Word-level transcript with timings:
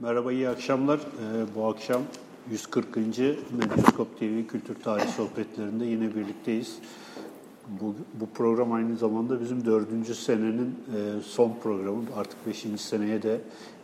Merhaba, 0.00 0.32
iyi 0.32 0.48
akşamlar. 0.48 0.98
Ee, 0.98 1.54
bu 1.54 1.66
akşam 1.66 2.02
140. 2.50 2.96
Medyaskop 2.96 4.18
TV 4.18 4.46
Kültür 4.48 4.74
Tarih 4.74 5.06
Sohbetlerinde 5.08 5.84
yine 5.84 6.14
birlikteyiz. 6.14 6.78
Bu, 7.80 7.94
bu 8.20 8.26
program 8.34 8.72
aynı 8.72 8.96
zamanda 8.96 9.40
bizim 9.40 9.64
dördüncü 9.64 10.14
senenin 10.14 10.66
e, 10.66 11.20
son 11.22 11.52
programı. 11.62 12.02
Artık 12.16 12.46
beşinci 12.46 12.82
seneye 12.82 13.22
de 13.22 13.40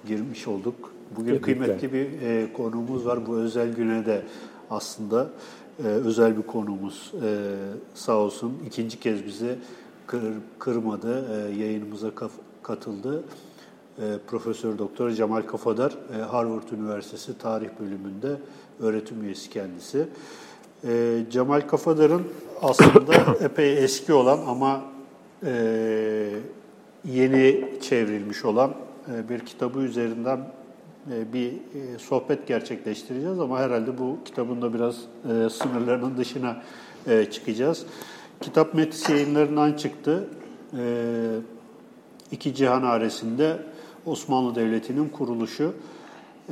girmiş 0.07 0.49
olduk. 0.49 0.93
Bugün 1.17 1.39
Tebrikler. 1.39 1.43
kıymetli 1.43 1.93
bir 1.93 2.23
e, 2.23 2.53
konuğumuz 2.53 3.07
var. 3.07 3.27
Bu 3.27 3.37
özel 3.37 3.75
güne 3.75 4.07
de 4.07 4.23
aslında 4.71 5.31
e, 5.79 5.87
özel 5.87 6.37
bir 6.37 6.43
konumuz. 6.43 7.13
E, 7.25 7.55
sağ 7.95 8.17
olsun 8.17 8.59
ikinci 8.67 9.01
kez 9.01 9.27
bize 9.27 9.59
kır, 10.07 10.23
kırmadı, 10.59 11.27
e, 11.35 11.61
yayınımıza 11.61 12.11
katıldı. 12.63 13.25
E, 13.99 14.19
Profesör 14.27 14.79
Doktor 14.79 15.11
Cemal 15.11 15.43
Kafadar, 15.43 15.93
e, 16.19 16.23
Harvard 16.23 16.69
Üniversitesi 16.73 17.39
Tarih 17.39 17.69
Bölümünde 17.81 18.37
öğretim 18.81 19.25
üyesi 19.25 19.51
kendisi. 19.51 20.07
E, 20.85 21.21
Cemal 21.31 21.61
Kafadar'ın 21.61 22.23
aslında 22.63 23.15
epey 23.45 23.85
eski 23.85 24.13
olan 24.13 24.39
ama 24.47 24.83
yeni 27.05 27.69
çevrilmiş 27.81 28.45
olan 28.45 28.75
bir 29.29 29.39
kitabı 29.39 29.81
üzerinden 29.81 30.41
bir 31.33 31.53
sohbet 31.99 32.47
gerçekleştireceğiz 32.47 33.41
ama 33.41 33.59
herhalde 33.59 33.99
bu 33.99 34.19
kitabın 34.25 34.63
da 34.63 34.75
biraz 34.75 34.97
sınırlarının 35.53 36.17
dışına 36.17 36.63
çıkacağız. 37.31 37.87
Kitap 38.41 38.75
Metis 38.75 39.09
yayınlarından 39.09 39.73
çıktı. 39.73 40.29
İki 42.33 42.55
Cihan 42.55 42.83
Aresi'nde 42.83 43.59
Osmanlı 44.07 44.55
Devleti'nin 44.55 45.09
kuruluşu. 45.09 45.75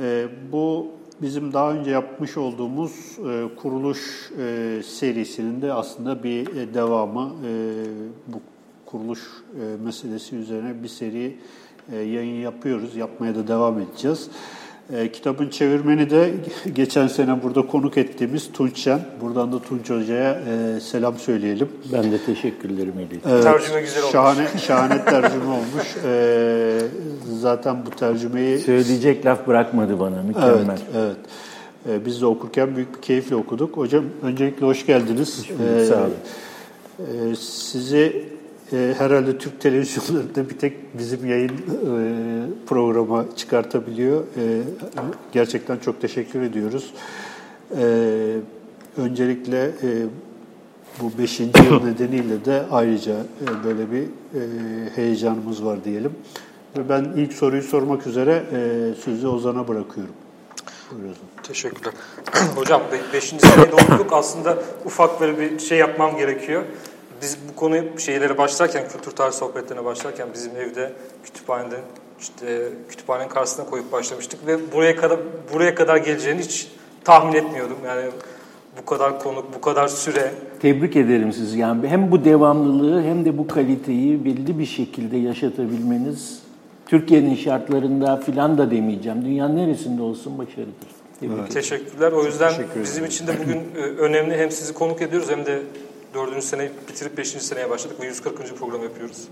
E, 0.01 0.27
bu 0.51 0.87
bizim 1.21 1.53
daha 1.53 1.71
önce 1.71 1.91
yapmış 1.91 2.37
olduğumuz 2.37 2.91
e, 3.29 3.55
kuruluş 3.55 4.31
e, 4.39 4.81
serisinin 4.85 5.61
de 5.61 5.73
aslında 5.73 6.23
bir 6.23 6.55
e, 6.55 6.73
devamı. 6.73 7.31
E, 7.47 7.83
bu 8.27 8.41
kuruluş 8.85 9.19
meselesi 9.83 10.35
üzerine 10.35 10.83
bir 10.83 10.87
seri 10.87 11.37
yayın 11.91 12.41
yapıyoruz, 12.41 12.95
yapmaya 12.95 13.35
da 13.35 13.47
devam 13.47 13.79
edeceğiz. 13.79 14.29
E, 14.93 15.11
kitabın 15.11 15.49
çevirmeni 15.49 16.09
de 16.09 16.31
geçen 16.75 17.07
sene 17.07 17.43
burada 17.43 17.67
konuk 17.67 17.97
ettiğimiz 17.97 18.51
Tunç 18.51 18.77
Şen. 18.77 18.99
Buradan 19.21 19.51
da 19.51 19.59
Tunç 19.61 19.89
Hoca'ya 19.89 20.31
e, 20.31 20.79
selam 20.79 21.17
söyleyelim. 21.17 21.69
Ben 21.93 22.11
de 22.11 22.17
teşekkürlerimi 22.25 23.01
iletiyorum. 23.01 23.31
Evet, 23.31 23.43
tercüme 23.43 23.81
güzel 23.81 24.01
olmuş. 24.01 24.11
Şahane, 24.11 24.47
şahane 24.67 25.05
tercüme 25.05 25.45
olmuş. 25.45 25.95
E, 26.05 26.79
zaten 27.39 27.85
bu 27.85 27.89
tercümeyi... 27.89 28.59
Söyleyecek 28.59 29.25
laf 29.25 29.47
bırakmadı 29.47 29.99
bana, 29.99 30.23
mükemmel. 30.23 30.79
Evet, 30.95 31.17
evet. 31.87 32.01
E, 32.01 32.05
biz 32.05 32.21
de 32.21 32.25
okurken 32.25 32.75
büyük 32.75 32.97
bir 32.97 33.01
keyifle 33.01 33.35
okuduk. 33.35 33.77
Hocam 33.77 34.03
öncelikle 34.23 34.65
hoş 34.65 34.85
geldiniz. 34.85 35.39
Hoş 35.39 35.49
bulduk, 35.49 35.81
e, 35.81 35.85
sağ 35.85 35.97
olun. 35.97 36.13
E, 37.31 37.35
sizi 37.35 38.25
e, 38.73 38.95
herhalde 38.97 39.37
Türk 39.37 39.61
televizyonlarında 39.61 40.49
bir 40.49 40.57
tek 40.57 40.97
bizim 40.99 41.29
yayın 41.29 41.49
e, 41.49 41.55
programa 42.67 43.25
çıkartabiliyor. 43.37 44.21
E, 44.21 44.61
gerçekten 45.31 45.77
çok 45.77 46.01
teşekkür 46.01 46.41
ediyoruz. 46.41 46.93
E, 47.77 47.85
öncelikle 48.97 49.65
e, 49.65 49.89
bu 50.99 51.17
beşinci 51.17 51.63
yıl 51.63 51.83
nedeniyle 51.85 52.45
de 52.45 52.63
ayrıca 52.71 53.13
e, 53.13 53.63
böyle 53.63 53.91
bir 53.91 54.03
e, 54.03 54.41
heyecanımız 54.95 55.65
var 55.65 55.83
diyelim. 55.83 56.11
Ve 56.77 56.89
ben 56.89 57.03
ilk 57.15 57.33
soruyu 57.33 57.63
sormak 57.63 58.07
üzere 58.07 58.43
e, 58.53 58.93
sözü 59.03 59.27
Ozan'a 59.27 59.67
bırakıyorum. 59.67 60.13
Buyurun. 60.91 61.15
Teşekkürler. 61.43 61.93
Hocam 62.55 62.81
beşinci 63.13 63.47
senede 63.47 63.75
olduk. 63.75 64.07
Aslında 64.11 64.57
ufak 64.85 65.21
böyle 65.21 65.39
bir 65.39 65.59
şey 65.59 65.77
yapmam 65.77 66.17
gerekiyor 66.17 66.63
biz 67.21 67.37
bu 67.51 67.55
konuyu 67.55 67.99
şeylere 67.99 68.37
başlarken, 68.37 68.87
kültür 68.87 69.11
tarih 69.11 69.33
sohbetlerine 69.33 69.85
başlarken 69.85 70.27
bizim 70.33 70.51
evde 70.55 70.91
kütüphanede 71.23 71.75
işte 72.19 72.69
kütüphanenin 72.89 73.29
karşısına 73.29 73.65
koyup 73.65 73.91
başlamıştık 73.91 74.47
ve 74.47 74.71
buraya 74.71 74.95
kadar 74.95 75.19
buraya 75.53 75.75
kadar 75.75 75.97
geleceğini 75.97 76.41
hiç 76.41 76.67
tahmin 77.03 77.33
etmiyordum. 77.33 77.77
Yani 77.85 78.05
bu 78.81 78.85
kadar 78.85 79.19
konuk, 79.19 79.55
bu 79.55 79.61
kadar 79.61 79.87
süre. 79.87 80.31
Tebrik 80.61 80.95
ederim 80.95 81.33
sizi. 81.33 81.59
Yani 81.59 81.87
hem 81.87 82.11
bu 82.11 82.25
devamlılığı 82.25 83.01
hem 83.01 83.25
de 83.25 83.37
bu 83.37 83.47
kaliteyi 83.47 84.25
belli 84.25 84.59
bir 84.59 84.65
şekilde 84.65 85.17
yaşatabilmeniz 85.17 86.39
Türkiye'nin 86.85 87.35
şartlarında 87.35 88.17
filan 88.17 88.57
da 88.57 88.71
demeyeceğim. 88.71 89.25
Dünyanın 89.25 89.55
neresinde 89.55 90.01
olsun 90.01 90.37
başarıdır. 90.37 91.01
Evet. 91.21 91.51
Teşekkürler. 91.51 92.11
O 92.11 92.25
yüzden 92.25 92.49
Teşekkür 92.49 92.83
bizim 92.83 93.05
için 93.05 93.27
de 93.27 93.31
bugün 93.43 93.57
e, 93.75 93.79
önemli 93.79 94.37
hem 94.37 94.51
sizi 94.51 94.73
konuk 94.73 95.01
ediyoruz 95.01 95.29
hem 95.29 95.45
de 95.45 95.59
Dördüncü 96.13 96.41
sene 96.41 96.69
bitirip 96.89 97.17
beşinci 97.17 97.45
seneye 97.45 97.69
başladık 97.69 97.97
ve 98.01 98.05
140. 98.05 98.57
program 98.59 98.83
yapıyoruz. 98.83 99.27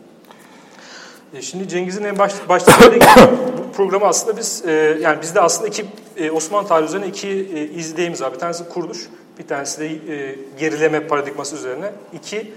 E, 1.34 1.42
şimdi 1.42 1.68
Cengiz'in 1.68 2.04
en 2.04 2.18
baş, 2.20 2.34
başta 2.50 2.72
söylediği 2.82 3.00
gibi 3.00 3.38
bu 3.58 3.72
programı 3.72 4.06
aslında 4.06 4.38
biz, 4.38 4.64
e, 4.66 4.98
yani 5.02 5.22
bizde 5.22 5.42
aslında 5.42 5.68
iki 5.68 5.86
e, 6.18 6.32
Osmanlı 6.32 6.68
tarihi 6.68 6.88
üzerine 6.88 7.08
iki 7.08 7.28
e, 7.28 7.64
izleyimiz 7.64 8.22
var. 8.22 8.34
Bir 8.34 8.40
tanesi 8.40 8.70
kuruluş, 8.70 9.10
bir 9.40 9.48
tanesi 9.48 9.80
de 9.80 9.86
e, 9.88 10.36
gerileme 10.60 11.08
paradigması 11.08 11.56
üzerine. 11.56 11.92
İki 12.14 12.54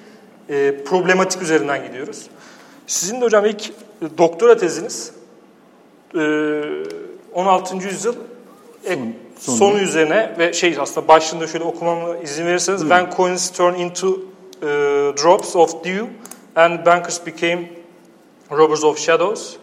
e, 0.49 0.85
problematik 0.85 1.43
üzerinden 1.43 1.87
gidiyoruz. 1.87 2.27
Sizin 2.87 3.21
de 3.21 3.25
hocam 3.25 3.47
ilk 3.47 3.69
e, 3.69 3.73
doktora 4.19 4.57
teziniz 4.57 5.13
e, 6.15 6.21
16. 7.33 7.77
yüzyıl 7.77 8.15
e, 8.89 8.99
sonu. 9.43 9.57
sonu 9.57 9.79
üzerine 9.79 10.35
ve 10.39 10.53
şey 10.53 10.77
aslında 10.81 11.09
başlığında 11.09 11.47
şöyle 11.47 11.65
okumamı 11.65 12.23
izin 12.23 12.47
verirseniz 12.47 12.81
hmm. 12.81 12.89
When 12.89 13.17
coins 13.17 13.51
turn 13.51 13.75
into 13.75 14.09
uh, 14.09 14.17
drops 15.23 15.57
of 15.57 15.85
dew 15.85 16.07
and 16.57 16.87
bankers 16.87 17.27
became 17.27 17.71
robbers 18.51 18.85
of 18.85 18.99
shadows 18.99 19.57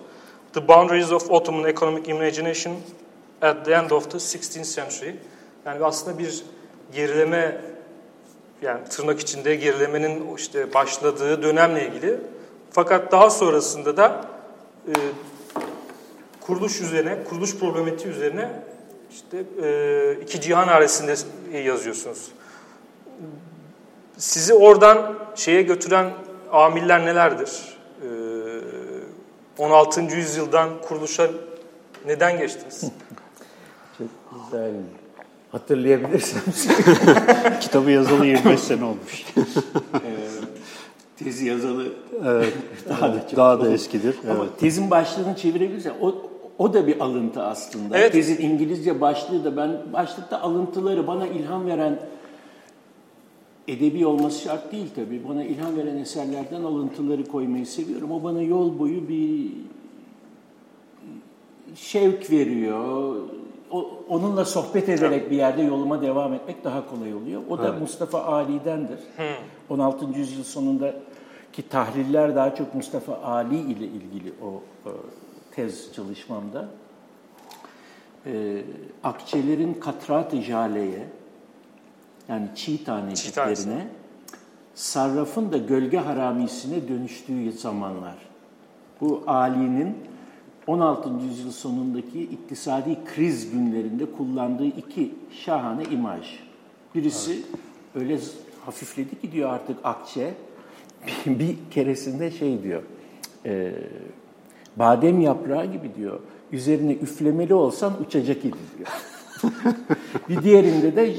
the 0.54 0.68
boundaries 0.68 1.12
of 1.12 1.32
Ottoman 1.32 1.70
economic 1.70 2.12
imagination 2.12 2.76
at 3.42 3.66
the 3.66 3.74
end 3.74 3.92
of 3.92 4.12
the 4.12 4.18
16th 4.18 4.76
century 4.76 5.16
yani 5.66 5.86
aslında 5.86 6.20
bir 6.20 6.44
gerileme 6.94 7.62
yani 8.62 8.80
tırnak 8.90 9.20
içinde 9.20 9.56
gerilemenin 9.56 10.36
işte 10.36 10.74
başladığı 10.74 11.44
dönemle 11.44 11.88
ilgili 11.88 12.18
fakat 12.72 13.12
daha 13.12 13.30
sonrasında 13.30 13.98
da 13.98 14.26
e, 14.88 14.94
kuruluş 16.42 16.82
üzerine, 16.82 17.24
kuruluş 17.30 17.58
problematiği 17.58 18.14
üzerine 18.14 18.50
işte 19.12 19.44
e, 19.64 20.18
iki 20.24 20.42
cihan 20.42 20.68
aresinde 20.68 21.16
yazıyorsunuz. 21.58 22.32
Sizi 24.18 24.54
oradan 24.54 25.16
şeye 25.36 25.62
götüren 25.62 26.14
amiller 26.52 27.06
nelerdir? 27.06 27.78
E, 28.02 28.10
16. 29.58 30.02
yüzyıldan 30.02 30.70
kuruluşa 30.82 31.30
neden 32.06 32.38
geçtiniz? 32.38 32.82
Çok 33.98 34.08
güzel. 34.46 34.72
Hatırlayabilirsem. 35.52 36.42
Kitabı 37.62 37.92
yazalı 37.92 38.26
25 38.26 38.60
sene 38.60 38.86
olmuş. 38.86 39.26
tezi 41.24 41.46
yazalı 41.46 41.88
evet, 42.26 42.54
daha 42.90 43.14
da, 43.14 43.26
daha 43.36 43.62
da 43.62 43.72
eskidir. 43.72 44.16
Ama 44.30 44.44
evet. 44.44 44.60
tezin 44.60 44.92
başlığını 44.92 45.36
çevirebilirsen 45.36 45.94
o 46.02 46.29
o 46.60 46.74
da 46.74 46.88
bir 46.88 47.00
alıntı 47.00 47.44
aslında. 47.44 47.98
Evet. 47.98 48.12
Tezin 48.12 48.50
İngilizce 48.50 49.02
başlığı 49.02 49.44
da 49.44 49.58
ben 49.58 49.94
başlıkta 49.94 50.42
alıntıları 50.42 51.08
bana 51.08 51.28
ilham 51.28 51.66
veren 51.66 52.00
edebi 53.68 54.06
olması 54.06 54.42
şart 54.42 54.72
değil 54.72 54.88
tabii. 54.96 55.22
Bana 55.30 55.44
ilham 55.44 55.78
veren 55.78 55.98
eserlerden 55.98 56.64
alıntıları 56.64 57.26
koymayı 57.26 57.66
seviyorum. 57.66 58.12
O 58.12 58.24
bana 58.24 58.42
yol 58.42 58.80
boyu 58.80 59.10
bir 59.10 59.52
şevk 61.76 62.32
veriyor. 62.32 63.16
O, 63.72 63.92
onunla 64.10 64.46
sohbet 64.46 64.90
ederek 64.90 65.32
bir 65.32 65.36
yerde 65.36 65.62
yoluma 65.62 66.02
devam 66.02 66.34
etmek 66.34 66.64
daha 66.64 66.90
kolay 66.90 67.14
oluyor. 67.14 67.42
O 67.50 67.58
da 67.58 67.70
evet. 67.70 67.82
Mustafa 67.82 68.24
Ali'dendir. 68.24 69.00
Hmm. 69.16 69.26
16. 69.70 70.06
yüzyıl 70.16 70.44
sonundaki 70.44 71.70
tahliller 71.70 72.36
daha 72.36 72.56
çok 72.56 72.76
Mustafa 72.76 73.16
Ali 73.16 73.58
ile 73.58 73.86
ilgili 73.86 74.34
o, 74.44 74.62
o 74.90 74.92
tez 75.60 75.94
çalışmamda 75.94 76.68
e, 78.26 78.62
akçelerin 79.04 79.74
katrat-ı 79.74 80.42
jaleye 80.42 81.08
yani 82.30 82.48
çiğ 82.56 82.84
taneciklerine 82.84 83.88
sarrafın 84.76 85.52
da 85.52 85.58
gölge 85.58 85.98
haramisine 85.98 86.88
dönüştüğü 86.88 87.52
zamanlar. 87.52 88.16
Bu 89.02 89.24
Ali'nin 89.28 89.98
16. 90.68 91.10
yüzyıl 91.10 91.52
sonundaki 91.52 92.22
iktisadi 92.22 92.98
kriz 93.06 93.52
günlerinde 93.52 94.06
kullandığı 94.12 94.66
iki 94.66 95.16
şahane 95.46 95.84
imaj. 95.84 96.40
Birisi 96.96 97.32
evet. 97.32 97.46
öyle 97.96 98.20
hafifledi 98.66 99.22
ki 99.22 99.32
diyor 99.32 99.50
artık 99.50 99.78
akçe 99.84 100.34
bir 101.26 101.56
keresinde 101.72 102.32
şey 102.32 102.64
diyor, 102.64 102.84
e, 103.46 103.74
badem 104.80 105.22
yaprağı 105.22 105.66
gibi 105.66 105.96
diyor. 105.96 106.20
üzerine 106.52 106.94
üflemeli 106.94 107.54
olsan 107.54 107.94
uçacak 108.02 108.46
idi 108.46 108.58
diyor. 108.78 108.90
bir 110.30 110.44
diğerinde 110.44 110.96
de 110.96 111.16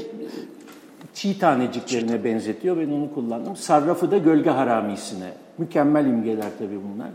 çiğ 1.13 1.39
taneciklerine 1.39 2.23
benzetiyor. 2.23 2.77
Ben 2.77 2.89
onu 2.89 3.13
kullandım. 3.13 3.55
Sarrafı 3.55 4.11
da 4.11 4.17
gölge 4.17 4.49
haramisine. 4.49 5.33
Mükemmel 5.57 6.05
imgeler 6.05 6.49
tabii 6.59 6.79
bunlar. 6.93 7.09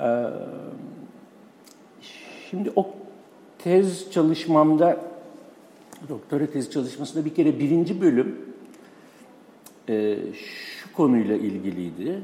Ee, 0.00 0.30
şimdi 2.50 2.72
o 2.76 2.90
tez 3.58 4.10
çalışmamda, 4.10 5.00
doktora 6.08 6.46
tez 6.46 6.70
çalışmasında 6.70 7.24
bir 7.24 7.34
kere 7.34 7.58
birinci 7.58 8.00
bölüm 8.00 8.36
e, 9.88 10.18
şu 10.34 10.92
konuyla 10.92 11.36
ilgiliydi. 11.36 12.22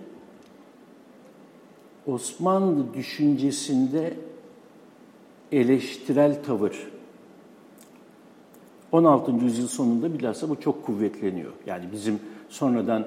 Osmanlı 2.08 2.94
düşüncesinde 2.94 4.14
eleştirel 5.52 6.44
tavır 6.44 6.88
16. 8.92 9.32
yüzyıl 9.32 9.68
sonunda 9.68 10.18
bilhassa 10.18 10.48
bu 10.48 10.60
çok 10.60 10.86
kuvvetleniyor. 10.86 11.52
Yani 11.66 11.84
bizim 11.92 12.20
sonradan 12.48 13.06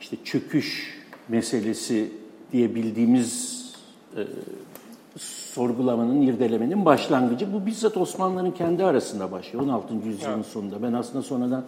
işte 0.00 0.16
çöküş 0.24 0.98
meselesi 1.28 2.12
diye 2.52 2.74
bildiğimiz 2.74 3.62
e, 4.16 4.22
sorgulamanın, 5.18 6.22
irdelemenin 6.22 6.84
başlangıcı. 6.84 7.52
Bu 7.52 7.66
bizzat 7.66 7.96
Osmanlıların 7.96 8.54
kendi 8.54 8.84
arasında 8.84 9.32
başlıyor 9.32 9.64
16. 9.64 9.94
yüzyılın 9.94 10.34
evet. 10.34 10.46
sonunda. 10.46 10.82
Ben 10.82 10.92
aslında 10.92 11.22
sonradan 11.22 11.64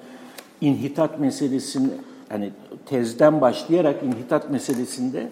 inhitat 0.60 1.20
meselesini, 1.20 1.88
hani 2.28 2.50
tezden 2.86 3.40
başlayarak 3.40 4.02
inhitat 4.02 4.50
meselesinde 4.50 5.30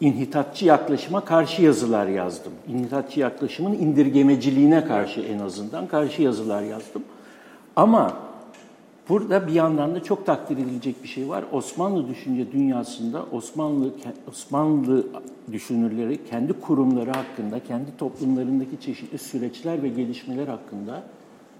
inhitatçı 0.00 0.64
yaklaşıma 0.64 1.24
karşı 1.24 1.62
yazılar 1.62 2.06
yazdım. 2.06 2.52
İnhitatçı 2.68 3.20
yaklaşımın 3.20 3.72
indirgemeciliğine 3.74 4.84
karşı 4.84 5.20
en 5.20 5.38
azından 5.38 5.86
karşı 5.86 6.22
yazılar 6.22 6.62
yazdım. 6.62 7.02
Ama 7.76 8.16
burada 9.08 9.46
bir 9.46 9.52
yandan 9.52 9.94
da 9.94 10.02
çok 10.02 10.26
takdir 10.26 10.58
edilecek 10.58 11.02
bir 11.02 11.08
şey 11.08 11.28
var. 11.28 11.44
Osmanlı 11.52 12.08
düşünce 12.08 12.52
dünyasında 12.52 13.24
Osmanlı 13.32 13.90
Osmanlı 14.28 15.06
düşünürleri 15.52 16.24
kendi 16.24 16.52
kurumları 16.52 17.10
hakkında, 17.10 17.60
kendi 17.64 17.96
toplumlarındaki 17.96 18.80
çeşitli 18.80 19.18
süreçler 19.18 19.82
ve 19.82 19.88
gelişmeler 19.88 20.48
hakkında 20.48 21.02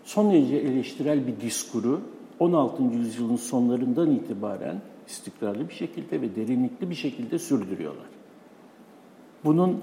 son 0.05 0.33
derece 0.33 0.57
eleştirel 0.57 1.27
bir 1.27 1.41
diskuru 1.41 2.01
16. 2.39 2.83
yüzyılın 2.83 3.37
sonlarından 3.37 4.11
itibaren 4.11 4.81
istikrarlı 5.09 5.69
bir 5.69 5.75
şekilde 5.75 6.21
ve 6.21 6.37
derinlikli 6.37 6.91
bir 6.91 6.95
şekilde 6.95 7.39
sürdürüyorlar. 7.39 8.18
Bunun 9.45 9.83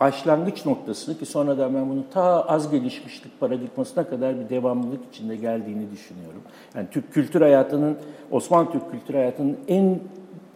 başlangıç 0.00 0.66
noktasını 0.66 1.18
ki 1.18 1.26
sonradan 1.26 1.74
ben 1.74 1.90
bunu 1.90 2.04
ta 2.12 2.46
az 2.46 2.70
gelişmişlik 2.70 3.40
paradigmasına 3.40 4.08
kadar 4.08 4.40
bir 4.40 4.48
devamlılık 4.48 5.00
içinde 5.12 5.36
geldiğini 5.36 5.90
düşünüyorum. 5.90 6.42
Yani 6.74 6.86
Türk 6.90 7.12
kültür 7.12 7.40
hayatının, 7.40 7.98
Osmanlı 8.30 8.72
Türk 8.72 8.90
kültür 8.90 9.14
hayatının 9.14 9.56
en 9.68 10.00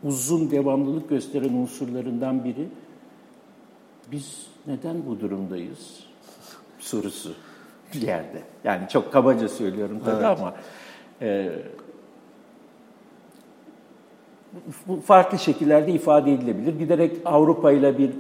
uzun 0.05 0.51
devamlılık 0.51 1.09
gösteren 1.09 1.55
unsurlarından 1.55 2.45
biri 2.45 2.69
biz 4.13 4.47
neden 4.67 5.07
bu 5.07 5.21
durumdayız 5.21 6.01
sorusu 6.79 7.33
bir 7.95 8.03
yerde. 8.03 8.43
Yani 8.65 8.89
çok 8.89 9.13
kabaca 9.13 9.49
söylüyorum 9.49 10.01
tabii 10.05 10.27
evet. 10.27 10.39
ama 10.41 10.55
e, 11.23 11.53
farklı 15.07 15.39
şekillerde 15.39 15.93
ifade 15.93 16.33
edilebilir. 16.33 16.79
Giderek 16.79 17.17
Avrupa 17.25 17.73
ile 17.73 17.99
bir 17.99 18.11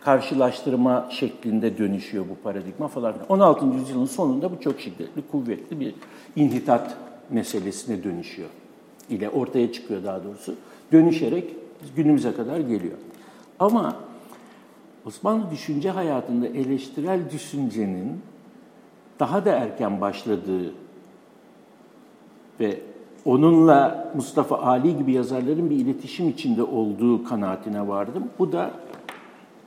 karşılaştırma 0.00 1.08
şeklinde 1.10 1.78
dönüşüyor 1.78 2.24
bu 2.28 2.42
paradigma 2.42 2.88
falan. 2.88 3.14
16. 3.28 3.66
yüzyılın 3.66 4.04
sonunda 4.04 4.50
bu 4.50 4.60
çok 4.60 4.80
şiddetli, 4.80 5.22
kuvvetli 5.32 5.80
bir 5.80 5.94
inhitat 6.36 6.96
meselesine 7.30 8.04
dönüşüyor. 8.04 8.48
ile 9.10 9.30
ortaya 9.30 9.72
çıkıyor 9.72 10.04
daha 10.04 10.24
doğrusu. 10.24 10.54
Dönüşerek 10.92 11.44
günümüze 11.96 12.34
kadar 12.34 12.60
geliyor. 12.60 12.98
Ama 13.58 13.96
Osmanlı 15.06 15.50
düşünce 15.50 15.90
hayatında 15.90 16.46
eleştirel 16.46 17.20
düşüncenin 17.32 18.20
daha 19.20 19.44
da 19.44 19.50
erken 19.50 20.00
başladığı 20.00 20.72
ve 22.60 22.80
onunla 23.24 24.12
Mustafa 24.14 24.58
Ali 24.58 24.96
gibi 24.98 25.12
yazarların 25.12 25.70
bir 25.70 25.76
iletişim 25.76 26.28
içinde 26.28 26.62
olduğu 26.62 27.24
kanaatine 27.24 27.88
vardım. 27.88 28.24
Bu 28.38 28.52
da 28.52 28.70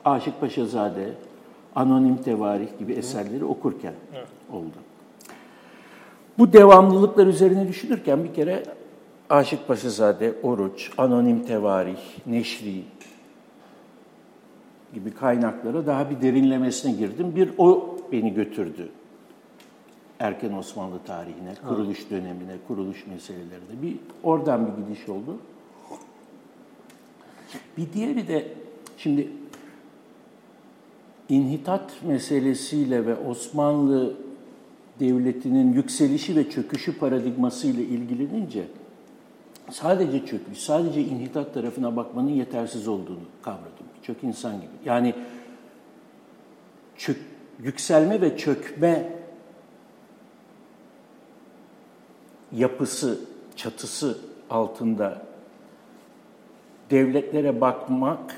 Aşık 0.04 0.40
Paşazade, 0.40 1.12
Anonim 1.74 2.16
Tevarih 2.16 2.78
gibi 2.78 2.92
eserleri 2.92 3.44
okurken 3.44 3.94
oldu. 4.52 4.76
Bu 6.38 6.52
devamlılıklar 6.52 7.26
üzerine 7.26 7.68
düşünürken 7.68 8.24
bir 8.24 8.34
kere 8.34 8.62
Aşık 9.30 9.68
Paşazade, 9.68 10.34
Oruç, 10.42 10.90
Anonim 10.98 11.44
Tevarih, 11.44 11.98
Neşri 12.26 12.82
gibi 14.94 15.10
kaynaklara 15.10 15.86
daha 15.86 16.10
bir 16.10 16.20
derinlemesine 16.20 16.92
girdim. 16.92 17.32
Bir 17.36 17.50
o 17.58 17.96
beni 18.12 18.34
götürdü 18.34 18.88
erken 20.20 20.52
Osmanlı 20.52 20.98
tarihine, 21.06 21.54
kuruluş 21.68 22.10
dönemine, 22.10 22.56
kuruluş 22.68 23.06
meselelerine. 23.06 23.82
Bir 23.82 23.96
oradan 24.22 24.66
bir 24.66 24.82
gidiş 24.82 25.08
oldu. 25.08 25.38
Bir 27.76 27.92
diğeri 27.92 28.28
de 28.28 28.48
şimdi 28.98 29.28
inhitat 31.28 32.02
meselesiyle 32.02 33.06
ve 33.06 33.16
Osmanlı 33.16 34.14
devletinin 35.00 35.72
yükselişi 35.72 36.36
ve 36.36 36.50
çöküşü 36.50 36.98
paradigması 36.98 37.66
ile 37.66 37.82
ilgilenince 37.82 38.64
sadece 39.70 40.26
çöküş, 40.26 40.58
sadece 40.58 41.00
inhitat 41.00 41.54
tarafına 41.54 41.96
bakmanın 41.96 42.28
yetersiz 42.28 42.88
olduğunu 42.88 43.24
kavradım. 43.42 43.86
Birçok 43.98 44.24
insan 44.24 44.56
gibi. 44.56 44.70
Yani 44.84 45.14
çök, 46.96 47.16
yükselme 47.62 48.20
ve 48.20 48.36
çökme 48.36 49.15
yapısı, 52.52 53.20
çatısı 53.56 54.18
altında 54.50 55.22
devletlere 56.90 57.60
bakmak 57.60 58.36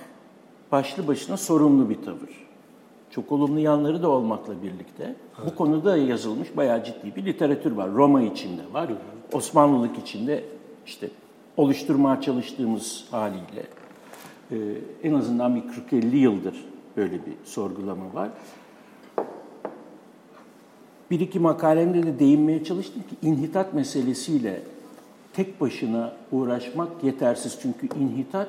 başlı 0.73 1.07
başına 1.07 1.37
sorumlu 1.37 1.91
bir 1.91 2.03
tavır. 2.03 2.49
Çok 3.11 3.33
olumlu 3.33 3.61
yanları 3.61 4.03
da 4.03 4.09
olmakla 4.09 4.63
birlikte 4.63 5.05
evet. 5.39 5.51
bu 5.51 5.55
konuda 5.55 5.97
yazılmış 5.97 6.57
bayağı 6.57 6.85
ciddi 6.85 7.17
bir 7.17 7.25
literatür 7.25 7.73
var. 7.73 7.91
Roma 7.91 8.23
içinde 8.23 8.63
var, 8.73 8.91
Osmanlılık 9.33 9.99
içinde 9.99 10.45
işte 10.87 11.09
oluşturmaya 11.57 12.21
çalıştığımız 12.21 13.05
haliyle 13.11 13.67
e, 14.51 14.57
en 15.03 15.15
azından 15.15 15.57
bir 15.57 15.61
40-50 15.61 16.17
yıldır 16.17 16.65
böyle 16.97 17.15
bir 17.15 17.33
sorgulama 17.45 18.15
var 18.15 18.29
bir 21.11 21.21
iki 21.21 21.39
makalemde 21.41 22.03
de 22.03 22.19
değinmeye 22.19 22.65
çalıştım 22.65 23.03
ki 23.03 23.29
inhitat 23.29 23.75
meselesiyle 23.75 24.63
tek 25.33 25.61
başına 25.61 26.13
uğraşmak 26.33 26.89
yetersiz. 27.03 27.59
Çünkü 27.63 27.89
inhitat 27.99 28.49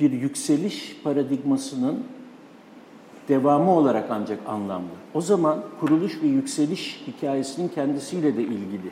bir 0.00 0.12
yükseliş 0.12 0.96
paradigmasının 1.04 2.04
devamı 3.28 3.70
olarak 3.70 4.10
ancak 4.10 4.38
anlamlı. 4.48 4.88
O 5.14 5.20
zaman 5.20 5.62
kuruluş 5.80 6.22
ve 6.22 6.26
yükseliş 6.26 7.02
hikayesinin 7.06 7.68
kendisiyle 7.68 8.36
de 8.36 8.42
ilgili 8.42 8.90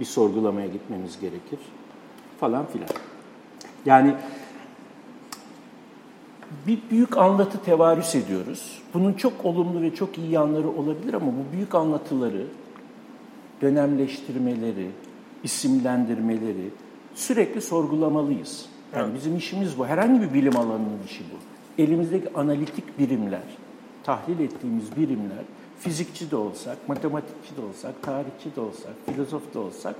bir 0.00 0.04
sorgulamaya 0.04 0.66
gitmemiz 0.66 1.20
gerekir 1.20 1.58
falan 2.40 2.66
filan. 2.66 2.88
Yani 3.86 4.14
bir 6.66 6.78
büyük 6.90 7.16
anlatı 7.16 7.62
tevarüs 7.62 8.14
ediyoruz. 8.14 8.82
Bunun 8.94 9.12
çok 9.12 9.44
olumlu 9.44 9.82
ve 9.82 9.94
çok 9.94 10.18
iyi 10.18 10.30
yanları 10.30 10.68
olabilir 10.68 11.14
ama 11.14 11.26
bu 11.26 11.56
büyük 11.56 11.74
anlatıları, 11.74 12.46
dönemleştirmeleri, 13.62 14.90
isimlendirmeleri 15.44 16.70
sürekli 17.14 17.60
sorgulamalıyız. 17.60 18.66
Yani 18.94 19.04
evet. 19.04 19.14
bizim 19.14 19.36
işimiz 19.36 19.78
bu. 19.78 19.86
Herhangi 19.86 20.20
bir 20.20 20.34
bilim 20.34 20.56
alanının 20.56 21.02
işi 21.06 21.20
bu. 21.20 21.82
Elimizdeki 21.82 22.28
analitik 22.34 22.98
birimler, 22.98 23.42
tahlil 24.04 24.40
ettiğimiz 24.40 24.96
birimler, 24.96 25.44
fizikçi 25.78 26.30
de 26.30 26.36
olsak, 26.36 26.88
matematikçi 26.88 27.56
de 27.56 27.60
olsak, 27.60 28.02
tarihçi 28.02 28.56
de 28.56 28.60
olsak, 28.60 28.92
filozof 29.06 29.54
da 29.54 29.60
olsak 29.60 29.96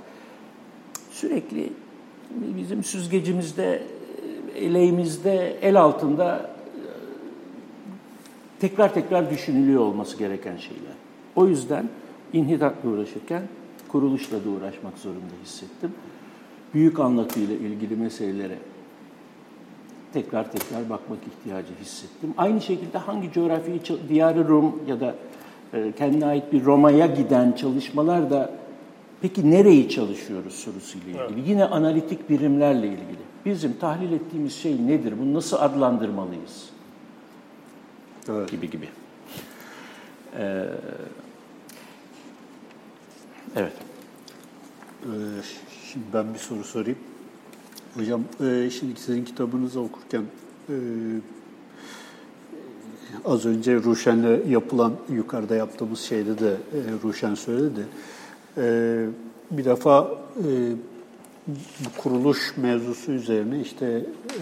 sürekli 1.11 1.73
bizim 2.29 2.83
süzgecimizde 2.83 3.83
eleğimizde, 4.55 5.57
el 5.61 5.81
altında 5.81 6.37
e, 6.37 6.81
tekrar 8.59 8.93
tekrar 8.93 9.29
düşünülüyor 9.29 9.81
olması 9.81 10.17
gereken 10.17 10.57
şeyler. 10.57 10.93
O 11.35 11.47
yüzden 11.47 11.89
inhidatla 12.33 12.89
uğraşırken 12.89 13.43
kuruluşla 13.87 14.45
da 14.45 14.49
uğraşmak 14.49 14.97
zorunda 14.97 15.33
hissettim. 15.43 15.91
Büyük 16.73 16.99
anlatıyla 16.99 17.55
ilgili 17.55 17.95
meselelere 17.95 18.57
tekrar 20.13 20.51
tekrar 20.51 20.89
bakmak 20.89 21.19
ihtiyacı 21.27 21.73
hissettim. 21.81 22.33
Aynı 22.37 22.61
şekilde 22.61 22.97
hangi 22.97 23.31
coğrafyayı, 23.31 23.79
diyarı 24.09 24.47
Rum 24.47 24.75
ya 24.87 24.99
da 24.99 25.15
e, 25.73 25.91
kendine 25.97 26.25
ait 26.25 26.53
bir 26.53 26.65
Roma'ya 26.65 27.05
giden 27.05 27.51
çalışmalar 27.51 28.29
da 28.29 28.51
peki 29.21 29.51
nereyi 29.51 29.89
çalışıyoruz 29.89 30.53
sorusuyla 30.53 31.07
ilgili. 31.07 31.23
Evet. 31.23 31.47
Yine 31.47 31.65
analitik 31.65 32.29
birimlerle 32.29 32.87
ilgili. 32.87 33.23
Bizim 33.45 33.73
tahlil 33.73 34.11
ettiğimiz 34.11 34.53
şey 34.55 34.87
nedir? 34.87 35.13
Bunu 35.19 35.33
nasıl 35.33 35.57
adlandırmalıyız? 35.57 36.69
Evet. 38.29 38.51
Gibi 38.51 38.69
gibi. 38.69 38.89
Ee, 40.37 40.65
evet. 43.55 43.73
Ee, 45.03 45.07
şimdi 45.91 46.05
ben 46.13 46.33
bir 46.33 46.39
soru 46.39 46.63
sorayım. 46.63 46.97
Hocam 47.95 48.21
e, 48.43 48.69
şimdi 48.69 48.99
sizin 48.99 49.25
kitabınızı 49.25 49.79
okurken 49.79 50.23
e, 50.69 50.75
az 53.25 53.45
önce 53.45 53.75
Ruşen'le 53.75 54.49
yapılan 54.49 54.93
yukarıda 55.09 55.55
yaptığımız 55.55 55.99
şeyde 55.99 56.39
de 56.39 56.51
e, 56.51 56.79
Ruşen 57.03 57.35
söyledi. 57.35 57.87
E, 58.57 59.05
bir 59.51 59.65
defa 59.65 60.11
e, 60.37 60.47
kuruluş 61.97 62.57
mevzusu 62.57 63.11
üzerine 63.11 63.61
işte 63.61 63.85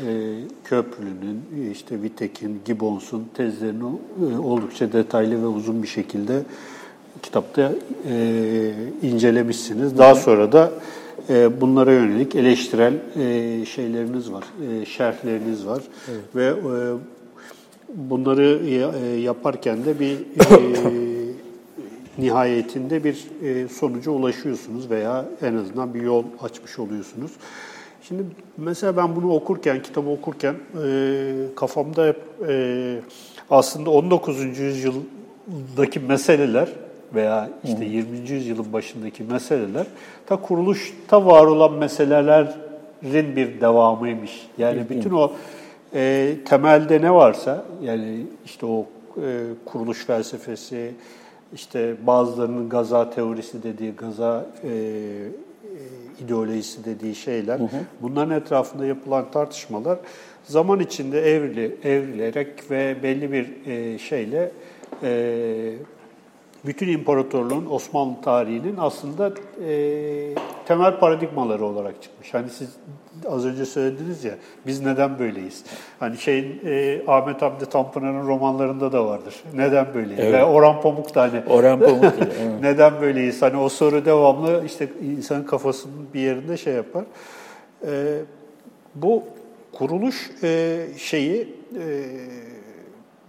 e, 0.08 0.38
Köprülü'nün, 0.63 1.72
işte 1.72 2.01
Vitek'in, 2.01 2.62
Gibbons'un 2.65 3.27
tezlerini 3.34 3.84
e, 3.84 4.38
oldukça 4.38 4.93
detaylı 4.93 5.41
ve 5.41 5.48
uzun 5.48 5.84
bir 5.84 5.88
şekilde 5.88 6.43
kitapta 7.24 7.72
e, 8.10 8.74
incelemişsiniz. 9.01 9.98
Daha 9.98 10.15
sonra 10.15 10.51
da 10.51 10.72
e, 11.29 11.62
bunlara 11.62 11.93
yönelik 11.93 12.36
eleştirel 12.36 12.93
e, 13.15 13.65
şeyleriniz 13.65 14.31
var, 14.31 14.43
e, 14.72 14.86
şerhleriniz 14.86 15.67
var 15.67 15.81
evet. 16.12 16.36
ve 16.36 16.46
e, 16.46 16.53
bunları 17.96 18.62
e, 18.65 19.20
yaparken 19.20 19.86
de 19.86 20.00
bir 20.00 20.12
e, 20.17 21.11
nihayetinde 22.22 23.04
bir 23.04 23.28
e, 23.44 23.68
sonuca 23.68 24.12
ulaşıyorsunuz 24.12 24.90
veya 24.90 25.25
en 25.42 25.56
azından 25.56 25.94
bir 25.94 26.01
yol 26.01 26.24
açmış 26.42 26.80
oluyorsunuz. 26.80 27.32
Şimdi 28.08 28.24
mesela 28.58 28.98
ben 28.98 29.16
bunu 29.16 29.34
okurken, 29.34 29.82
kitabı 29.82 30.10
okurken 30.10 30.56
e, 30.86 31.34
kafamda 31.56 32.06
hep 32.06 32.20
e, 32.50 33.00
aslında 33.50 33.90
19. 33.90 34.60
yüzyıldaki 34.60 36.00
meseleler 36.00 36.70
veya 37.16 37.50
işte 37.63 37.86
20. 37.86 38.30
yüzyılın 38.30 38.74
başındaki 38.74 39.24
meseleler 39.24 39.88
ta 40.25 40.36
kuruluşta 40.36 41.25
var 41.25 41.46
olan 41.46 41.74
meselelerin 41.74 43.36
bir 43.36 43.62
devamıymış. 43.62 44.48
Yani 44.58 44.90
bütün 44.90 45.12
o 45.12 45.32
e, 45.94 46.36
temelde 46.46 47.01
ne 47.01 47.13
varsa 47.13 47.66
yani 47.84 48.25
işte 48.46 48.66
o 48.66 48.86
e, 49.18 49.44
kuruluş 49.66 50.06
felsefesi, 50.06 50.92
işte 51.53 51.96
bazılarının 52.08 52.70
gaza 52.70 53.10
teorisi 53.10 53.63
dediği, 53.63 53.96
gaza 53.96 54.46
e, 54.63 54.70
e, 54.70 54.74
ideolojisi 56.24 56.86
dediği 56.86 57.15
şeyler, 57.15 57.60
hı 57.60 57.63
hı. 57.63 57.67
bunların 58.01 58.36
etrafında 58.36 58.86
yapılan 58.86 59.31
tartışmalar 59.31 60.00
zaman 60.43 60.79
içinde 60.79 61.22
evrili, 61.22 61.77
evrilerek 61.84 62.72
ve 62.72 63.03
belli 63.03 63.31
bir 63.31 63.65
e, 63.65 63.98
şeyle 63.98 64.51
e, 65.03 65.74
bütün 66.65 66.88
imparatorluğun 66.88 67.65
Osmanlı 67.65 68.22
tarihinin 68.22 68.75
aslında 68.77 69.34
e, 69.67 70.36
temel 70.65 71.00
paradigmaları 71.00 71.65
olarak 71.65 72.01
çıkmış. 72.01 72.34
Hani 72.34 72.50
siz 72.50 72.70
az 73.30 73.46
önce 73.46 73.66
söylediniz 73.66 74.24
ya, 74.24 74.34
biz 74.68 74.82
neden 74.82 75.20
böyleyiz? 75.20 75.63
Hani 76.00 76.18
şeyin 76.18 76.62
e, 76.66 77.01
Ahmet 77.08 77.42
Hamdi 77.42 77.66
Tanpınar'ın 77.66 78.28
romanlarında 78.28 78.92
da 78.92 79.06
vardır. 79.06 79.36
Neden 79.54 79.94
böyleyiz? 79.94 80.20
Evet. 80.20 80.34
Ve 80.34 80.44
Orhan 80.44 80.82
Pamuk 80.82 81.16
da 81.16 81.22
hani 81.22 81.44
Orhan 81.50 81.80
Pamuk 81.80 82.04
da, 82.04 82.13
evet. 82.20 82.62
neden 82.62 83.01
böyleyiz? 83.01 83.42
Hani 83.42 83.58
o 83.58 83.70
soru 83.70 84.06
devamlı 84.06 84.63
işte 84.66 84.90
insanın 85.18 85.44
kafasının 85.44 86.08
bir 86.13 86.20
yerinde 86.20 86.58
şey 86.58 86.74
yapar. 86.74 87.04
E, 87.88 88.20
bu 88.96 89.24
kuruluş 89.74 90.32
e, 90.44 90.80
şeyi 90.98 91.56
e, 91.75 92.06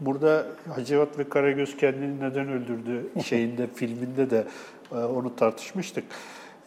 burada 0.00 0.46
Hacivat 0.74 1.18
ve 1.18 1.28
Karagöz 1.28 1.76
kendini 1.76 2.20
neden 2.20 2.48
öldürdü 2.48 3.06
şeyinde 3.24 3.66
filminde 3.74 4.30
de 4.30 4.44
e, 4.92 4.94
onu 4.94 5.36
tartışmıştık. 5.36 6.04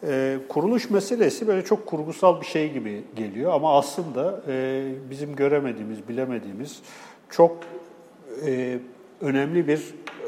E, 0.08 0.38
kuruluş 0.50 0.90
meselesi 0.90 1.48
böyle 1.48 1.66
çok 1.66 1.86
kurgusal 1.86 2.42
bir 2.42 2.46
şey 2.46 2.74
gibi 2.74 3.04
geliyor 3.16 3.54
ama 3.54 3.78
aslında 3.78 4.42
e, 4.48 4.86
bizim 5.10 5.36
göremediğimiz, 5.36 6.08
bilemediğimiz 6.08 6.80
çok 7.30 7.58
e, 8.46 8.80
önemli 9.22 9.68
bir 9.68 9.78
e, 9.78 10.28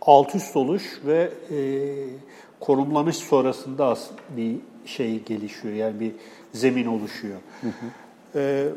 alt 0.00 0.34
üst 0.34 0.56
oluş 0.56 0.82
ve 1.06 1.30
e, 1.50 1.58
konumlanış 2.60 3.16
sonrasında 3.16 3.96
bir 4.36 4.56
şey 4.86 5.22
gelişiyor. 5.22 5.74
Yani 5.74 6.00
bir 6.00 6.12
zemin 6.52 6.86
oluşuyor. 6.86 7.38
Hı 7.60 7.66
hı. 7.66 8.38
E, 8.38 8.68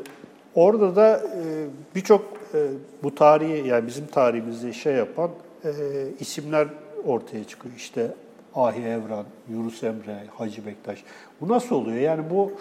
orada 0.54 0.96
da 0.96 1.18
e, 1.18 1.66
birçok 1.94 2.24
e, 2.54 2.68
bu 3.02 3.14
tarihi 3.14 3.68
yani 3.68 3.86
bizim 3.86 4.06
tarihimizde 4.06 4.72
şey 4.72 4.94
yapan 4.94 5.30
e, 5.64 5.70
isimler 6.20 6.68
ortaya 7.04 7.44
çıkıyor. 7.44 7.74
İşte 7.76 8.14
Ahi 8.54 8.80
Evran, 8.80 9.24
Yunus 9.50 9.82
Emre, 9.82 10.24
Hacı 10.34 10.66
Bektaş. 10.66 11.04
Bu 11.40 11.48
nasıl 11.48 11.76
oluyor? 11.76 11.96
Yani 11.96 12.30
bu 12.30 12.52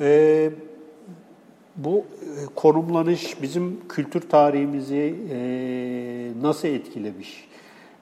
e, 0.00 0.50
bu 1.76 1.98
e, 1.98 2.04
konumlanış 2.54 3.42
bizim 3.42 3.88
kültür 3.88 4.20
tarihimizi 4.20 5.14
e, 5.30 5.38
nasıl 6.42 6.68
etkilemiş? 6.68 7.48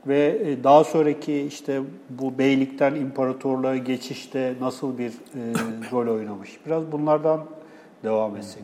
Ve 0.07 0.39
e, 0.45 0.65
daha 0.65 0.85
sonraki 0.85 1.41
işte 1.41 1.81
bu 2.11 2.39
beylikten 2.39 2.95
imparatorluğa 2.95 3.77
geçişte 3.77 4.55
nasıl 4.61 4.99
bir 4.99 5.11
e, 5.11 5.13
rol 5.93 6.15
oynamış? 6.15 6.61
Biraz 6.67 6.93
bunlardan 6.93 7.45
devam 8.05 8.37
etsek. 8.37 8.63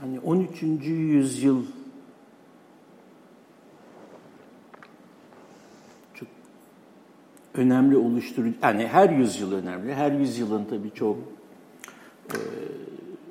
Hani 0.00 0.20
13. 0.20 0.62
yüzyıl 0.86 1.62
önemli 7.54 7.96
oluşturucu, 7.96 8.54
yani 8.62 8.86
her 8.86 9.10
yüzyıl 9.10 9.52
önemli. 9.52 9.94
Her 9.94 10.12
yüzyılın 10.12 10.64
tabii 10.64 10.90
çok 10.94 11.16
e, 12.28 12.38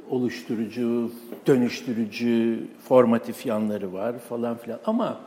oluşturucu, 0.09 1.11
dönüştürücü, 1.47 2.67
formatif 2.87 3.45
yanları 3.45 3.93
var 3.93 4.19
falan 4.19 4.57
filan. 4.57 4.79
Ama 4.85 5.19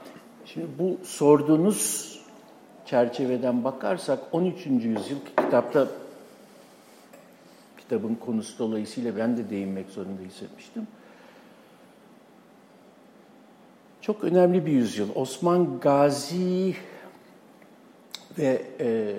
şimdi 0.44 0.66
bu 0.78 0.98
sorduğunuz 1.04 2.12
çerçeveden 2.86 3.64
bakarsak 3.64 4.18
13. 4.32 4.66
yüzyıl 4.66 5.18
kitapta 5.36 5.88
kitabın 7.78 8.14
konusu 8.14 8.58
dolayısıyla 8.58 9.16
ben 9.16 9.36
de 9.36 9.50
değinmek 9.50 9.90
zorunda 9.90 10.22
hissetmiştim. 10.28 10.86
Çok 14.00 14.24
önemli 14.24 14.66
bir 14.66 14.72
yüzyıl. 14.72 15.08
Osman 15.14 15.80
Gazi 15.80 16.76
ve 18.38 18.62
e, 18.80 19.14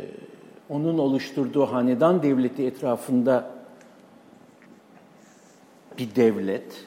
onun 0.69 0.97
oluşturduğu 0.97 1.65
hanedan 1.65 2.23
devleti 2.23 2.65
etrafında 2.65 3.49
bir 5.97 6.15
devlet, 6.15 6.85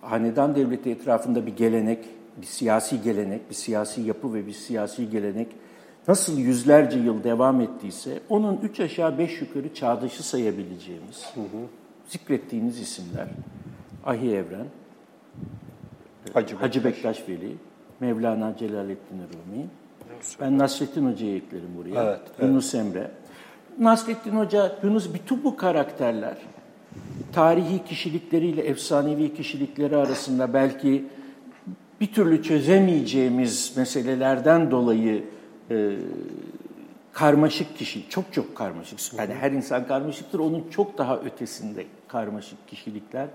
hanedan 0.00 0.54
devleti 0.54 0.90
etrafında 0.90 1.46
bir 1.46 1.56
gelenek, 1.56 2.04
bir 2.40 2.46
siyasi 2.46 3.02
gelenek, 3.02 3.50
bir 3.50 3.54
siyasi 3.54 4.00
yapı 4.00 4.34
ve 4.34 4.46
bir 4.46 4.52
siyasi 4.52 5.10
gelenek 5.10 5.48
nasıl 6.08 6.38
yüzlerce 6.38 6.98
yıl 6.98 7.24
devam 7.24 7.60
ettiyse 7.60 8.20
onun 8.28 8.56
üç 8.56 8.80
aşağı 8.80 9.18
beş 9.18 9.40
yukarı 9.40 9.74
çağdaşı 9.74 10.28
sayabileceğimiz, 10.28 11.24
hı 11.34 11.40
hı. 11.40 11.66
zikrettiğiniz 12.08 12.80
isimler, 12.80 13.28
Ahi 14.04 14.30
Evren, 14.30 14.66
Hacı 16.34 16.54
Bektaş, 16.54 16.68
Hacı 16.68 16.84
Bektaş 16.84 17.28
Veli, 17.28 17.56
Mevlana 18.00 18.56
Celaleddin 18.58 19.18
Rumi, 19.18 19.66
ben 20.40 20.58
Nasrettin 20.58 21.12
Hoca'yı 21.12 21.36
eklerim 21.36 21.68
buraya. 21.76 22.04
Evet, 22.04 22.20
Yunus 22.42 22.74
evet. 22.74 22.86
Emre. 22.86 23.10
Nasrettin 23.78 24.30
Hoca, 24.30 24.78
Yunus 24.82 25.14
bütün 25.14 25.44
bu 25.44 25.56
karakterler 25.56 26.36
tarihi 27.32 27.84
kişilikleriyle 27.84 28.62
efsanevi 28.62 29.34
kişilikleri 29.34 29.96
arasında 29.96 30.54
belki 30.54 31.04
bir 32.00 32.12
türlü 32.12 32.42
çözemeyeceğimiz 32.42 33.76
meselelerden 33.76 34.70
dolayı 34.70 35.24
e, 35.70 35.96
karmaşık 37.12 37.78
kişi, 37.78 38.08
çok 38.08 38.32
çok 38.32 38.56
karmaşık. 38.56 38.98
Yani 39.18 39.34
her 39.34 39.52
insan 39.52 39.86
karmaşıktır, 39.86 40.38
onun 40.38 40.64
çok 40.70 40.98
daha 40.98 41.18
ötesinde 41.18 41.84
karmaşık 42.08 42.68
kişilikler. 42.68 43.28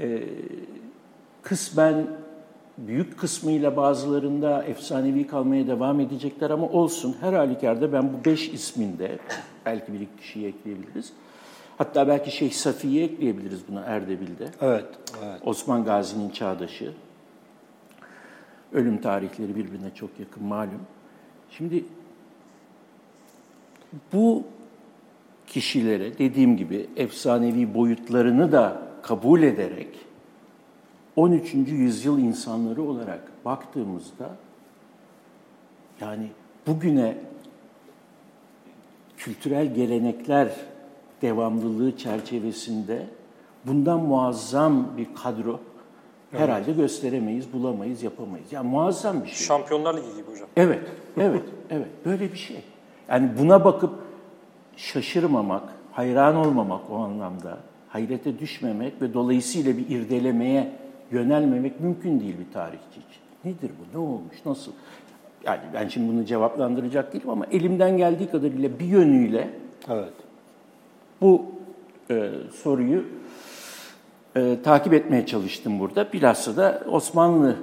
E, 0.00 0.22
kısmen 1.42 2.06
büyük 2.86 3.18
kısmıyla 3.18 3.76
bazılarında 3.76 4.64
efsanevi 4.64 5.26
kalmaya 5.26 5.66
devam 5.66 6.00
edecekler 6.00 6.50
ama 6.50 6.66
olsun. 6.66 7.16
Her 7.20 7.32
halükarda 7.32 7.92
ben 7.92 8.12
bu 8.12 8.24
beş 8.24 8.48
isminde 8.48 9.18
Belki 9.66 9.92
bir 9.92 10.00
iki 10.00 10.16
kişiyi 10.16 10.46
ekleyebiliriz. 10.46 11.12
Hatta 11.78 12.08
belki 12.08 12.30
Şeyh 12.30 12.52
Safiye 12.52 13.04
ekleyebiliriz 13.04 13.60
buna 13.68 13.80
Erdebil'de. 13.80 14.48
Evet, 14.60 14.86
evet. 15.24 15.40
Osman 15.44 15.84
Gazi'nin 15.84 16.30
çağdaşı. 16.30 16.92
Ölüm 18.72 19.00
tarihleri 19.00 19.56
birbirine 19.56 19.94
çok 19.94 20.10
yakın 20.20 20.44
malum. 20.44 20.80
Şimdi 21.50 21.84
bu 24.12 24.44
kişilere 25.46 26.18
dediğim 26.18 26.56
gibi 26.56 26.86
efsanevi 26.96 27.74
boyutlarını 27.74 28.52
da 28.52 28.82
kabul 29.02 29.42
ederek 29.42 29.88
13. 31.18 31.54
yüzyıl 31.54 32.18
insanları 32.18 32.82
olarak 32.82 33.44
baktığımızda 33.44 34.30
yani 36.00 36.28
bugüne 36.66 37.16
kültürel 39.16 39.74
gelenekler 39.74 40.48
devamlılığı 41.22 41.96
çerçevesinde 41.96 43.06
bundan 43.64 44.00
muazzam 44.00 44.96
bir 44.96 45.14
kadro 45.14 45.60
herhalde 46.30 46.72
gösteremeyiz, 46.72 47.52
bulamayız, 47.52 48.02
yapamayız. 48.02 48.52
Yani 48.52 48.68
muazzam 48.68 49.24
bir 49.24 49.28
şey. 49.28 49.46
Şampiyonlar 49.46 49.94
Ligi 49.94 50.16
gibi 50.16 50.30
hocam. 50.30 50.48
Evet, 50.56 50.82
evet, 51.16 51.42
evet. 51.70 51.88
Böyle 52.04 52.32
bir 52.32 52.38
şey. 52.38 52.62
Yani 53.08 53.30
buna 53.38 53.64
bakıp 53.64 53.92
şaşırmamak, 54.76 55.62
hayran 55.92 56.36
olmamak 56.36 56.90
o 56.90 56.96
anlamda, 56.96 57.58
hayrete 57.88 58.38
düşmemek 58.38 59.02
ve 59.02 59.14
dolayısıyla 59.14 59.76
bir 59.76 59.88
irdelemeye 59.88 60.87
yönelmemek 61.10 61.80
mümkün 61.80 62.20
değil 62.20 62.36
bir 62.38 62.52
tarihçi 62.52 63.00
için. 63.08 63.22
Nedir 63.44 63.70
bu, 63.70 63.98
ne 63.98 64.02
olmuş, 64.02 64.36
nasıl? 64.46 64.72
Yani 65.44 65.60
ben 65.74 65.88
şimdi 65.88 66.12
bunu 66.12 66.24
cevaplandıracak 66.24 67.12
değilim 67.12 67.30
ama 67.30 67.46
elimden 67.46 67.96
geldiği 67.96 68.30
kadarıyla 68.30 68.78
bir 68.78 68.84
yönüyle 68.84 69.50
Evet. 69.88 70.12
bu 71.20 71.46
e, 72.10 72.30
soruyu 72.62 73.04
e, 74.36 74.56
takip 74.64 74.92
etmeye 74.94 75.26
çalıştım 75.26 75.78
burada. 75.78 76.12
Bilhassa 76.12 76.56
da 76.56 76.82
Osmanlı 76.90 77.56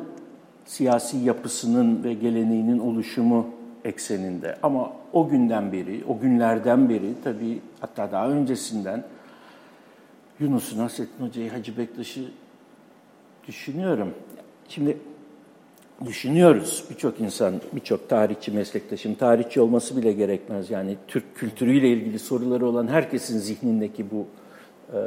siyasi 0.66 1.18
yapısının 1.18 2.04
ve 2.04 2.14
geleneğinin 2.14 2.80
oluşumu 2.80 3.48
ekseninde. 3.86 4.58
Ama 4.64 4.92
o 5.14 5.28
günden 5.30 5.72
beri, 5.72 6.04
o 6.08 6.20
günlerden 6.20 6.90
beri 6.90 7.14
tabii 7.24 7.62
hatta 7.80 8.12
daha 8.12 8.30
öncesinden 8.30 9.04
Yunus'u, 10.40 10.78
Nasrettin 10.78 11.26
Hoca'yı, 11.26 11.52
Hacı 11.52 11.78
Bektaş'ı 11.78 12.22
düşünüyorum. 13.48 14.14
Şimdi 14.70 14.98
düşünüyoruz 16.06 16.84
birçok 16.90 17.20
insan, 17.20 17.62
birçok 17.74 18.10
tarihçi 18.10 18.52
meslektaşım, 18.52 19.16
tarihçi 19.16 19.62
olması 19.62 19.98
bile 19.98 20.14
gerekmez. 20.14 20.72
Yani 20.72 20.98
Türk 21.08 21.36
kültürüyle 21.36 21.90
ilgili 21.90 22.20
soruları 22.20 22.66
olan 22.66 22.88
herkesin 22.88 23.40
zihnindeki 23.40 24.12
bu 24.12 24.28
e, 24.94 25.00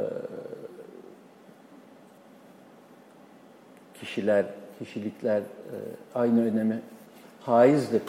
kişiler, 3.99 4.45
kişilikler 4.79 5.39
e, 5.39 5.75
aynı 6.15 6.43
öneme 6.43 6.79
haizdir. 7.41 8.01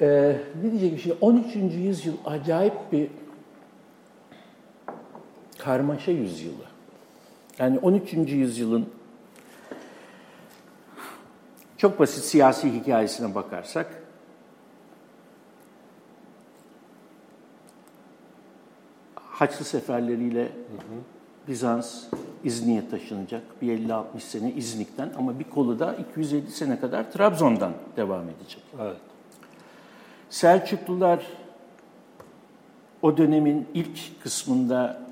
E, 0.00 0.36
ne 0.62 0.70
diyecek 0.72 1.00
şimdi? 1.00 1.16
13. 1.20 1.56
yüzyıl 1.56 2.16
acayip 2.24 2.92
bir 2.92 3.08
karmaşa 5.58 6.10
yüzyılı. 6.10 6.64
Yani 7.58 7.78
13. 7.78 8.12
yüzyılın 8.12 8.86
çok 11.78 11.98
basit 11.98 12.24
siyasi 12.24 12.72
hikayesine 12.72 13.34
bakarsak, 13.34 14.02
Haçlı 19.14 19.64
seferleriyle 19.64 20.52
Bizans 21.48 22.04
İznik'e 22.44 22.88
taşınacak. 22.88 23.42
Bir 23.62 23.78
50-60 23.78 24.04
sene 24.20 24.52
İznik'ten 24.52 25.12
ama 25.18 25.38
bir 25.38 25.44
kolu 25.44 25.78
da 25.78 25.94
250 25.94 26.50
sene 26.50 26.80
kadar 26.80 27.12
Trabzon'dan 27.12 27.72
devam 27.96 28.28
edecek. 28.28 28.62
Evet. 28.80 28.96
Selçuklular 30.30 31.26
o 33.02 33.16
dönemin 33.16 33.68
ilk 33.74 34.22
kısmında 34.22 35.02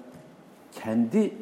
kendi 0.73 1.33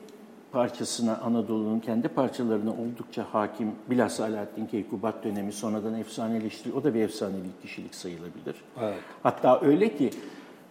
parçasına, 0.52 1.16
Anadolu'nun 1.16 1.80
kendi 1.80 2.08
parçalarına 2.08 2.70
oldukça 2.70 3.24
hakim, 3.32 3.72
bilhassa 3.90 4.24
Alaaddin 4.24 4.66
Keykubat 4.66 5.24
dönemi 5.24 5.52
sonradan 5.52 5.94
efsaneleştiriyor. 5.94 6.76
O 6.76 6.84
da 6.84 6.94
bir 6.94 7.02
efsanevi 7.02 7.48
kişilik 7.62 7.94
sayılabilir. 7.94 8.54
Evet. 8.80 8.98
Hatta 9.22 9.60
öyle 9.60 9.96
ki 9.96 10.10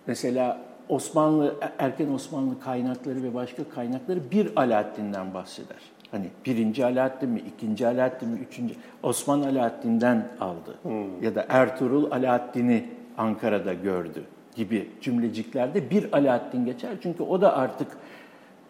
mesela 0.07 0.61
Osmanlı, 0.89 1.55
erken 1.79 2.09
Osmanlı 2.09 2.59
kaynakları 2.59 3.23
ve 3.23 3.33
başka 3.33 3.63
kaynakları 3.63 4.31
bir 4.31 4.51
Alaaddin'den 4.55 5.33
bahseder. 5.33 5.77
Hani 6.11 6.27
birinci 6.45 6.85
Alaaddin 6.85 7.29
mi, 7.29 7.43
ikinci 7.55 7.87
Alaaddin 7.87 8.29
mi, 8.29 8.39
üçüncü... 8.39 8.75
Osman 9.03 9.41
Alaaddin'den 9.41 10.27
aldı. 10.39 10.75
Ya 11.21 11.35
da 11.35 11.45
Ertuğrul 11.49 12.11
Alaaddin'i 12.11 12.89
Ankara'da 13.17 13.73
gördü 13.73 14.23
gibi 14.55 14.89
cümleciklerde 15.01 15.89
bir 15.89 16.13
Alaaddin 16.13 16.65
geçer. 16.65 16.91
Çünkü 17.03 17.23
o 17.23 17.41
da 17.41 17.57
artık 17.57 17.87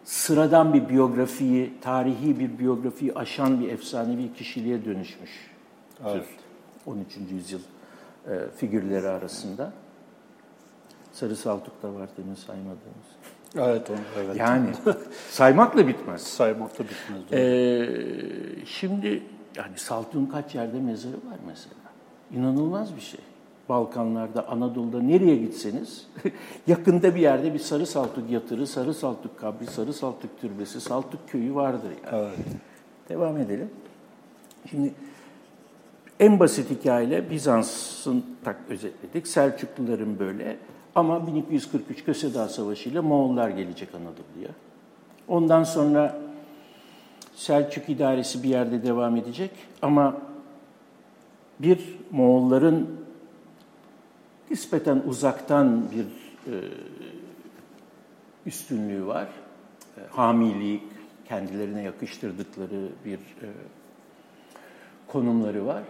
sıradan 0.04 0.74
bir 0.74 0.88
biyografiyi, 0.88 1.72
tarihi 1.80 2.38
bir 2.40 2.58
biyografiyi 2.58 3.14
aşan 3.14 3.60
bir 3.60 3.68
efsanevi 3.68 4.32
kişiliğe 4.34 4.84
dönüşmüş. 4.84 5.30
Evet. 6.06 6.24
13. 6.86 7.06
yüzyıl 7.30 7.60
e, 8.28 8.30
figürleri 8.56 9.08
arasında. 9.08 9.72
Sarı 11.12 11.36
Saltuk 11.36 11.82
da 11.82 11.94
var 11.94 12.08
demin 12.16 12.34
saymadığımız. 12.34 13.08
Evet, 13.56 13.90
onu, 13.90 13.98
evet. 14.18 14.36
Yani 14.36 14.68
saymakla 15.30 15.88
bitmez. 15.88 16.22
saymakta 16.22 16.84
bitmez. 16.84 17.32
Ee, 17.32 17.86
şimdi 18.66 19.22
yani 19.56 19.78
Saltuk'un 19.78 20.26
kaç 20.26 20.54
yerde 20.54 20.80
mezarı 20.80 21.14
var 21.16 21.38
mesela. 21.46 21.74
İnanılmaz 22.30 22.96
bir 22.96 23.00
şey. 23.00 23.20
Balkanlarda, 23.68 24.48
Anadolu'da 24.48 25.02
nereye 25.02 25.36
gitseniz 25.36 26.06
yakında 26.66 27.14
bir 27.14 27.20
yerde 27.20 27.54
bir 27.54 27.58
Sarı 27.58 27.86
Saltuk 27.86 28.30
yatırı, 28.30 28.66
Sarı 28.66 28.94
Saltuk 28.94 29.38
kabri, 29.38 29.66
Sarı 29.66 29.92
Saltuk 29.92 30.40
türbesi, 30.40 30.80
Saltuk 30.80 31.28
köyü 31.28 31.54
vardır 31.54 31.90
yani. 32.04 32.22
Evet. 32.22 32.46
Devam 33.08 33.36
edelim. 33.36 33.70
Şimdi 34.70 34.94
en 36.20 36.40
basit 36.40 36.70
hikayeyle 36.70 37.30
Bizans'ın 37.30 38.24
tak 38.44 38.56
özetledik. 38.68 39.26
Selçukluların 39.26 40.18
böyle. 40.18 40.56
Ama 40.94 41.26
1243 41.26 42.04
Köse 42.04 42.30
Savaşı 42.48 42.88
ile 42.88 43.00
Moğollar 43.00 43.48
gelecek 43.48 43.94
Anadolu'ya. 43.94 44.50
Ondan 45.28 45.64
sonra 45.64 46.20
Selçuk 47.34 47.88
idaresi 47.88 48.42
bir 48.42 48.48
yerde 48.48 48.82
devam 48.82 49.16
edecek 49.16 49.50
ama 49.82 50.16
bir 51.58 51.98
Moğolların 52.10 53.01
nispeten 54.52 55.02
uzaktan 55.06 55.90
bir 55.90 56.04
e, 56.52 56.56
üstünlüğü 58.46 59.06
var. 59.06 59.28
E, 59.96 60.00
hamilik, 60.10 60.82
kendilerine 61.28 61.82
yakıştırdıkları 61.82 62.88
bir 63.04 63.18
e, 63.18 63.48
konumları 65.06 65.66
var. 65.66 65.82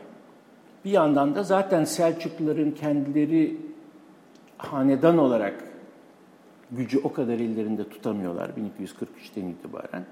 Bir 0.84 0.90
yandan 0.90 1.34
da 1.34 1.42
zaten 1.42 1.84
Selçukluların 1.84 2.70
kendileri 2.70 3.56
hanedan 4.58 5.18
olarak 5.18 5.64
gücü 6.70 7.00
o 7.04 7.12
kadar 7.12 7.34
ellerinde 7.34 7.88
tutamıyorlar 7.88 8.48
1243'ten 8.48 9.46
itibaren. 9.46 10.04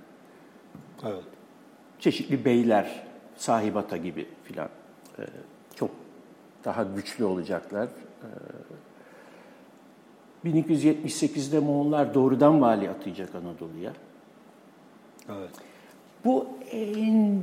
Evet. 1.04 1.24
Çeşitli 1.98 2.44
beyler, 2.44 3.02
sahibata 3.36 3.96
gibi 3.96 4.26
filan 4.44 4.68
e, 5.18 5.22
çok 5.74 5.90
daha 6.64 6.82
güçlü 6.82 7.24
olacaklar. 7.24 7.88
E, 10.44 10.48
1278'de 10.48 11.58
Moğollar 11.58 12.14
doğrudan 12.14 12.60
vali 12.60 12.90
atayacak 12.90 13.34
Anadolu'ya. 13.34 13.92
Evet. 15.28 15.50
Bu 16.24 16.46
en 16.70 17.42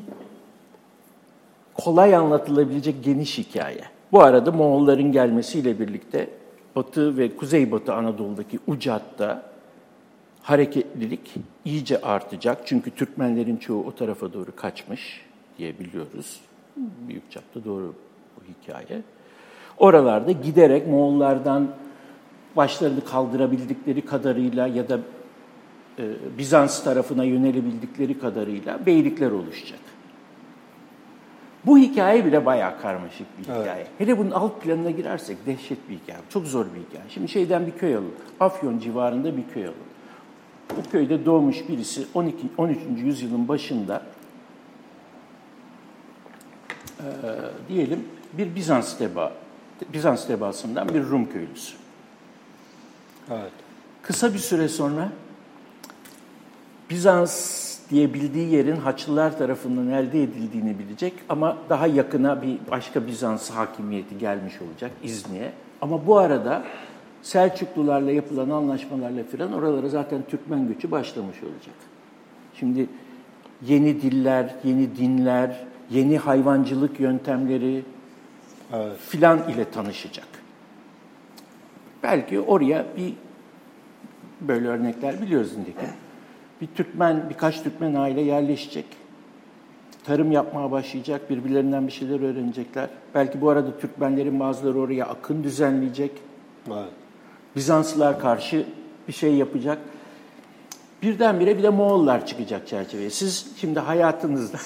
kolay 1.73 2.15
anlatılabilecek 2.15 3.03
geniş 3.03 3.37
hikaye. 3.37 3.83
Bu 4.11 4.23
arada 4.23 4.51
Moğolların 4.51 5.11
gelmesiyle 5.11 5.79
birlikte 5.79 6.29
Batı 6.75 7.17
ve 7.17 7.35
Kuzeybatı 7.35 7.93
Anadolu'daki 7.93 8.59
Ucat'ta 8.67 9.43
hareketlilik 10.41 11.35
iyice 11.65 12.01
artacak. 12.01 12.61
Çünkü 12.65 12.91
Türkmenlerin 12.91 13.57
çoğu 13.57 13.85
o 13.85 13.95
tarafa 13.95 14.33
doğru 14.33 14.55
kaçmış 14.55 15.21
diye 15.57 15.79
biliyoruz. 15.79 16.41
Büyük 16.77 17.31
çapta 17.31 17.65
doğru 17.65 17.93
hikaye. 18.47 19.01
Oralarda 19.77 20.31
giderek 20.31 20.87
Moğollardan 20.87 21.67
başlarını 22.55 23.05
kaldırabildikleri 23.05 24.05
kadarıyla 24.05 24.67
ya 24.67 24.89
da 24.89 24.99
e, 25.99 26.03
Bizans 26.37 26.83
tarafına 26.83 27.23
yönelebildikleri 27.23 28.19
kadarıyla 28.19 28.85
beylikler 28.85 29.31
oluşacak. 29.31 29.79
Bu 31.65 31.77
hikaye 31.77 32.25
bile 32.25 32.45
bayağı 32.45 32.81
karmaşık 32.81 33.27
bir 33.37 33.43
hikaye. 33.43 33.81
Evet. 33.81 33.87
Hele 33.97 34.17
bunun 34.17 34.31
alt 34.31 34.61
planına 34.61 34.91
girersek 34.91 35.45
dehşet 35.45 35.89
bir 35.89 35.95
hikaye. 35.95 36.19
Çok 36.29 36.47
zor 36.47 36.65
bir 36.65 36.79
hikaye. 36.89 37.09
Şimdi 37.09 37.27
şeyden 37.27 37.67
bir 37.67 37.71
köy 37.71 37.95
alın. 37.95 38.11
Afyon 38.39 38.79
civarında 38.79 39.37
bir 39.37 39.43
köy 39.53 39.63
alın. 39.65 39.75
Bu 40.77 40.89
köyde 40.91 41.25
doğmuş 41.25 41.69
birisi 41.69 42.05
12, 42.13 42.37
13. 42.57 42.77
yüzyılın 42.97 43.47
başında 43.47 44.01
e, 46.99 47.05
diyelim 47.69 48.05
bir 48.37 48.55
Bizans 48.55 48.97
teba, 48.97 49.33
Bizans 49.93 50.27
tebaasından 50.27 50.89
bir 50.89 51.03
Rum 51.03 51.29
köylüsü. 51.29 51.75
Evet. 53.31 53.51
Kısa 54.01 54.33
bir 54.33 54.39
süre 54.39 54.67
sonra 54.67 55.09
Bizans 56.89 57.77
diye 57.89 58.13
bildiği 58.13 58.49
yerin 58.49 58.75
Haçlılar 58.75 59.37
tarafından 59.37 59.89
elde 59.89 60.23
edildiğini 60.23 60.79
bilecek 60.79 61.13
ama 61.29 61.57
daha 61.69 61.87
yakına 61.87 62.41
bir 62.41 62.57
başka 62.71 63.07
Bizans 63.07 63.49
hakimiyeti 63.49 64.17
gelmiş 64.17 64.53
olacak 64.61 64.91
İzni'ye. 65.03 65.51
Ama 65.81 66.07
bu 66.07 66.17
arada 66.17 66.63
Selçuklularla 67.21 68.11
yapılan 68.11 68.49
anlaşmalarla 68.49 69.23
filan 69.23 69.53
oralara 69.53 69.89
zaten 69.89 70.21
Türkmen 70.29 70.67
göçü 70.67 70.91
başlamış 70.91 71.43
olacak. 71.43 71.75
Şimdi 72.53 72.89
yeni 73.67 74.01
diller, 74.01 74.55
yeni 74.63 74.97
dinler, 74.97 75.65
yeni 75.89 76.17
hayvancılık 76.17 76.99
yöntemleri 76.99 77.83
evet. 78.73 78.97
filan 78.99 79.49
ile 79.49 79.71
tanışacak. 79.71 80.27
Belki 82.03 82.39
oraya 82.39 82.85
bir 82.97 83.13
böyle 84.41 84.67
örnekler 84.67 85.21
biliyoruz 85.21 85.57
nitekim 85.57 85.89
bir 86.61 86.67
Türkmen, 86.67 87.29
birkaç 87.29 87.63
Türkmen 87.63 87.93
aile 87.93 88.21
yerleşecek. 88.21 88.85
Tarım 90.03 90.31
yapmaya 90.31 90.71
başlayacak, 90.71 91.29
birbirlerinden 91.29 91.87
bir 91.87 91.91
şeyler 91.91 92.19
öğrenecekler. 92.19 92.89
Belki 93.15 93.41
bu 93.41 93.49
arada 93.49 93.77
Türkmenlerin 93.77 94.39
bazıları 94.39 94.79
oraya 94.79 95.05
akın 95.05 95.43
düzenleyecek. 95.43 96.11
Evet. 96.67 96.89
Bizanslılar 97.55 98.19
karşı 98.19 98.65
bir 99.07 99.13
şey 99.13 99.35
yapacak. 99.35 99.77
Birdenbire 101.03 101.57
bir 101.57 101.63
de 101.63 101.69
Moğollar 101.69 102.25
çıkacak 102.25 102.67
çerçeveye. 102.67 103.09
Siz 103.09 103.51
şimdi 103.61 103.79
hayatınızda 103.79 104.57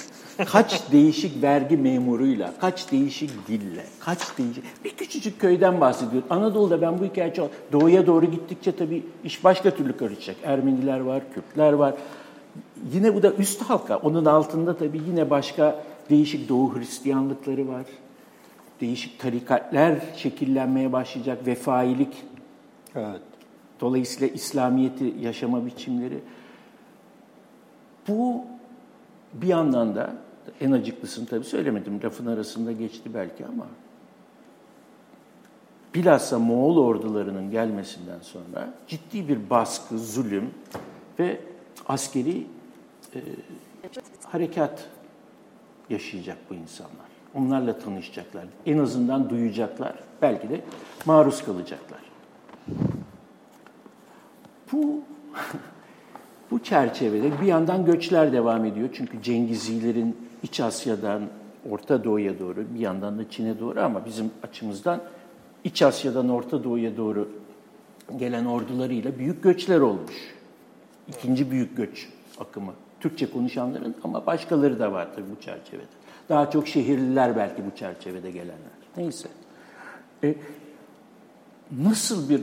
kaç 0.46 0.82
değişik 0.92 1.44
vergi 1.44 1.78
memuruyla, 1.78 2.54
kaç 2.62 2.92
değişik 2.92 3.48
dille, 3.48 3.86
kaç 4.00 4.38
değişik... 4.38 4.64
Bir 4.86 4.90
küçücük 4.90 5.40
köyden 5.40 5.82
bahsediyor. 5.82 6.24
Anadolu'da 6.30 6.82
ben 6.82 7.00
bu 7.00 7.06
hikaye 7.06 7.34
çok... 7.34 7.52
Doğuya 7.72 8.08
doğru 8.08 8.26
gittikçe 8.26 8.76
tabii 8.76 9.04
iş 9.24 9.44
başka 9.44 9.72
türlü 9.72 9.98
karışacak. 9.98 10.36
Ermeniler 10.44 11.00
var, 11.00 11.24
Kürtler 11.34 11.74
var. 11.74 11.94
Yine 12.94 13.16
bu 13.16 13.24
da 13.24 13.34
üst 13.34 13.62
halka. 13.62 13.98
Onun 13.98 14.26
altında 14.26 14.78
tabii 14.78 15.02
yine 15.08 15.30
başka 15.30 15.84
değişik 16.10 16.50
Doğu 16.50 16.76
Hristiyanlıkları 16.76 17.68
var. 17.68 17.86
Değişik 18.82 19.20
tarikatler 19.20 19.96
şekillenmeye 20.16 20.92
başlayacak. 20.92 21.48
Vefailik. 21.48 22.14
Evet. 22.96 23.31
Dolayısıyla 23.82 24.28
İslamiyeti 24.28 25.16
yaşama 25.22 25.66
biçimleri. 25.66 26.20
Bu 28.08 28.46
bir 29.34 29.48
yandan 29.48 29.96
da 29.96 30.14
en 30.62 30.72
acıklısını 30.72 31.26
tabii 31.26 31.46
söylemedim, 31.46 32.04
lafın 32.04 32.26
arasında 32.26 32.72
geçti 32.72 33.14
belki 33.14 33.46
ama 33.46 33.68
bilhassa 35.96 36.40
Moğol 36.40 36.78
ordularının 36.78 37.52
gelmesinden 37.52 38.20
sonra 38.22 38.74
ciddi 38.88 39.28
bir 39.28 39.50
baskı, 39.50 40.00
zulüm 40.00 40.50
ve 41.20 41.40
askeri 41.88 42.48
e, 43.16 43.20
harekat 44.26 44.90
yaşayacak 45.90 46.38
bu 46.50 46.54
insanlar. 46.54 47.12
Onlarla 47.36 47.80
tanışacaklar. 47.80 48.46
En 48.66 48.78
azından 48.78 49.30
duyacaklar. 49.30 49.94
Belki 50.22 50.50
de 50.50 50.62
maruz 51.06 51.46
kalacaklar. 51.46 52.11
Bu 54.72 55.02
bu 56.52 56.64
çerçevede 56.64 57.42
bir 57.42 57.48
yandan 57.48 57.86
göçler 57.86 58.34
devam 58.34 58.66
ediyor. 58.66 58.90
Çünkü 58.94 59.22
Cengizilerin 59.24 60.18
İç 60.44 60.60
Asya'dan 60.60 61.22
Orta 61.70 62.04
Doğu'ya 62.04 62.40
doğru, 62.40 62.66
bir 62.76 62.80
yandan 62.80 63.20
da 63.20 63.30
Çin'e 63.30 63.60
doğru 63.60 63.82
ama 63.82 64.06
bizim 64.06 64.32
açımızdan 64.44 65.02
İç 65.64 65.82
Asya'dan 65.82 66.30
Orta 66.30 66.64
Doğu'ya 66.64 66.98
doğru 66.98 67.30
gelen 68.18 68.46
ordularıyla 68.46 69.20
büyük 69.20 69.44
göçler 69.44 69.80
olmuş. 69.80 70.36
İkinci 71.08 71.52
büyük 71.52 71.78
göç 71.78 72.10
akımı. 72.40 72.74
Türkçe 73.00 73.32
konuşanların 73.32 73.96
ama 74.04 74.26
başkaları 74.26 74.80
da 74.80 74.92
var 74.92 75.08
tabii 75.16 75.32
bu 75.38 75.42
çerçevede. 75.42 75.86
Daha 76.30 76.52
çok 76.52 76.68
şehirliler 76.68 77.36
belki 77.36 77.64
bu 77.72 77.76
çerçevede 77.76 78.32
gelenler. 78.32 78.72
Neyse. 78.98 79.28
E, 80.24 80.36
nasıl 81.72 82.30
bir 82.30 82.42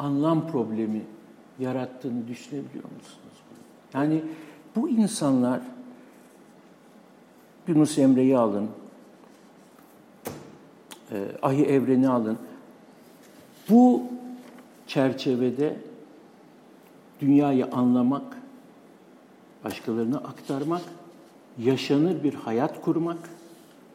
anlam 0.00 0.48
problemi 0.48 1.02
yarattığını 1.58 2.28
düşünebiliyor 2.28 2.84
musunuz? 2.84 3.34
Yani 3.94 4.22
bu 4.76 4.88
insanlar 4.88 5.60
Yunus 7.68 7.98
Emre'yi 7.98 8.38
alın, 8.38 8.68
e, 11.12 11.26
Ahi 11.42 11.64
Evren'i 11.64 12.08
alın. 12.08 12.38
Bu 13.70 14.02
çerçevede 14.86 15.76
dünyayı 17.20 17.66
anlamak, 17.66 18.36
başkalarına 19.64 20.18
aktarmak, 20.18 20.82
yaşanır 21.58 22.22
bir 22.22 22.34
hayat 22.34 22.82
kurmak, 22.82 23.18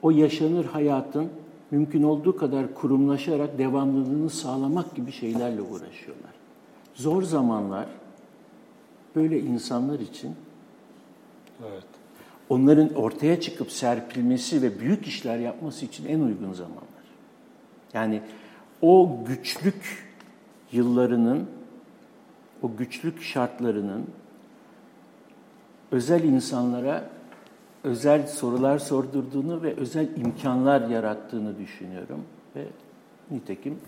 o 0.01 0.11
yaşanır 0.11 0.65
hayatın 0.65 1.29
mümkün 1.75 2.03
olduğu 2.03 2.37
kadar 2.37 2.73
kurumlaşarak 2.73 3.57
devamlılığını 3.57 4.29
sağlamak 4.29 4.95
gibi 4.95 5.11
şeylerle 5.11 5.61
uğraşıyorlar. 5.61 6.31
Zor 6.93 7.23
zamanlar 7.23 7.87
böyle 9.15 9.39
insanlar 9.39 9.99
için 9.99 10.35
evet. 11.61 11.83
onların 12.49 12.93
ortaya 12.93 13.41
çıkıp 13.41 13.71
serpilmesi 13.71 14.61
ve 14.61 14.79
büyük 14.79 15.07
işler 15.07 15.39
yapması 15.39 15.85
için 15.85 16.05
en 16.05 16.19
uygun 16.19 16.53
zamanlar. 16.53 16.85
Yani 17.93 18.21
o 18.81 19.19
güçlük 19.27 20.05
yıllarının, 20.71 21.47
o 22.61 22.75
güçlük 22.77 23.21
şartlarının 23.21 24.05
özel 25.91 26.23
insanlara 26.23 27.09
özel 27.85 28.27
sorular 28.27 28.79
sordurduğunu 28.79 29.63
ve 29.63 29.75
özel 29.75 30.17
imkanlar 30.17 30.81
yarattığını 30.81 31.59
düşünüyorum 31.59 32.25
ve 32.55 32.65
nitekim 33.31 33.79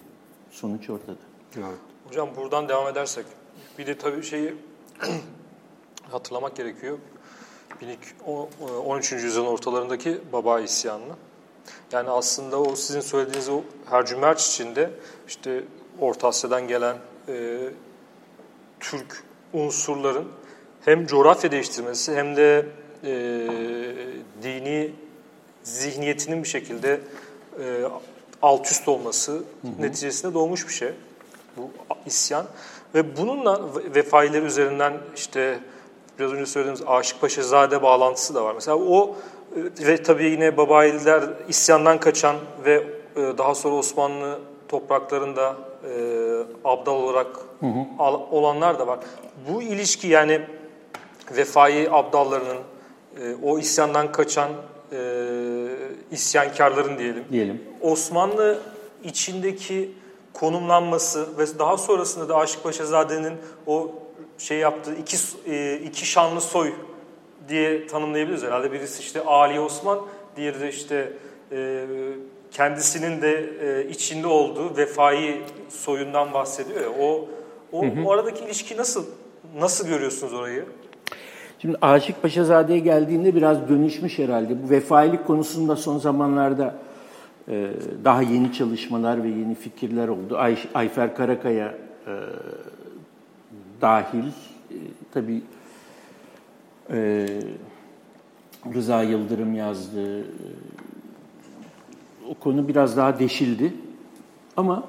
sonuç 0.52 0.90
ortada. 0.90 1.18
Evet. 1.58 1.78
Hocam 2.08 2.30
buradan 2.36 2.70
devam 2.70 2.88
edersek 2.88 3.26
bir 3.78 3.88
de 3.88 3.98
tabii 3.98 4.24
şeyi 4.24 4.54
hatırlamak 6.12 6.56
gerekiyor. 6.56 6.98
13. 8.86 9.12
yüzyılın 9.12 9.48
ortalarındaki 9.48 10.18
Baba 10.34 10.60
isyanını. 10.60 11.14
Yani 11.92 12.10
aslında 12.10 12.62
o 12.62 12.76
sizin 12.76 13.02
söylediğiniz 13.02 13.50
o 13.50 13.62
Hercümerç 13.90 14.48
içinde 14.48 14.92
işte 15.28 15.64
Orta 16.00 16.28
Asya'dan 16.28 16.68
gelen 16.68 16.98
e, 17.28 17.70
Türk 18.80 19.24
unsurların 19.54 20.28
hem 20.86 21.06
coğrafya 21.06 21.52
değiştirmesi 21.52 22.16
hem 22.16 22.36
de 22.36 22.66
e, 23.08 23.48
dini 24.44 24.92
zihniyetinin 25.64 26.44
bir 26.44 26.48
şekilde 26.48 27.00
e, 27.60 27.84
alt 28.42 28.72
üst 28.72 28.88
olması 28.88 29.32
hı 29.32 29.38
hı. 29.38 29.82
neticesinde 29.82 30.34
doğmuş 30.34 30.68
bir 30.68 30.74
şey 30.74 30.92
bu 31.58 31.70
isyan. 32.06 32.46
Ve 32.96 33.18
bununla 33.18 33.62
vefaileri 33.96 34.46
üzerinden 34.46 34.94
işte 35.16 35.60
biraz 36.20 36.34
önce 36.34 36.46
söylediğimiz 36.46 36.84
Aşık 36.88 37.22
Paşazade 37.22 37.82
bağlantısı 37.82 38.36
da 38.36 38.44
var. 38.44 38.54
Mesela 38.56 38.78
o 38.78 39.16
e, 39.82 39.88
ve 39.88 40.04
tabii 40.04 40.26
yine 40.26 40.58
Babayililer 40.58 41.24
isyandan 41.50 42.00
kaçan 42.00 42.36
ve 42.66 42.84
e, 43.16 43.38
daha 43.38 43.56
sonra 43.56 43.76
Osmanlı 43.76 44.40
topraklarında 44.68 45.56
e, 45.84 45.90
abdal 46.66 46.96
olarak 46.96 47.28
hı 47.60 47.66
hı. 47.66 48.04
olanlar 48.32 48.80
da 48.80 48.88
var. 48.88 49.00
Bu 49.50 49.62
ilişki 49.62 50.08
yani 50.08 50.42
vefai 51.32 51.88
abdallarının 51.92 52.58
e, 53.22 53.36
o 53.44 53.60
isyandan 53.60 54.12
kaçan 54.12 54.52
e, 54.92 55.00
isyankarların 56.12 56.98
diyelim. 56.98 57.24
Diyelim. 57.32 57.62
Osmanlı 57.82 58.60
içindeki 59.04 59.92
konumlanması 60.34 61.38
ve 61.38 61.60
daha 61.60 61.78
sonrasında 61.78 62.30
da 62.30 62.36
Aşık 62.36 62.64
Paşazade'nin 62.64 63.34
o 63.68 63.92
şey 64.38 64.58
yaptığı 64.58 64.96
iki, 64.96 65.18
e, 65.48 65.76
iki 65.76 66.06
şanlı 66.06 66.42
soy 66.42 66.74
diye 67.50 67.88
tanımlayabiliriz 67.88 68.44
herhalde. 68.44 68.72
Birisi 68.72 69.02
işte 69.02 69.24
Ali 69.26 69.60
Osman, 69.60 70.00
diğeri 70.36 70.60
de 70.60 70.70
işte 70.70 71.14
e, 71.52 71.86
kendisinin 72.52 73.22
de 73.22 73.54
e, 73.62 73.90
içinde 73.90 74.28
olduğu 74.28 74.78
vefai 74.78 75.42
soyundan 75.70 76.34
bahsediyor 76.34 76.82
ya. 76.82 76.90
O, 77.00 77.28
o, 77.72 77.86
hı 77.86 77.88
hı. 77.88 78.06
o 78.06 78.12
aradaki 78.12 78.46
ilişki 78.46 78.78
nasıl 78.78 79.06
nasıl 79.60 79.88
görüyorsunuz 79.88 80.34
orayı? 80.34 80.66
Şimdi 81.60 81.78
Aşık 81.82 82.22
Paşazade'ye 82.22 82.80
geldiğinde 82.80 83.36
biraz 83.36 83.70
dönüşmüş 83.70 84.20
herhalde. 84.20 84.64
Bu 84.64 84.70
vefailik 84.70 85.28
konusunda 85.28 85.76
son 85.76 85.98
zamanlarda 85.98 86.76
e, 87.50 87.72
daha 88.04 88.22
yeni 88.22 88.54
çalışmalar 88.54 89.24
ve 89.24 89.28
yeni 89.28 89.56
fikirler 89.56 90.08
oldu. 90.08 90.38
Ay, 90.38 90.58
Ayfer 90.74 91.16
Karakaya 91.16 91.68
e, 92.08 92.14
dahil, 93.82 94.28
e, 94.72 94.76
tabii 95.14 95.42
e, 96.92 97.28
Rıza 98.74 99.04
Yıldırım 99.04 99.54
yazdı. 99.54 100.26
O 102.30 102.34
konu 102.34 102.68
biraz 102.68 102.98
daha 102.98 103.20
deşildi. 103.20 103.74
Ama 104.58 104.84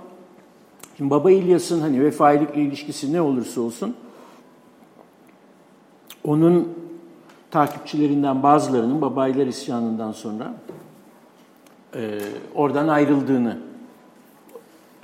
şimdi 0.97 1.11
Baba 1.11 1.31
İlyas'ın 1.31 1.81
hani 1.81 2.05
vefailikle 2.05 2.61
ilişkisi 2.61 3.13
ne 3.13 3.21
olursa 3.21 3.61
olsun 3.61 3.97
onun 6.25 6.75
takipçilerinden 7.51 8.43
bazılarının 8.43 9.01
Babaylar 9.01 9.47
isyanından 9.47 10.13
sonra 10.13 10.55
e, 11.95 12.21
oradan 12.55 12.89
ayrıldığını 12.89 13.59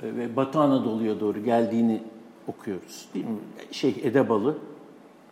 e, 0.03 0.15
ve 0.15 0.35
Batı 0.35 0.59
Anadolu'ya 0.59 1.19
doğru 1.19 1.43
geldiğini 1.43 2.01
okuyoruz. 2.47 3.05
Değil 3.13 3.25
mi? 3.25 3.37
Şey 3.71 3.95
Edebalı, 4.03 4.55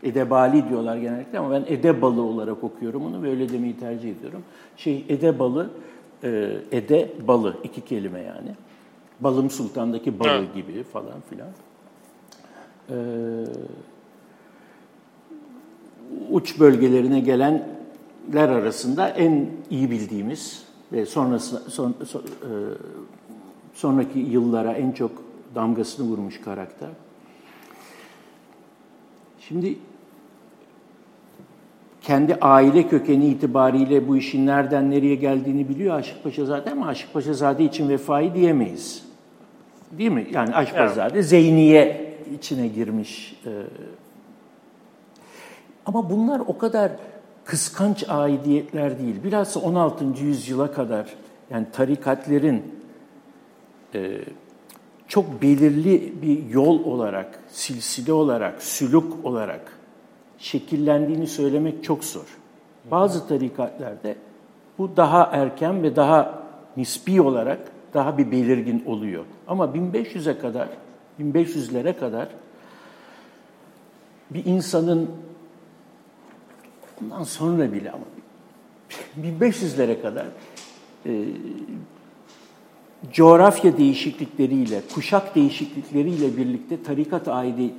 Edebali 0.04 0.70
diyorlar 0.70 0.98
genellikle 0.98 1.40
ama 1.40 1.52
ben 1.52 1.64
Edebalı 1.68 2.22
olarak 2.22 2.64
okuyorum 2.64 3.06
onu 3.06 3.24
ve 3.24 3.30
öyle 3.30 3.50
demeyi 3.50 3.78
tercih 3.78 4.12
ediyorum. 4.12 4.44
Şey 4.78 5.06
Edebalı, 5.10 5.70
e, 6.24 6.58
Edebalı 6.72 7.58
iki 7.64 7.82
kelime 7.82 8.22
yani. 8.22 8.56
Balım 9.20 9.50
Sultan'daki 9.50 10.20
balı 10.20 10.30
evet. 10.30 10.56
gibi 10.56 10.84
falan 10.84 11.22
filan. 11.30 11.48
Ee, 12.90 12.96
uç 16.32 16.60
bölgelerine 16.60 17.20
gelenler 17.20 18.50
arasında 18.50 19.10
en 19.10 19.48
iyi 19.70 19.92
bildiğimiz 19.92 20.64
ve 20.92 21.06
sonrası 21.06 21.72
son, 21.72 21.96
son, 22.06 22.22
e, 22.22 22.26
sonraki 23.74 24.20
yıllara 24.20 24.74
en 24.74 24.92
çok 24.92 25.12
damgasını 25.56 26.08
vurmuş 26.08 26.42
karakter. 26.42 26.90
Şimdi 29.40 29.78
kendi 32.02 32.36
aile 32.36 32.88
kökeni 32.88 33.28
itibariyle 33.28 34.08
bu 34.08 34.18
işin 34.18 34.46
nereden 34.46 34.92
nereye 34.92 35.16
geldiğini 35.16 35.70
biliyor 35.70 35.96
Aşık 35.96 36.24
Paşazade 36.24 36.72
ama 36.72 36.88
Aşık 36.88 37.14
Paşazade 37.14 37.64
için 37.64 37.90
vefayı 37.90 38.34
diyemeyiz. 38.34 39.06
Değil 39.92 40.12
mi? 40.12 40.28
Yani 40.32 40.56
Aşık 40.56 40.76
Paşazade 40.76 41.14
evet. 41.14 41.26
Zeyniye 41.26 42.14
içine 42.36 42.68
girmiş. 42.68 43.36
E, 43.46 43.50
ama 45.86 46.10
bunlar 46.10 46.40
o 46.40 46.58
kadar 46.58 46.92
kıskanç 47.46 48.10
aidiyetler 48.10 49.00
değil. 49.00 49.24
Bilhassa 49.24 49.60
16. 49.60 50.06
yüzyıla 50.06 50.72
kadar 50.72 51.06
yani 51.50 51.68
tarikatlerin 51.72 52.80
e, 53.96 54.22
çok 55.08 55.42
belirli 55.42 56.14
bir 56.22 56.50
yol 56.50 56.84
olarak, 56.84 57.40
silsile 57.50 58.14
olarak, 58.14 58.64
sülük 58.64 59.26
olarak 59.26 59.78
şekillendiğini 60.38 61.28
söylemek 61.28 61.84
çok 61.84 62.04
zor. 62.04 62.38
Bazı 62.92 63.28
tarikatlerde 63.28 64.16
bu 64.78 64.98
daha 64.98 65.24
erken 65.24 65.84
ve 65.84 65.96
daha 65.96 66.44
nispi 66.78 67.22
olarak 67.22 67.60
daha 67.94 68.18
bir 68.18 68.32
belirgin 68.32 68.84
oluyor. 68.86 69.26
Ama 69.48 69.66
1500'e 69.66 70.40
kadar, 70.40 70.68
1500'lere 71.20 72.00
kadar 72.00 72.28
bir 74.30 74.46
insanın 74.46 75.10
ondan 77.02 77.24
sonra 77.24 77.74
bile 77.74 77.92
ama 77.92 78.04
1500'lere 79.22 80.02
kadar 80.02 80.26
e, 81.06 81.26
coğrafya 83.12 83.78
değişiklikleriyle, 83.78 84.82
kuşak 84.96 85.36
değişiklikleriyle 85.36 86.38
birlikte 86.38 86.84
tarikat 86.84 87.28
aidi, 87.28 87.74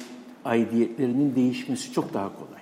aidiyetlerinin 0.45 1.35
değişmesi 1.35 1.93
çok 1.93 2.15
daha 2.15 2.29
kolay. 2.37 2.61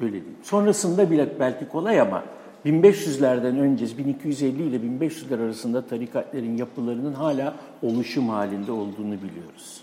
Öyle 0.00 0.12
değil. 0.12 0.36
Sonrasında 0.42 1.10
bile 1.10 1.28
belki 1.40 1.68
kolay 1.68 2.00
ama 2.00 2.24
1500'lerden 2.66 3.58
önce 3.58 3.98
1250 3.98 4.62
ile 4.62 4.76
1500'ler 4.76 5.44
arasında 5.44 5.86
tarikatlerin 5.86 6.56
yapılarının 6.56 7.12
hala 7.12 7.54
oluşum 7.82 8.28
halinde 8.28 8.72
olduğunu 8.72 9.14
biliyoruz. 9.22 9.80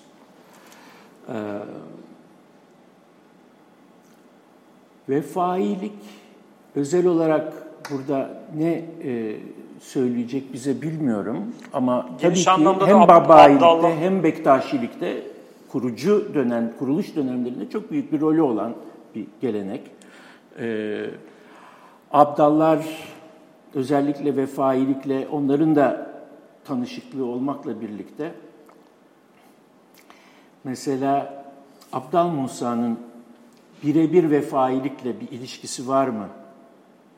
Ee, 1.29 1.33
vefailik 5.09 5.93
özel 6.75 7.05
olarak 7.07 7.53
burada 7.91 8.29
ne 8.57 8.71
e, 9.03 9.35
söyleyecek 9.79 10.53
bize 10.53 10.81
bilmiyorum 10.81 11.53
ama 11.73 12.09
Geniş 12.21 12.45
tabii 12.45 12.63
ki 12.63 12.85
hem 12.85 13.07
Babayilikte 13.07 13.95
hem 13.99 14.23
Bektaşilikte 14.23 15.23
kurucu 15.71 16.33
dönem, 16.33 16.73
kuruluş 16.79 17.15
dönemlerinde 17.15 17.69
çok 17.69 17.91
büyük 17.91 18.11
bir 18.11 18.21
rolü 18.21 18.41
olan 18.41 18.73
bir 19.15 19.25
gelenek. 19.41 19.81
Ee, 20.59 21.05
abdallar 22.11 22.85
özellikle 23.73 24.35
vefailikle 24.35 25.27
onların 25.31 25.75
da 25.75 26.11
tanışıklığı 26.65 27.25
olmakla 27.25 27.81
birlikte 27.81 28.31
mesela 30.63 31.43
Abdal 31.93 32.27
Musa'nın 32.27 32.99
birebir 33.83 34.31
vefailikle 34.31 35.21
bir 35.21 35.27
ilişkisi 35.31 35.87
var 35.87 36.07
mı 36.07 36.27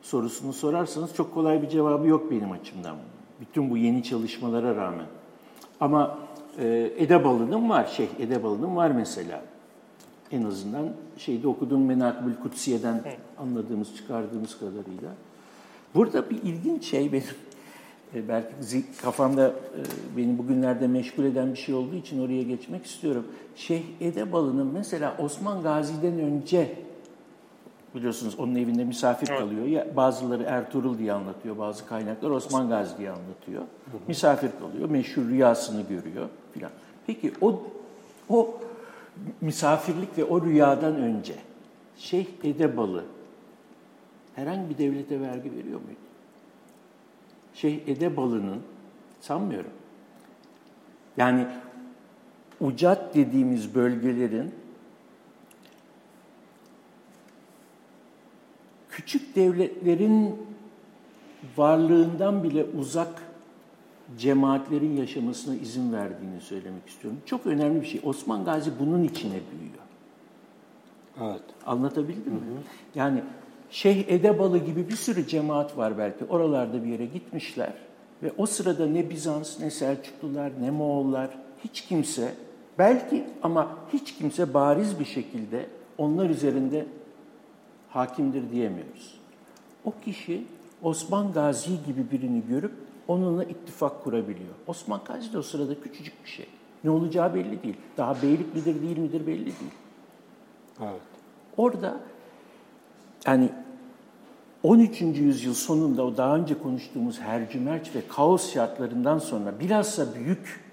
sorusunu 0.02 0.52
sorarsanız 0.52 1.14
çok 1.14 1.34
kolay 1.34 1.62
bir 1.62 1.68
cevabı 1.68 2.06
yok 2.06 2.30
benim 2.30 2.50
açımdan. 2.50 2.96
Bütün 3.40 3.70
bu 3.70 3.76
yeni 3.76 4.02
çalışmalara 4.02 4.76
rağmen. 4.76 5.06
Ama 5.80 6.18
e, 6.58 6.92
Edebalı'nın 6.98 7.68
var, 7.68 7.86
şey 7.86 8.08
Edebalı'nın 8.18 8.76
var 8.76 8.90
mesela. 8.90 9.42
En 10.32 10.44
azından 10.44 10.88
şeyde 11.18 11.48
okuduğum 11.48 11.84
Menakbül 11.84 12.34
Kutsiye'den 12.42 13.02
anladığımız, 13.38 13.96
çıkardığımız 13.96 14.58
kadarıyla. 14.58 15.10
Burada 15.94 16.30
bir 16.30 16.42
ilginç 16.42 16.84
şey 16.84 17.12
benim 17.12 17.24
e, 18.14 18.28
belki 18.28 18.84
kafamda 19.02 19.48
e, 19.48 19.80
beni 20.16 20.38
bugünlerde 20.38 20.86
meşgul 20.86 21.24
eden 21.24 21.52
bir 21.52 21.58
şey 21.58 21.74
olduğu 21.74 21.94
için 21.94 22.26
oraya 22.26 22.42
geçmek 22.42 22.86
istiyorum. 22.86 23.26
Şeyh 23.56 23.82
Edebalı'nın 24.00 24.66
mesela 24.66 25.16
Osman 25.18 25.62
Gazi'den 25.62 26.18
önce 26.18 26.76
biliyorsunuz 27.94 28.34
onun 28.38 28.54
evinde 28.54 28.84
misafir 28.84 29.28
evet. 29.30 29.40
kalıyor. 29.40 29.66
Ya 29.66 29.96
bazıları 29.96 30.42
Ertuğrul 30.42 30.98
diye 30.98 31.12
anlatıyor, 31.12 31.58
bazı 31.58 31.86
kaynaklar 31.86 32.30
Osman 32.30 32.68
Gazi 32.68 32.98
diye 32.98 33.10
anlatıyor. 33.10 33.62
Hı 33.62 33.96
hı. 33.96 34.00
Misafir 34.08 34.50
kalıyor, 34.60 34.90
meşhur 34.90 35.28
rüyasını 35.28 35.82
görüyor 35.82 36.28
filan. 36.52 36.70
Peki 37.06 37.32
o 37.40 37.62
o 38.28 38.54
misafirlik 39.40 40.18
ve 40.18 40.24
o 40.24 40.42
rüyadan 40.42 40.94
önce 40.94 41.34
Şeyh 41.96 42.26
Edebalı 42.44 43.04
herhangi 44.34 44.70
bir 44.70 44.78
devlete 44.78 45.20
vergi 45.20 45.52
veriyor 45.52 45.80
muydu? 45.80 46.03
Şeyh 47.54 47.88
Edebalı'nın 47.88 48.62
sanmıyorum. 49.20 49.70
Yani 51.16 51.46
ucat 52.60 53.14
dediğimiz 53.14 53.74
bölgelerin 53.74 54.54
küçük 58.90 59.36
devletlerin 59.36 60.46
varlığından 61.56 62.42
bile 62.42 62.64
uzak 62.64 63.22
cemaatlerin 64.18 64.96
yaşamasına 64.96 65.54
izin 65.54 65.92
verdiğini 65.92 66.40
söylemek 66.40 66.88
istiyorum. 66.88 67.20
Çok 67.26 67.46
önemli 67.46 67.80
bir 67.80 67.86
şey. 67.86 68.00
Osman 68.04 68.44
Gazi 68.44 68.78
bunun 68.80 69.02
içine 69.02 69.30
büyüyor. 69.32 69.84
Evet. 71.20 71.42
Anlatabildim 71.66 72.32
mi? 72.32 72.40
Hı 72.40 72.44
hı. 72.44 72.58
Yani 72.94 73.22
Şeyh 73.74 74.04
Edebalı 74.08 74.58
gibi 74.58 74.88
bir 74.88 74.96
sürü 74.96 75.26
cemaat 75.26 75.76
var 75.76 75.98
belki. 75.98 76.24
Oralarda 76.24 76.84
bir 76.84 76.88
yere 76.88 77.06
gitmişler. 77.06 77.72
Ve 78.22 78.32
o 78.38 78.46
sırada 78.46 78.86
ne 78.86 79.10
Bizans, 79.10 79.60
ne 79.60 79.70
Selçuklular, 79.70 80.52
ne 80.60 80.70
Moğollar, 80.70 81.30
hiç 81.64 81.80
kimse, 81.80 82.34
belki 82.78 83.24
ama 83.42 83.76
hiç 83.92 84.14
kimse 84.14 84.54
bariz 84.54 85.00
bir 85.00 85.04
şekilde 85.04 85.66
onlar 85.98 86.30
üzerinde 86.30 86.86
hakimdir 87.88 88.50
diyemiyoruz. 88.50 89.20
O 89.84 89.92
kişi 90.04 90.44
Osman 90.82 91.32
Gazi 91.32 91.84
gibi 91.86 92.10
birini 92.10 92.42
görüp 92.48 92.72
onunla 93.08 93.44
ittifak 93.44 94.04
kurabiliyor. 94.04 94.54
Osman 94.66 95.00
Gazi 95.04 95.32
de 95.32 95.38
o 95.38 95.42
sırada 95.42 95.80
küçücük 95.80 96.24
bir 96.24 96.30
şey. 96.30 96.46
Ne 96.84 96.90
olacağı 96.90 97.34
belli 97.34 97.62
değil. 97.62 97.76
Daha 97.96 98.22
beylik 98.22 98.54
midir 98.54 98.82
değil 98.82 98.98
midir 98.98 99.26
belli 99.26 99.44
değil. 99.44 99.74
Evet. 100.80 101.02
Orada 101.56 102.00
yani 103.26 103.50
13. 104.64 105.00
yüzyıl 105.00 105.54
sonunda 105.54 106.04
o 106.04 106.16
daha 106.16 106.36
önce 106.36 106.58
konuştuğumuz 106.58 107.20
hercümerç 107.20 107.94
ve 107.94 108.08
kaos 108.08 108.52
şartlarından 108.52 109.18
sonra 109.18 109.60
bilhassa 109.60 110.14
büyük 110.14 110.64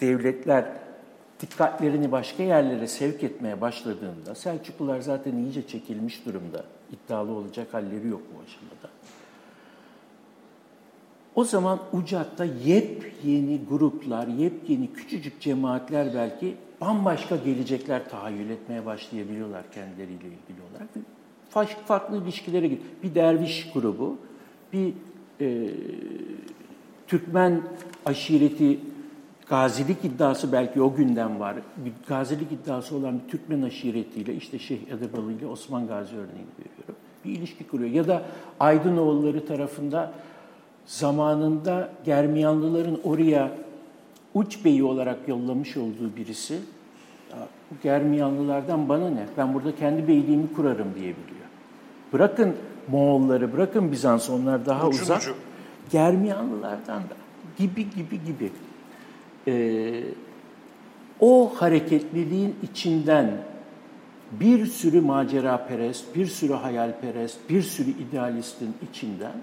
devletler 0.00 0.64
dikkatlerini 1.40 2.12
başka 2.12 2.42
yerlere 2.42 2.86
sevk 2.86 3.24
etmeye 3.24 3.60
başladığında, 3.60 4.34
Selçuklular 4.34 5.00
zaten 5.00 5.36
iyice 5.36 5.66
çekilmiş 5.66 6.26
durumda, 6.26 6.64
iddialı 6.92 7.32
olacak 7.32 7.74
halleri 7.74 8.08
yok 8.08 8.22
bu 8.34 8.42
aşamada. 8.42 8.94
O 11.34 11.44
zaman 11.44 11.80
Ucat'ta 11.92 12.44
yepyeni 12.44 13.60
gruplar, 13.68 14.26
yepyeni 14.26 14.92
küçücük 14.92 15.40
cemaatler 15.40 16.14
belki 16.14 16.56
bambaşka 16.80 17.36
gelecekler 17.36 18.08
tahayyül 18.08 18.50
etmeye 18.50 18.86
başlayabiliyorlar 18.86 19.64
kendileriyle 19.74 20.26
ilgili 20.26 20.60
olarak. 20.70 20.88
Farklı, 21.54 22.22
ilişkilere 22.22 22.66
gidiyor. 22.66 22.82
Bir 23.02 23.14
derviş 23.14 23.72
grubu, 23.74 24.16
bir 24.72 24.92
e, 25.40 25.70
Türkmen 27.06 27.62
aşireti 28.06 28.78
gazilik 29.48 30.04
iddiası 30.04 30.52
belki 30.52 30.82
o 30.82 30.94
günden 30.94 31.40
var. 31.40 31.56
Gazilik 32.08 32.52
iddiası 32.52 32.96
olan 32.96 33.20
bir 33.24 33.30
Türkmen 33.30 33.62
aşiretiyle 33.62 34.34
işte 34.34 34.58
Şeyh 34.58 34.80
Edebalı 34.88 35.32
ile 35.32 35.46
Osman 35.46 35.86
Gazi 35.86 36.14
örneğini 36.14 36.50
veriyorum. 36.58 36.96
Bir 37.24 37.30
ilişki 37.30 37.66
kuruyor. 37.66 37.90
Ya 37.90 38.08
da 38.08 38.22
Aydınoğulları 38.60 39.46
tarafında 39.46 40.12
zamanında 40.86 41.92
Germiyanlıların 42.04 42.98
oraya 43.04 43.50
uç 44.34 44.64
beyi 44.64 44.84
olarak 44.84 45.28
yollamış 45.28 45.76
olduğu 45.76 46.16
birisi 46.16 46.58
bu 47.70 47.74
Germiyanlılardan 47.82 48.88
bana 48.88 49.10
ne? 49.10 49.26
Ben 49.36 49.54
burada 49.54 49.76
kendi 49.76 50.08
beyliğimi 50.08 50.52
kurarım 50.52 50.94
diyebiliyor. 50.94 51.43
Bırakın 52.14 52.56
Moğolları, 52.88 53.52
bırakın 53.52 53.92
Bizans 53.92 54.30
onlar 54.30 54.66
daha 54.66 54.88
ucu 54.88 55.02
uzak. 55.02 55.22
Ucu. 55.22 55.34
Germiyanlılardan 55.90 57.02
da 57.02 57.14
gibi 57.58 57.90
gibi 57.90 58.24
gibi. 58.24 58.52
Ee, 59.48 60.04
o 61.20 61.52
hareketliliğin 61.56 62.56
içinden 62.62 63.30
bir 64.32 64.66
sürü 64.66 65.00
macera 65.00 65.66
perest, 65.66 66.16
bir 66.16 66.26
sürü 66.26 66.52
hayalperest, 66.52 67.50
bir 67.50 67.62
sürü 67.62 67.90
idealistin 67.90 68.74
içinden 68.90 69.34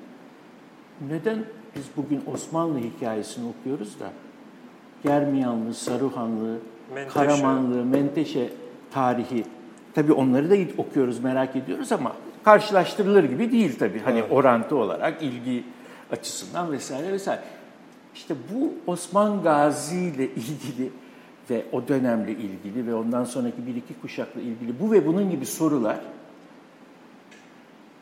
neden 1.10 1.38
biz 1.76 1.86
bugün 1.98 2.22
Osmanlı 2.34 2.80
hikayesini 2.80 3.50
okuyoruz 3.50 4.00
da 4.00 4.12
Germiyanlı, 5.04 5.74
Saruhanlı, 5.74 6.58
Menteşe. 6.94 7.14
Karamanlı, 7.14 7.86
Menteşe 7.86 8.50
tarihi 8.92 9.46
tabii 9.94 10.14
onları 10.14 10.50
da 10.50 10.82
okuyoruz, 10.82 11.20
merak 11.20 11.56
ediyoruz 11.56 11.92
ama 11.92 12.12
karşılaştırılır 12.44 13.24
gibi 13.24 13.52
değil 13.52 13.80
tabii. 13.80 14.00
Hani 14.00 14.20
evet. 14.20 14.32
orantı 14.32 14.76
olarak 14.76 15.24
ilgi 15.24 15.64
açısından 16.12 16.72
vesaire 16.72 17.12
vesaire. 17.12 17.42
İşte 18.16 18.36
bu 18.54 18.74
Osman 18.92 19.44
Gazi 19.44 20.00
ile 20.00 20.26
ilgili 20.26 20.92
ve 21.50 21.66
o 21.72 21.88
dönemle 21.88 22.32
ilgili 22.32 22.88
ve 22.88 22.96
ondan 22.96 23.24
sonraki 23.24 23.68
bir 23.68 23.76
iki 23.76 23.94
kuşakla 24.02 24.42
ilgili 24.42 24.80
bu 24.80 24.92
ve 24.92 25.08
bunun 25.08 25.32
gibi 25.32 25.46
sorular 25.46 26.00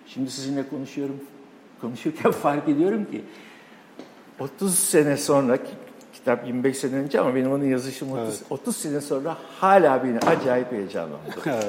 şimdi 0.08 0.32
sizinle 0.32 0.69
konuşuyorum 0.69 1.19
konuşurken 1.82 2.32
fark 2.43 2.69
ediyorum 2.69 3.06
ki 3.06 3.21
30 4.39 4.80
sene 4.80 5.17
sonra 5.17 5.58
kitap 6.19 6.47
25 6.47 6.77
sene 6.77 6.95
önce 6.95 7.19
ama 7.19 7.36
benim 7.36 7.51
onun 7.51 7.63
yazışım 7.65 8.12
30, 8.12 8.23
evet. 8.23 8.43
30 8.49 8.77
sene 8.77 9.01
sonra 9.01 9.38
hala 9.60 10.03
beni 10.03 10.19
acayip 10.19 10.71
heyecanlandırıyor. 10.71 11.45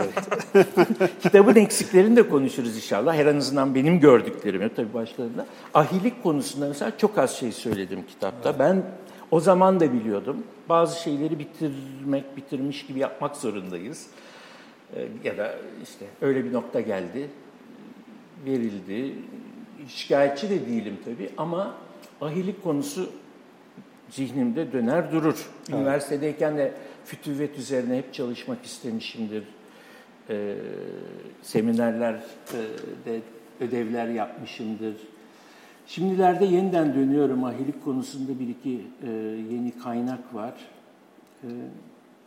Evet. 0.55 0.67
Kitabın 1.23 1.55
eksiklerini 1.55 2.17
de 2.17 2.29
konuşuruz 2.29 2.77
inşallah. 2.77 3.15
Her 3.15 3.27
azından 3.27 3.75
benim 3.75 4.01
gördüklerimi 4.01 4.75
tabii 4.75 4.95
başlarında. 4.95 5.47
Ahilik 5.75 6.23
konusunda 6.23 6.69
mesela 6.69 6.99
çok 6.99 7.19
az 7.19 7.37
şey 7.37 7.53
söyledim 7.53 8.07
kitapta. 8.07 8.51
Evet. 8.51 8.59
Ben 8.59 8.83
o 9.31 9.41
zaman 9.41 9.81
da 9.81 9.93
biliyordum. 9.93 10.37
Bazı 10.69 11.01
şeyleri 11.03 11.39
bitirmek, 11.39 12.37
bitirmiş 12.37 12.87
gibi 12.87 12.99
yapmak 12.99 13.37
zorundayız. 13.37 14.07
Ee, 14.97 15.09
ya 15.25 15.39
da 15.39 15.55
işte 15.83 16.07
öyle 16.21 16.45
bir 16.45 16.53
nokta 16.53 16.81
geldi, 16.81 17.31
verildi. 18.47 19.15
Şikayetçi 19.89 20.51
de 20.51 20.67
değilim 20.67 20.97
tabii 21.05 21.31
ama 21.37 21.75
ahilik 22.21 22.63
konusu 22.63 23.11
zihnimde 24.11 24.73
döner 24.73 25.13
durur. 25.13 25.47
Evet. 25.69 25.81
Üniversitedeyken 25.81 26.59
de 26.59 26.73
fütüvvet 27.05 27.59
üzerine 27.59 27.97
hep 27.97 28.15
çalışmak 28.15 28.65
istemişimdir. 28.65 29.45
Ee, 30.31 30.57
seminerler 31.43 32.21
de 33.05 33.21
ödevler 33.61 34.09
yapmışımdır. 34.09 34.95
Şimdilerde 35.87 36.45
yeniden 36.45 36.95
dönüyorum. 36.95 37.45
Ahilik 37.45 37.85
konusunda 37.85 38.41
bir 38.41 38.49
iki 38.49 38.87
e, 39.07 39.11
yeni 39.55 39.73
kaynak 39.83 40.35
var. 40.35 40.55
E, 41.43 41.49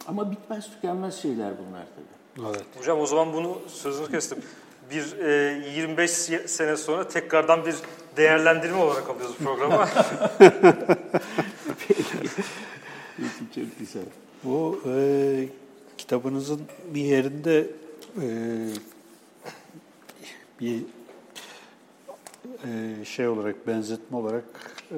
ama 0.08 0.32
bitmez 0.32 0.72
tükenmez 0.72 1.22
şeyler 1.22 1.54
bunlar 1.68 1.86
tabii. 1.96 2.48
Evet. 2.48 2.66
Hocam 2.80 3.00
o 3.00 3.06
zaman 3.06 3.34
bunu 3.34 3.58
sözünü 3.68 4.08
kestim. 4.12 4.38
Bir 4.92 5.18
e, 5.18 5.70
25 5.76 6.12
sene 6.46 6.78
sonra 6.78 7.08
tekrardan 7.08 7.66
bir 7.66 7.76
değerlendirme 8.18 8.78
olarak 8.78 9.10
alıyoruz 9.10 9.36
programı. 9.38 9.76
Çok 13.56 13.80
güzel. 13.80 14.04
Bu 14.44 14.82
e, 14.88 15.46
kitabınızın 15.98 16.62
bir 16.94 17.02
yerinde 17.02 17.68
e, 18.22 18.28
bir 20.60 20.82
e, 22.64 23.06
şey 23.06 23.28
olarak, 23.28 23.68
benzetme 23.68 24.18
olarak 24.18 24.44
e, 24.92 24.98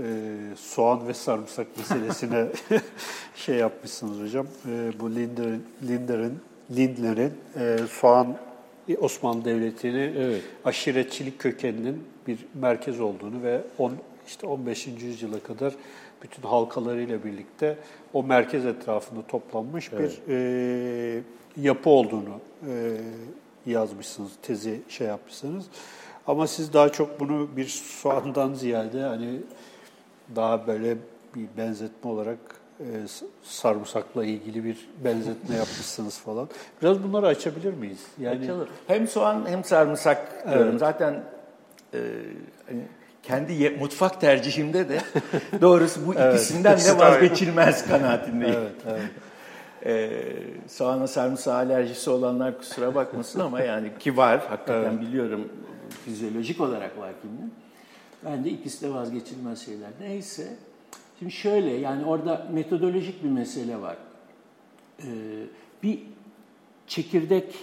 soğan 0.58 1.08
ve 1.08 1.13
sarımsak 1.13 1.67
meselesine 1.78 2.47
şey 3.36 3.56
yapmışsınız 3.56 4.19
hocam. 4.21 4.47
E, 4.69 4.99
bu 4.99 5.15
Linder'in 5.15 5.65
Linder'in 5.88 6.39
Lindler'in 6.71 7.34
e, 7.60 7.78
soğan 7.88 8.38
Osmanlı 8.99 9.45
Devleti'ni 9.45 10.13
evet. 10.17 10.41
aşiretçilik 10.65 11.39
kökeninin 11.39 12.04
bir 12.28 12.46
merkez 12.54 13.00
olduğunu 13.00 13.44
ve 13.44 13.62
on, 13.78 13.94
işte 14.28 14.48
15. 14.48 14.88
yüzyıla 14.88 15.40
kadar 15.40 15.74
bütün 16.24 16.42
halkalarıyla 16.42 17.24
birlikte 17.24 17.78
o 18.14 18.24
merkez 18.24 18.66
etrafında 18.66 19.22
toplanmış 19.28 19.90
evet. 19.94 20.22
bir 20.28 20.34
e, 20.34 21.22
yapı 21.58 21.90
olduğunu 21.90 22.40
e, 22.68 22.98
yazmışsınız, 23.66 24.32
tezi 24.42 24.82
şey 24.90 25.08
yapmışsınız. 25.08 25.66
Ama 26.28 26.48
siz 26.48 26.74
daha 26.74 26.90
çok 26.90 27.20
bunu 27.20 27.50
bir 27.58 27.66
soğandan 27.66 28.54
ziyade 28.54 29.02
hani 29.02 29.40
daha 30.36 30.68
böyle 30.68 30.98
bir 31.36 31.48
benzetme 31.58 32.12
olarak 32.12 32.38
e, 32.80 32.86
sarımsakla 33.44 34.26
ilgili 34.26 34.64
bir 34.64 34.90
benzetme 35.04 35.56
yapmışsınız 35.58 36.20
falan. 36.20 36.50
Biraz 36.82 37.04
bunları 37.04 37.28
açabilir 37.28 37.74
miyiz? 37.74 38.06
Yani 38.20 38.44
Açalım. 38.44 38.68
Hem 38.88 39.08
soğan 39.08 39.46
hem 39.48 39.64
sarımsak 39.64 40.48
diyorum. 40.48 40.70
Evet. 40.70 40.80
Zaten 40.80 41.24
e, 41.96 42.00
hani 42.68 42.82
kendi 43.24 43.70
mutfak 43.70 44.22
tercihimde 44.22 44.90
de 44.90 45.02
doğrusu 45.62 46.08
bu 46.08 46.14
evet. 46.14 46.36
ikisinden 46.36 46.80
de 46.80 46.98
vazgeçilmez 46.98 47.88
kanaatindeyim. 47.88 48.56
Evet, 48.56 48.72
evet. 48.88 49.02
Ee, 49.86 50.10
soğana 50.68 51.08
sarımsağı 51.08 51.56
alerjisi 51.56 52.10
olanlar 52.10 52.58
kusura 52.58 52.96
bakmasın 52.96 53.40
ama 53.40 53.62
yani 53.62 53.92
ki 54.00 54.18
var 54.18 54.48
hakikaten 54.50 54.92
evet. 54.92 55.02
biliyorum 55.02 55.50
fizyolojik 56.06 56.62
olarak 56.62 56.98
var 56.98 57.14
kimin. 57.22 57.54
Ben 58.26 58.46
de 58.46 58.50
ikisi 58.50 58.86
de 58.86 58.94
vazgeçilmez 58.94 59.66
şeyler. 59.66 59.90
Neyse. 60.00 60.48
Şimdi 61.20 61.32
şöyle 61.32 61.74
yani 61.74 62.06
orada 62.06 62.48
metodolojik 62.52 63.24
bir 63.24 63.30
mesele 63.30 63.82
var. 63.82 63.98
Ee, 65.00 65.06
bir 65.84 66.00
çekirdek 66.88 67.56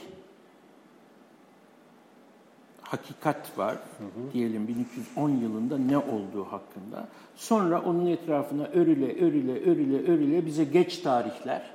hakikat 2.93 3.59
var. 3.59 3.75
Hı 3.75 4.05
hı. 4.05 4.33
Diyelim 4.33 4.69
1310 4.69 5.31
yılında 5.31 5.79
ne 5.79 5.99
olduğu 5.99 6.45
hakkında. 6.45 7.09
Sonra 7.37 7.83
onun 7.83 8.07
etrafına 8.07 8.65
örüle, 8.65 9.25
örüle, 9.25 9.71
örüle, 9.71 10.13
örüle 10.13 10.47
bize 10.47 10.65
geç 10.65 10.99
tarihler 10.99 11.71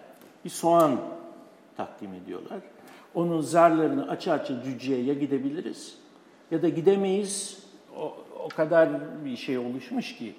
bir 0.46 0.50
soğan 0.50 0.98
takdim 1.78 2.14
ediyorlar. 2.14 2.60
Onun 3.16 3.42
zarlarını 3.42 4.10
açı 4.10 4.32
açı 4.32 4.64
cücüye 4.64 5.04
ya 5.04 5.14
gidebiliriz 5.14 5.98
ya 6.52 6.62
da 6.62 6.70
gidemeyiz. 6.70 7.64
O, 7.98 8.16
o 8.46 8.48
kadar 8.50 8.90
bir 9.26 9.38
şey 9.38 9.58
oluşmuş 9.58 10.16
ki 10.16 10.36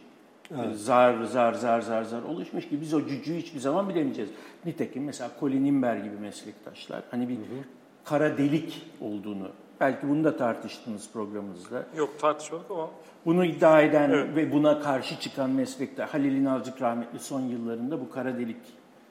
Evet. 0.55 0.77
Zar 0.77 1.25
zar 1.25 1.53
zar 1.53 1.81
zar 1.81 2.03
zar 2.03 2.23
oluşmuş 2.23 2.69
ki 2.69 2.81
biz 2.81 2.95
o 2.95 3.07
cücüğü 3.07 3.37
hiçbir 3.37 3.61
zaman 3.61 3.89
bilemeyeceğiz. 3.89 4.31
Nitekim 4.65 5.05
mesela 5.05 5.31
Colin 5.41 5.65
Imber 5.65 5.97
gibi 5.97 6.17
meslektaşlar 6.21 7.03
hani 7.11 7.29
bir 7.29 7.35
hı 7.35 7.39
hı. 7.39 7.65
kara 8.05 8.39
delik 8.39 8.83
olduğunu 9.01 9.49
belki 9.81 10.09
bunu 10.09 10.25
da 10.25 10.37
tartıştınız 10.37 11.13
programımızda. 11.13 11.87
Yok 11.97 12.19
tartışmadık 12.19 12.71
ama. 12.71 12.91
Bunu 13.27 13.45
iddia 13.45 13.83
eden 13.83 14.11
evet. 14.11 14.37
ve 14.37 14.53
buna 14.53 14.81
karşı 14.81 15.21
çıkan 15.21 15.51
meslekte 15.51 16.03
Halil 16.03 16.33
İnalcık 16.33 16.83
rahmetli 16.83 17.19
son 17.19 17.41
yıllarında 17.41 18.01
bu 18.01 18.11
kara 18.11 18.39
delik 18.39 18.61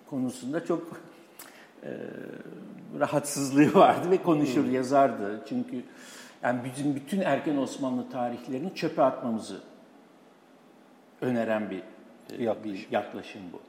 konusunda 0.10 0.66
çok 0.66 0.88
e, 1.84 1.92
rahatsızlığı 3.00 3.74
vardı 3.74 4.12
ve 4.12 4.24
konuşur 4.24 4.66
hı. 4.66 4.72
yazardı. 4.72 5.44
Çünkü 5.50 5.84
yani 6.44 6.60
bizim 6.64 6.96
bütün 6.96 7.20
erken 7.20 7.58
Osmanlı 7.58 8.10
tarihlerini 8.10 8.76
çöpe 8.76 9.02
atmamızı 9.02 9.62
öneren 11.22 11.70
bir, 11.70 11.84
e, 12.40 12.44
yaklaşım. 12.44 12.74
bir 12.74 12.88
yaklaşım 12.92 13.42
bu. 13.54 13.62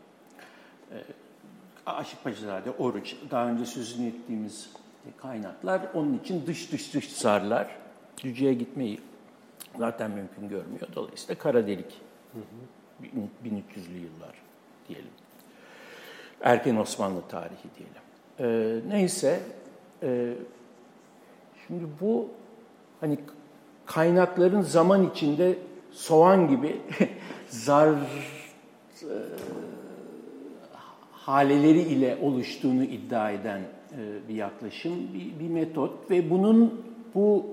E, 0.94 0.96
Aşık 1.86 2.24
Paşazade, 2.24 2.70
Oruç, 2.70 3.16
daha 3.30 3.46
önce 3.46 3.66
sözünü 3.66 4.06
ettiğimiz 4.06 4.70
kaynaklar 5.16 5.80
onun 5.94 6.18
için 6.18 6.46
dış 6.46 6.72
dış 6.72 6.94
dış 6.94 7.12
zarlar. 7.12 7.76
Cüce'ye 8.16 8.54
gitmeyi 8.54 9.00
zaten 9.78 10.10
mümkün 10.10 10.48
görmüyor. 10.48 10.88
Dolayısıyla 10.94 11.38
kara 11.38 11.66
delik. 11.66 12.00
Hı 12.32 12.38
hı. 12.38 12.68
1300'lü 13.44 13.98
yıllar 13.98 14.34
diyelim. 14.88 15.10
Erken 16.40 16.76
Osmanlı 16.76 17.22
tarihi 17.28 17.68
diyelim. 17.78 18.02
Ee, 18.40 18.80
neyse, 18.88 19.40
e, 20.02 20.34
şimdi 21.66 21.84
bu 22.00 22.28
hani 23.00 23.18
kaynakların 23.86 24.60
zaman 24.60 25.10
içinde 25.10 25.58
soğan 25.92 26.48
gibi 26.48 26.80
zar 27.48 27.88
e, 27.88 27.96
haleleri 31.12 31.80
ile 31.80 32.18
oluştuğunu 32.22 32.84
iddia 32.84 33.30
eden 33.30 33.60
bir 34.28 34.34
yaklaşım, 34.34 34.92
bir, 35.14 35.44
bir 35.44 35.50
metot 35.50 36.10
ve 36.10 36.30
bunun 36.30 36.84
bu 37.14 37.46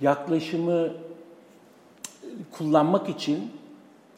yaklaşımı 0.00 0.92
kullanmak 2.50 3.08
için 3.08 3.50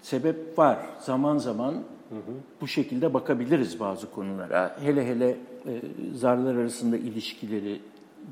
sebep 0.02 0.58
var. 0.58 0.78
Zaman 1.00 1.38
zaman 1.38 1.72
hı 1.72 2.16
hı. 2.16 2.32
bu 2.60 2.68
şekilde 2.68 3.14
bakabiliriz 3.14 3.80
bazı 3.80 4.10
konulara. 4.10 4.76
Hele 4.80 5.06
hele 5.06 5.28
e, 5.66 5.82
zarlar 6.14 6.54
arasında 6.54 6.96
ilişkileri 6.96 7.80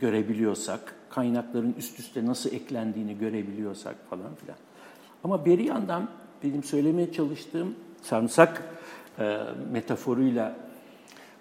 görebiliyorsak, 0.01 0.95
kaynakların 1.11 1.75
üst 1.79 2.01
üste 2.01 2.27
nasıl 2.27 2.53
eklendiğini 2.53 3.19
görebiliyorsak 3.19 3.97
falan 4.11 4.35
filan. 4.35 4.57
Ama 5.25 5.45
bir 5.45 5.59
yandan 5.59 6.09
benim 6.45 6.63
söylemeye 6.63 7.13
çalıştığım 7.13 7.75
sarımsak 8.03 8.65
e, 9.19 9.39
metaforuyla 9.73 10.57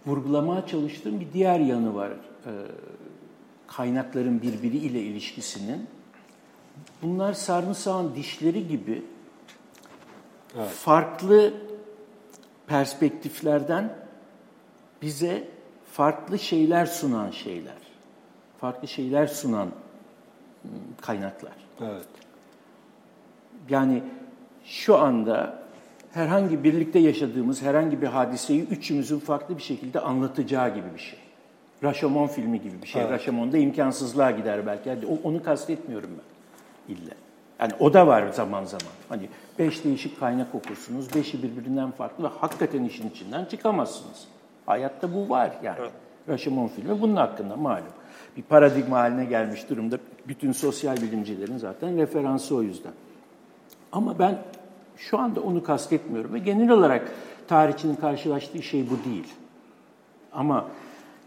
vurgulamaya 0.05 0.65
çalıştığım 0.65 1.19
bir 1.19 1.33
diğer 1.33 1.59
yanı 1.59 1.95
var. 1.95 2.11
E, 2.11 2.51
kaynakların 3.67 4.41
birbiriyle 4.41 5.01
ilişkisinin. 5.01 5.87
Bunlar 7.01 7.33
sarımsağın 7.33 8.15
dişleri 8.15 8.67
gibi 8.67 9.03
evet. 10.57 10.69
farklı 10.69 11.53
perspektiflerden 12.67 13.93
bize 15.01 15.47
farklı 15.91 16.39
şeyler 16.39 16.85
sunan 16.85 17.31
şeyler. 17.31 17.77
Farklı 18.61 18.87
şeyler 18.87 19.27
sunan 19.27 19.67
ıı, 19.67 20.71
kaynaklar. 21.01 21.53
Evet. 21.81 22.07
Yani 23.69 24.03
şu 24.65 24.97
anda 24.97 25.63
herhangi 26.13 26.63
birlikte 26.63 26.99
yaşadığımız 26.99 27.61
herhangi 27.61 28.01
bir 28.01 28.07
hadiseyi 28.07 28.67
üçümüzün 28.67 29.19
farklı 29.19 29.57
bir 29.57 29.63
şekilde 29.63 29.99
anlatacağı 29.99 30.75
gibi 30.75 30.87
bir 30.95 30.99
şey. 30.99 31.19
Rashomon 31.83 32.27
filmi 32.27 32.61
gibi 32.61 32.81
bir 32.81 32.87
şey. 32.87 33.01
Evet. 33.01 33.11
Rashomon'da 33.11 33.57
imkansızlığa 33.57 34.31
gider 34.31 34.65
belki. 34.65 34.89
Yani 34.89 35.19
onu 35.23 35.43
kastetmiyorum 35.43 36.09
ben 36.17 36.93
illa. 36.93 37.13
Yani 37.59 37.71
o 37.79 37.93
da 37.93 38.07
var 38.07 38.29
zaman 38.29 38.63
zaman. 38.63 38.93
Hani 39.09 39.29
beş 39.59 39.83
değişik 39.83 40.19
kaynak 40.19 40.55
okursunuz, 40.55 41.15
beşi 41.15 41.43
birbirinden 41.43 41.91
farklı 41.91 42.23
ve 42.23 42.27
hakikaten 42.27 42.83
işin 42.83 43.09
içinden 43.09 43.45
çıkamazsınız. 43.45 44.27
Hayatta 44.65 45.13
bu 45.13 45.29
var 45.29 45.51
yani. 45.63 45.77
Evet. 45.81 45.91
Rashomon 46.29 46.67
filmi 46.67 47.01
bunun 47.01 47.15
hakkında 47.15 47.55
malum. 47.55 47.83
Bir 48.37 48.41
paradigma 48.41 48.97
haline 48.97 49.25
gelmiş 49.25 49.69
durumda. 49.69 49.97
Bütün 50.27 50.51
sosyal 50.51 50.97
bilimcilerin 50.97 51.57
zaten 51.57 51.97
referansı 51.97 52.55
o 52.55 52.61
yüzden. 52.61 52.93
Ama 53.91 54.19
ben 54.19 54.37
şu 54.99 55.19
anda 55.19 55.41
onu 55.41 55.63
kastetmiyorum 55.63 56.33
ve 56.33 56.39
genel 56.39 56.69
olarak 56.69 57.11
tarihçinin 57.47 57.95
karşılaştığı 57.95 58.63
şey 58.63 58.89
bu 58.89 59.09
değil. 59.09 59.27
Ama 60.31 60.67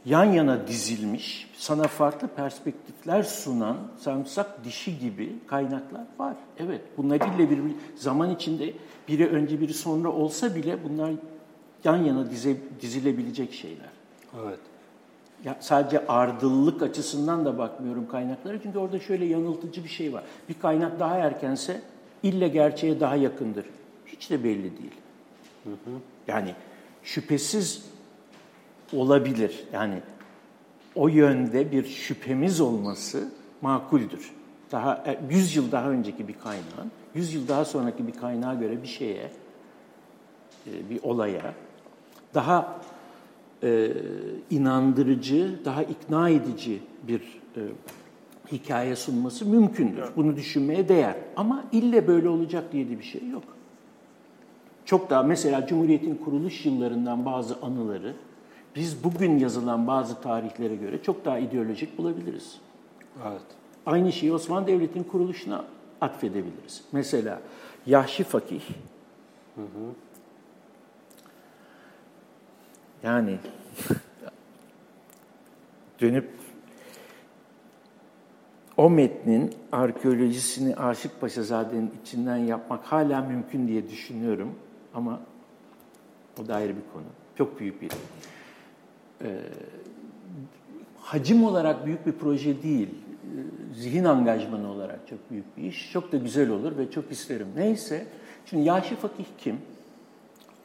yan 0.05 0.25
yana 0.25 0.67
dizilmiş, 0.67 1.51
sana 1.57 1.83
farklı 1.83 2.29
perspektifler 2.29 3.23
sunan 3.23 3.77
sarımsak 3.99 4.65
dişi 4.65 4.99
gibi 4.99 5.37
kaynaklar 5.47 6.05
var. 6.19 6.35
Evet, 6.59 6.81
bunlar 6.97 7.17
ille 7.17 7.51
bir 7.51 7.59
zaman 7.97 8.31
içinde 8.31 8.73
biri 9.09 9.29
önce 9.29 9.61
biri 9.61 9.75
sonra 9.75 10.09
olsa 10.09 10.55
bile 10.55 10.79
bunlar 10.85 11.13
yan 11.85 11.97
yana 11.97 12.31
dize, 12.31 12.57
dizilebilecek 12.81 13.53
şeyler. 13.53 13.91
Evet. 14.43 14.59
Ya 15.45 15.57
sadece 15.61 16.07
ardıllık 16.07 16.83
açısından 16.83 17.45
da 17.45 17.59
bakmıyorum 17.59 18.09
kaynaklara 18.09 18.63
çünkü 18.63 18.79
orada 18.79 18.99
şöyle 18.99 19.25
yanıltıcı 19.25 19.85
bir 19.85 19.89
şey 19.89 20.13
var. 20.13 20.23
Bir 20.49 20.55
kaynak 20.55 21.01
daha 21.01 21.17
erkense 21.17 21.81
ille 22.23 22.49
gerçeğe 22.49 23.01
daha 23.01 23.17
yakındır. 23.17 23.67
Hiç 24.07 24.31
de 24.31 24.45
belli 24.45 24.63
değil. 24.63 24.95
Hı 25.65 25.71
hı. 25.71 25.91
Yani 26.29 26.55
şüphesiz 27.03 27.85
olabilir. 28.93 29.65
Yani 29.73 30.03
o 30.95 31.09
yönde 31.09 31.73
bir 31.73 31.85
şüphemiz 31.85 32.61
olması 32.61 33.29
makuldür. 33.61 34.33
Daha 34.73 35.05
100 35.31 35.57
e, 35.57 35.61
yıl 35.61 35.73
daha 35.73 35.91
önceki 35.91 36.29
bir 36.29 36.35
kaynağın, 36.39 36.91
100 37.15 37.35
yıl 37.35 37.49
daha 37.49 37.65
sonraki 37.65 38.07
bir 38.07 38.13
kaynağa 38.13 38.55
göre 38.55 38.83
bir 38.83 38.89
şeye, 38.89 39.31
e, 40.67 40.91
bir 40.91 41.03
olaya 41.03 41.55
daha 42.35 42.81
e, 43.63 43.93
inandırıcı, 44.51 45.61
daha 45.65 45.83
ikna 45.83 46.29
edici 46.29 46.81
bir 47.09 47.21
e, 47.57 47.61
hikaye 48.53 48.97
sunması 48.97 49.47
mümkündür. 49.47 50.05
Bunu 50.17 50.37
düşünmeye 50.37 50.89
değer. 50.89 51.17
Ama 51.37 51.65
ille 51.73 52.09
böyle 52.09 52.29
olacak 52.29 52.73
diye 52.73 52.89
de 52.89 52.99
bir 52.99 53.05
şey 53.05 53.29
yok. 53.29 53.45
Çok 54.85 55.11
daha 55.11 55.23
mesela 55.23 55.67
Cumhuriyet'in 55.67 56.15
kuruluş 56.15 56.67
yıllarından 56.67 57.25
bazı 57.25 57.57
anıları 57.63 58.15
biz 58.77 59.05
bugün 59.05 59.39
yazılan 59.39 59.87
bazı 59.87 60.21
tarihlere 60.21 60.77
göre 60.77 61.03
çok 61.03 61.25
daha 61.25 61.39
ideolojik 61.39 61.99
bulabiliriz. 61.99 62.59
Evet. 63.29 63.43
Aynı 63.87 64.13
şeyi 64.13 64.33
Osmanlı 64.33 64.67
Devleti'nin 64.67 65.05
kuruluşuna 65.05 65.65
atfedebiliriz. 66.01 66.85
Mesela 66.93 67.41
Yahşi 67.87 68.25
Fakih, 68.25 68.61
hı 69.55 69.63
hı. 69.63 69.95
yani 73.03 73.39
dönüp 76.01 76.42
o 78.77 78.91
metnin 78.91 79.55
arkeolojisini 79.73 80.77
Aşık 80.77 81.21
Paşazade'nin 81.21 81.91
içinden 82.03 82.37
yapmak 82.37 82.85
hala 82.85 83.21
mümkün 83.21 83.69
diye 83.69 83.91
düşünüyorum 83.91 84.55
ama 84.95 85.21
o 86.43 86.49
da 86.49 86.55
ayrı 86.55 86.77
bir 86.77 86.93
konu. 86.93 87.05
Çok 87.39 87.61
büyük 87.61 87.83
bir 87.83 87.91
e, 89.25 89.41
hacim 91.01 91.45
olarak 91.45 91.87
büyük 91.87 92.07
bir 92.07 92.13
proje 92.13 92.63
değil, 92.63 92.89
zihin 93.75 94.05
angajmanı 94.05 94.71
olarak 94.71 95.09
çok 95.09 95.31
büyük 95.31 95.57
bir 95.57 95.63
iş. 95.63 95.93
Çok 95.93 96.13
da 96.13 96.17
güzel 96.17 96.51
olur 96.51 96.79
ve 96.79 96.91
çok 96.91 97.13
isterim. 97.13 97.47
Neyse, 97.57 98.07
şimdi 98.47 98.65
Yaşı 98.65 98.97
Fakih 98.97 99.25
kim? 99.39 99.57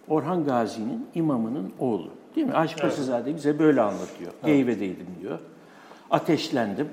Orhan 0.07 0.45
Gazi'nin 0.45 1.07
imamının 1.15 1.73
oğlu. 1.79 2.09
Değil 2.35 2.47
mi? 2.47 2.53
Aşık 2.53 2.79
evet. 2.79 2.91
Paşazade 2.91 3.35
bize 3.35 3.59
böyle 3.59 3.81
anlatıyor. 3.81 4.31
Evet. 4.33 4.45
Geyve'deydim 4.45 5.07
diyor. 5.21 5.39
Ateşlendim. 6.11 6.87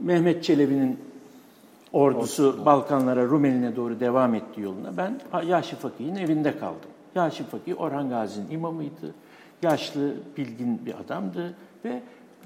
Mehmet 0.00 0.44
Çelebi'nin 0.44 0.98
ordusu 1.92 2.48
Olsun. 2.48 2.64
Balkanlara, 2.64 3.24
Rumeli'ne 3.24 3.76
doğru 3.76 4.00
devam 4.00 4.34
etti 4.34 4.60
yoluna. 4.60 4.96
Ben 4.96 5.20
Yaşı 5.46 5.76
Fakih'in 5.76 6.16
evinde 6.16 6.58
kaldım. 6.58 6.90
Yaşı 7.14 7.44
Fakih 7.44 7.80
Orhan 7.80 8.08
Gazi'nin 8.08 8.50
imamıydı 8.50 9.14
yaşlı, 9.62 10.14
bilgin 10.36 10.86
bir 10.86 10.94
adamdı 11.04 11.54
ve 11.84 12.02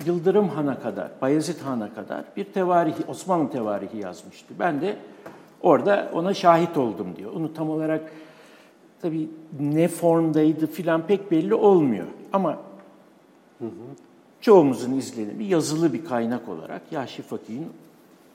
Yıldırım 0.06 0.48
Han'a 0.48 0.80
kadar, 0.80 1.10
Bayezid 1.20 1.60
Han'a 1.60 1.94
kadar 1.94 2.24
bir 2.36 2.44
tevarihi, 2.44 3.04
Osmanlı 3.08 3.50
tevarihi 3.50 3.98
yazmıştı. 3.98 4.54
Ben 4.58 4.80
de 4.80 4.96
orada 5.62 6.10
ona 6.14 6.34
şahit 6.34 6.76
oldum 6.76 7.16
diyor. 7.16 7.32
Onu 7.32 7.54
tam 7.54 7.70
olarak 7.70 8.12
tabii 9.02 9.30
ne 9.60 9.88
formdaydı 9.88 10.66
filan 10.66 11.06
pek 11.06 11.30
belli 11.30 11.54
olmuyor. 11.54 12.06
Ama 12.32 12.52
hı 13.58 13.64
hı. 13.64 13.70
Çoğumuzun 14.40 14.92
izlenimi 14.92 15.44
yazılı 15.44 15.92
bir 15.92 16.04
kaynak 16.04 16.48
olarak 16.48 16.92
Yaşı 16.92 17.22
Fakih'in 17.22 17.68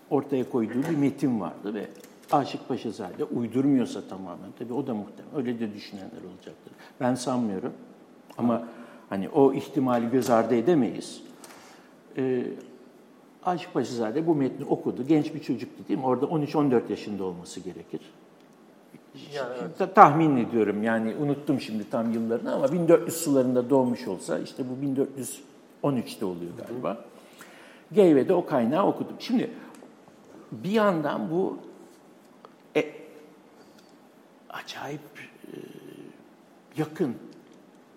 ortaya 0.10 0.49
koyduğu 0.49 0.84
bir 0.89 0.97
metin 0.97 1.39
vardı 1.39 1.74
ve 1.74 1.88
Aşık 2.32 2.68
Paşazade 2.68 3.24
uydurmuyorsa 3.24 4.01
tamamen, 4.10 4.49
tabii 4.60 4.74
o 4.74 4.88
da 4.88 4.93
muhtemelen, 4.93 5.36
öyle 5.36 5.60
de 5.60 5.74
düşünenler 5.74 6.22
olacaktır. 6.32 6.74
Ben 6.99 7.16
sanmıyorum. 7.16 7.74
Ama 8.38 8.68
hani 9.10 9.30
o 9.30 9.53
ihtimali 9.53 10.10
göz 10.10 10.30
ardı 10.30 10.56
edemeyiz. 10.56 11.22
Ee, 12.18 12.43
Aşık 13.43 13.74
Paşazade 13.74 14.28
bu 14.28 14.36
metni 14.36 14.66
okudu. 14.66 15.08
Genç 15.08 15.34
bir 15.34 15.39
çocuktu 15.39 15.88
değil 15.88 15.99
mi? 15.99 16.06
Orada 16.06 16.26
13-14 16.26 16.82
yaşında 16.89 17.24
olması 17.24 17.60
gerekir. 17.60 18.01
Yani 19.34 19.53
evet. 19.80 19.95
Tahmin 19.95 20.38
ediyorum 20.38 20.84
yani 20.84 21.16
unuttum 21.16 21.62
şimdi 21.62 21.89
tam 21.89 22.12
yıllarını 22.12 22.53
ama 22.53 22.72
1400 22.72 23.18
sularında 23.18 23.70
doğmuş 23.70 24.08
olsa 24.08 24.39
işte 24.39 24.64
bu 24.70 24.82
1413'te 25.86 26.25
oluyor 26.25 26.51
galiba. 26.67 27.05
Geyve'de 27.91 28.33
o 28.33 28.45
kaynağı 28.45 28.88
okudum. 28.88 29.15
Şimdi 29.19 29.51
bir 30.51 30.71
yandan 30.71 31.31
bu 31.31 31.57
e, 32.75 32.93
acayip 34.49 35.01
e, 35.47 35.51
yakın 36.77 37.15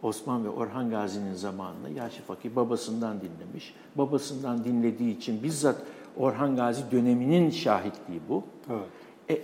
Osman 0.02 0.44
ve 0.44 0.48
Orhan 0.48 0.90
Gazi'nin 0.90 1.34
zamanında 1.34 1.88
Yaşı 1.88 2.22
Fakir 2.22 2.56
babasından 2.56 3.20
dinlemiş. 3.20 3.74
Babasından 3.94 4.64
dinlediği 4.64 5.16
için 5.16 5.42
bizzat 5.42 5.82
Orhan 6.16 6.56
Gazi 6.56 6.90
döneminin 6.90 7.50
şahitliği 7.50 8.20
bu. 8.28 8.44
Evet. 8.70 8.88
E, 9.30 9.42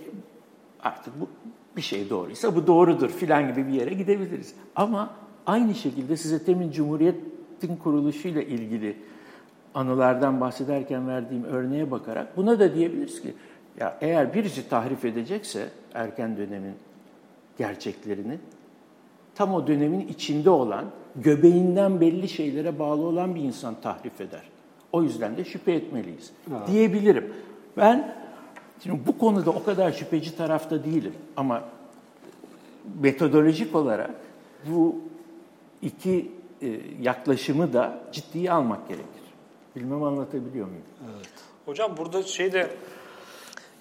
artık 0.83 1.21
bu 1.21 1.27
bir 1.77 1.81
şey 1.81 2.09
doğruysa 2.09 2.55
bu 2.55 2.67
doğrudur 2.67 3.09
filan 3.09 3.47
gibi 3.47 3.67
bir 3.67 3.73
yere 3.73 3.93
gidebiliriz. 3.93 4.55
Ama 4.75 5.13
aynı 5.45 5.75
şekilde 5.75 6.17
size 6.17 6.43
temin 6.43 6.71
Cumhuriyet'in 7.65 7.83
kuruluşuyla 7.83 8.41
ilgili 8.41 8.95
anılardan 9.73 10.41
bahsederken 10.41 11.07
verdiğim 11.07 11.43
örneğe 11.43 11.91
bakarak 11.91 12.37
buna 12.37 12.59
da 12.59 12.75
diyebiliriz 12.75 13.21
ki 13.21 13.33
ya 13.79 13.97
eğer 14.01 14.33
birisi 14.33 14.69
tahrif 14.69 15.05
edecekse 15.05 15.69
erken 15.93 16.37
dönemin 16.37 16.75
gerçeklerini 17.57 18.37
tam 19.35 19.53
o 19.53 19.67
dönemin 19.67 20.07
içinde 20.07 20.49
olan, 20.49 20.85
göbeğinden 21.15 22.01
belli 22.01 22.29
şeylere 22.29 22.79
bağlı 22.79 23.01
olan 23.01 23.35
bir 23.35 23.41
insan 23.41 23.75
tahrif 23.81 24.21
eder. 24.21 24.41
O 24.91 25.03
yüzden 25.03 25.37
de 25.37 25.43
şüphe 25.43 25.71
etmeliyiz 25.73 26.31
evet. 26.51 26.67
diyebilirim. 26.67 27.33
Ben 27.77 28.15
şimdi 28.83 28.99
bu 29.07 29.17
konuda 29.17 29.51
o 29.51 29.63
kadar 29.63 29.91
şüpheci 29.91 30.37
tarafta 30.37 30.83
değilim 30.83 31.13
ama 31.37 31.63
metodolojik 33.01 33.75
olarak 33.75 34.11
bu 34.69 34.95
iki 35.81 36.31
yaklaşımı 37.01 37.73
da 37.73 38.03
ciddiye 38.11 38.51
almak 38.51 38.87
gerekir. 38.87 39.25
Bilmem 39.75 40.03
anlatabiliyor 40.03 40.67
muyum? 40.67 40.83
Evet. 41.15 41.29
Hocam 41.65 41.97
burada 41.97 42.23
şey 42.23 42.53
de 42.53 42.69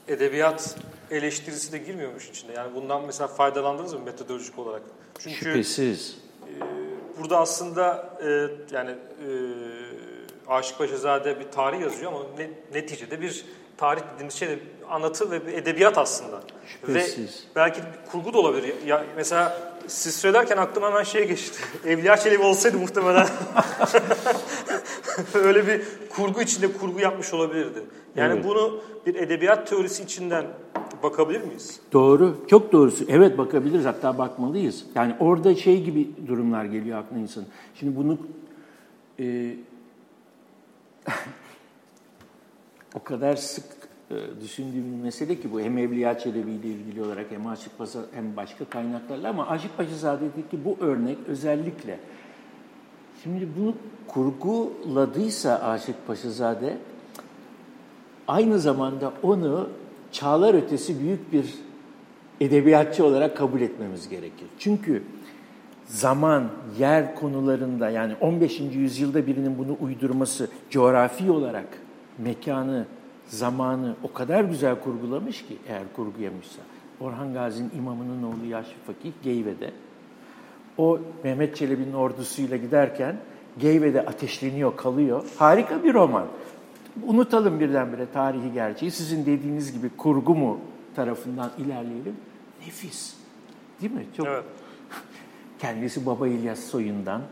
edebiyat 0.09 0.77
eleştirisi 1.11 1.73
de 1.73 1.79
girmiyormuş 1.79 2.29
içinde. 2.29 2.53
Yani 2.53 2.75
bundan 2.75 3.07
mesela 3.07 3.29
faydalandınız 3.29 3.95
mı 3.95 4.01
metodolojik 4.01 4.59
olarak? 4.59 4.83
Çünkü 5.19 5.37
Şüphesiz. 5.37 6.19
E, 6.43 6.53
burada 7.19 7.39
aslında 7.39 8.11
e, 8.23 8.29
yani 8.75 8.91
e, 8.91 9.29
Aşık 10.49 10.79
Paşazade 10.79 11.41
bir 11.41 11.51
tarih 11.51 11.81
yazıyor 11.81 12.13
ama 12.13 12.23
ne, 12.39 12.51
neticede 12.81 13.21
bir 13.21 13.45
tarih 13.77 14.03
dediğimiz 14.15 14.35
şey 14.35 14.49
de 14.49 14.59
anlatı 14.91 15.31
ve 15.31 15.37
edebiyat 15.37 15.99
aslında. 15.99 16.41
Şüphesiz. 16.67 17.45
Ve 17.51 17.57
belki 17.57 17.81
kurgu 18.13 18.33
da 18.33 18.39
olabilir. 18.39 18.75
Ya, 18.87 19.05
mesela 19.17 19.75
siz 19.87 20.17
söylerken 20.17 20.57
aklıma 20.57 20.89
hemen 20.89 21.03
şey 21.03 21.29
geçti. 21.29 21.61
Evliya 21.87 22.17
Çelebi 22.17 22.43
olsaydı 22.43 22.79
muhtemelen 22.79 23.27
öyle 25.35 25.67
bir 25.67 25.83
kurgu 26.11 26.43
içinde 26.43 26.73
kurgu 26.73 27.01
yapmış 27.01 27.35
olabilirdi. 27.35 27.83
Yani 28.17 28.35
evet. 28.35 28.45
bunu 28.45 28.81
bir 29.07 29.15
edebiyat 29.15 29.69
teorisi 29.69 30.03
içinden 30.03 30.47
bakabilir 31.03 31.41
miyiz? 31.41 31.81
Doğru, 31.93 32.37
çok 32.49 32.73
doğrusu. 32.73 33.05
Evet 33.09 33.39
bakabiliriz, 33.39 33.85
hatta 33.85 34.19
bakmalıyız. 34.19 34.85
Yani 34.95 35.17
orada 35.21 35.55
şey 35.55 35.83
gibi 35.83 36.11
durumlar 36.27 36.65
geliyor 36.65 36.99
aklına 36.99 37.21
insan. 37.21 37.45
Şimdi 37.75 37.97
bunu 37.97 38.19
e, 39.19 39.55
o 42.95 43.03
kadar 43.03 43.37
sık 43.37 43.65
e, 44.11 44.15
düşündüğüm 44.41 44.93
bir 44.93 45.03
mesele 45.03 45.41
ki 45.41 45.53
bu 45.53 45.61
hem 45.61 45.79
Evliya 45.79 46.19
Çelebi 46.19 46.51
ile 46.51 46.69
ilgili 46.69 47.03
olarak 47.03 47.27
hem 47.31 47.47
Aşık 47.47 47.79
Paşa 47.79 47.99
hem 48.15 48.37
başka 48.37 48.65
kaynaklarla 48.65 49.29
ama 49.29 49.49
Aşık 49.49 49.77
Paşazade'deki 49.77 50.65
bu 50.65 50.77
örnek 50.81 51.19
özellikle 51.29 51.99
şimdi 53.23 53.49
bunu 53.59 53.75
kurguladıysa 54.07 55.59
Aşık 55.59 56.07
Paşazade 56.07 56.79
aynı 58.29 58.59
zamanda 58.59 59.13
onu 59.23 59.69
çağlar 60.13 60.55
ötesi 60.55 61.01
büyük 61.01 61.33
bir 61.33 61.55
edebiyatçı 62.41 63.05
olarak 63.05 63.37
kabul 63.37 63.61
etmemiz 63.61 64.09
gerekir. 64.09 64.47
Çünkü 64.59 65.03
zaman, 65.87 66.45
yer 66.79 67.15
konularında 67.15 67.91
yani 67.91 68.15
15. 68.21 68.61
yüzyılda 68.61 69.27
birinin 69.27 69.59
bunu 69.59 69.77
uydurması 69.81 70.49
coğrafi 70.71 71.31
olarak 71.31 71.84
mekanı, 72.19 72.87
zamanı 73.27 73.95
o 74.03 74.13
kadar 74.13 74.45
güzel 74.45 74.81
kurgulamış 74.81 75.43
ki 75.47 75.57
eğer 75.69 75.83
kurguyamışsa. 75.97 76.63
Orhan 77.01 77.33
Gazi'nin 77.33 77.71
imamının 77.77 78.23
oğlu 78.23 78.47
Yaşlı 78.51 78.75
Fakih 78.87 79.13
Geyve'de. 79.23 79.71
O 80.79 80.99
Mehmet 81.25 81.57
Çelebi'nin 81.57 81.93
ordusuyla 81.93 82.57
giderken 82.57 83.17
Geyve'de 83.59 84.07
ateşleniyor, 84.07 84.77
kalıyor. 84.77 85.25
Harika 85.39 85.85
bir 85.85 85.95
roman. 85.95 86.27
Unutalım 87.07 87.61
birdenbire 87.61 88.07
tarihi 88.13 88.53
gerçeği. 88.53 88.91
Sizin 88.91 89.27
dediğiniz 89.27 89.73
gibi 89.73 89.89
kurgu 89.97 90.35
mu 90.35 90.61
tarafından 90.97 91.51
ilerleyelim. 91.59 92.17
Nefis. 92.61 93.15
Değil 93.81 93.93
mi? 93.93 94.07
Çok 94.17 94.27
evet. 94.27 94.45
Kendisi 95.59 96.07
Baba 96.07 96.29
İlyas 96.29 96.61
soyundan 96.61 97.23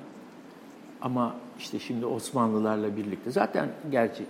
ama 1.03 1.35
işte 1.59 1.79
şimdi 1.79 2.07
Osmanlılarla 2.07 2.97
birlikte 2.97 3.31
zaten 3.31 3.69
gerçi 3.91 4.25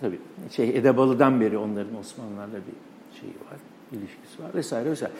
tabii 0.00 0.18
şey 0.50 0.68
Edebalı'dan 0.68 1.40
beri 1.40 1.58
onların 1.58 1.96
Osmanlılarla 1.96 2.54
bir 2.56 3.20
şeyi 3.20 3.32
var, 3.32 3.58
ilişkisi 3.92 4.42
var 4.42 4.54
vesaire 4.54 4.90
vesaire. 4.90 5.12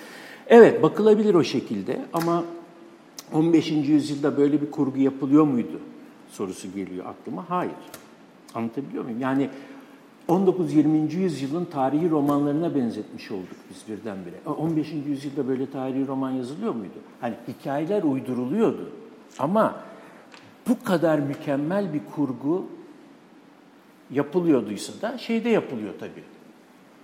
Evet 0.47 0.83
bakılabilir 0.83 1.35
o 1.35 1.45
şekilde 1.45 2.05
ama 2.13 2.45
15. 3.33 3.71
yüzyılda 3.71 4.37
böyle 4.37 4.63
bir 4.63 4.71
kurgu 4.71 4.99
yapılıyor 4.99 5.45
muydu 5.45 5.81
sorusu 6.31 6.73
geliyor 6.75 7.07
aklıma. 7.07 7.45
Hayır. 7.51 7.73
Anlatabiliyor 8.55 9.05
muyum? 9.05 9.21
Yani 9.21 9.51
19-20. 10.29 11.17
yüzyılın 11.17 11.65
tarihi 11.65 12.11
romanlarına 12.11 12.75
benzetmiş 12.75 13.31
olduk 13.31 13.57
biz 13.71 13.97
birdenbire. 13.97 14.35
15. 14.47 14.93
yüzyılda 15.07 15.49
böyle 15.49 15.71
tarihi 15.71 16.07
roman 16.07 16.31
yazılıyor 16.31 16.75
muydu? 16.75 16.99
Hani 17.21 17.35
hikayeler 17.49 18.03
uyduruluyordu. 18.03 18.91
Ama 19.39 19.81
bu 20.69 20.85
kadar 20.85 21.19
mükemmel 21.19 21.95
bir 21.95 22.01
kurgu 22.15 22.67
yapılıyorduysa 24.11 24.93
da 25.03 25.19
şeyde 25.19 25.49
yapılıyor 25.49 25.95
tabii. 26.01 26.25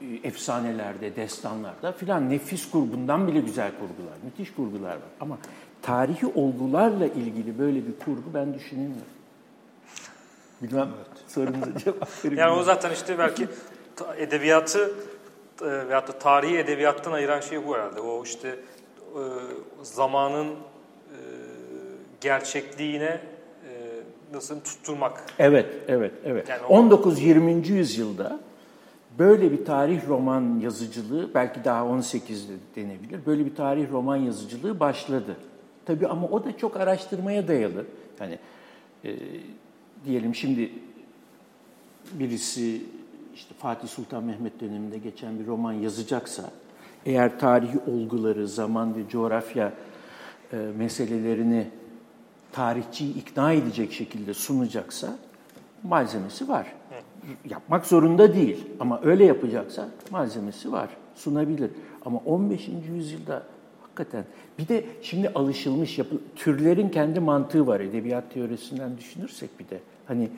Ee, 0.00 0.28
efsanelerde, 0.28 1.16
destanlarda 1.16 1.92
filan 1.92 2.30
nefis 2.30 2.70
kurgundan 2.70 3.28
bile 3.28 3.40
güzel 3.40 3.70
kurgular, 3.70 4.14
müthiş 4.24 4.54
kurgular 4.54 4.90
var. 4.90 5.10
Ama 5.20 5.38
tarihi 5.82 6.26
olgularla 6.26 7.06
ilgili 7.06 7.58
böyle 7.58 7.86
bir 7.86 7.98
kurgu 8.04 8.34
ben 8.34 8.54
düşünemiyorum. 8.54 9.14
Bilmem 10.62 10.88
evet. 10.96 11.30
sorunuza 11.30 11.78
cevap 11.78 12.24
vereyim. 12.24 12.40
Yani 12.40 12.52
o 12.52 12.62
zaten 12.62 12.90
işte 12.90 13.18
belki 13.18 13.48
edebiyatı 14.16 14.94
e, 15.62 15.88
veyahut 15.88 16.08
da 16.08 16.18
tarihi 16.18 16.58
edebiyattan 16.58 17.12
ayıran 17.12 17.40
şey 17.40 17.66
bu 17.66 17.74
herhalde. 17.74 18.00
O 18.00 18.24
işte 18.24 18.48
e, 18.48 19.22
zamanın 19.82 20.48
e, 20.48 20.54
gerçekliğine 22.20 23.20
nasıl 24.34 24.60
tutturmak. 24.60 25.24
Evet, 25.38 25.66
evet, 25.88 26.12
evet. 26.24 26.48
Yani 26.48 26.62
19-20. 26.62 27.72
yüzyılda 27.72 28.40
böyle 29.18 29.52
bir 29.52 29.64
tarih 29.64 30.08
roman 30.08 30.60
yazıcılığı, 30.60 31.34
belki 31.34 31.64
daha 31.64 31.82
18'de 31.82 32.52
denebilir, 32.76 33.26
böyle 33.26 33.46
bir 33.46 33.54
tarih 33.54 33.92
roman 33.92 34.16
yazıcılığı 34.16 34.80
başladı. 34.80 35.36
Tabii 35.86 36.06
ama 36.06 36.28
o 36.28 36.44
da 36.44 36.56
çok 36.56 36.76
araştırmaya 36.76 37.48
dayalı. 37.48 37.84
Yani 38.20 38.38
e, 39.04 39.16
diyelim 40.04 40.34
şimdi 40.34 40.72
birisi 42.12 42.82
işte 43.34 43.54
Fatih 43.58 43.88
Sultan 43.88 44.24
Mehmet 44.24 44.60
döneminde 44.60 44.98
geçen 44.98 45.38
bir 45.38 45.46
roman 45.46 45.72
yazacaksa, 45.72 46.50
eğer 47.06 47.38
tarihi 47.38 47.78
olguları, 47.86 48.48
zaman 48.48 48.96
ve 48.96 49.08
coğrafya 49.08 49.72
e, 50.52 50.56
meselelerini 50.56 51.66
tarihçiyi 52.54 53.14
ikna 53.14 53.52
edecek 53.52 53.92
şekilde 53.92 54.34
sunacaksa 54.34 55.16
malzemesi 55.82 56.48
var. 56.48 56.72
Yapmak 57.50 57.86
zorunda 57.86 58.34
değil 58.34 58.66
ama 58.80 59.00
öyle 59.02 59.24
yapacaksa 59.24 59.88
malzemesi 60.10 60.72
var, 60.72 60.88
sunabilir. 61.14 61.70
Ama 62.04 62.18
15. 62.18 62.68
yüzyılda 62.88 63.42
hakikaten 63.82 64.24
bir 64.58 64.68
de 64.68 64.84
şimdi 65.02 65.28
alışılmış 65.28 65.98
yapı, 65.98 66.16
türlerin 66.36 66.88
kendi 66.88 67.20
mantığı 67.20 67.66
var 67.66 67.80
edebiyat 67.80 68.34
teorisinden 68.34 68.98
düşünürsek 68.98 69.60
bir 69.60 69.68
de. 69.68 69.80
Hani 70.06 70.30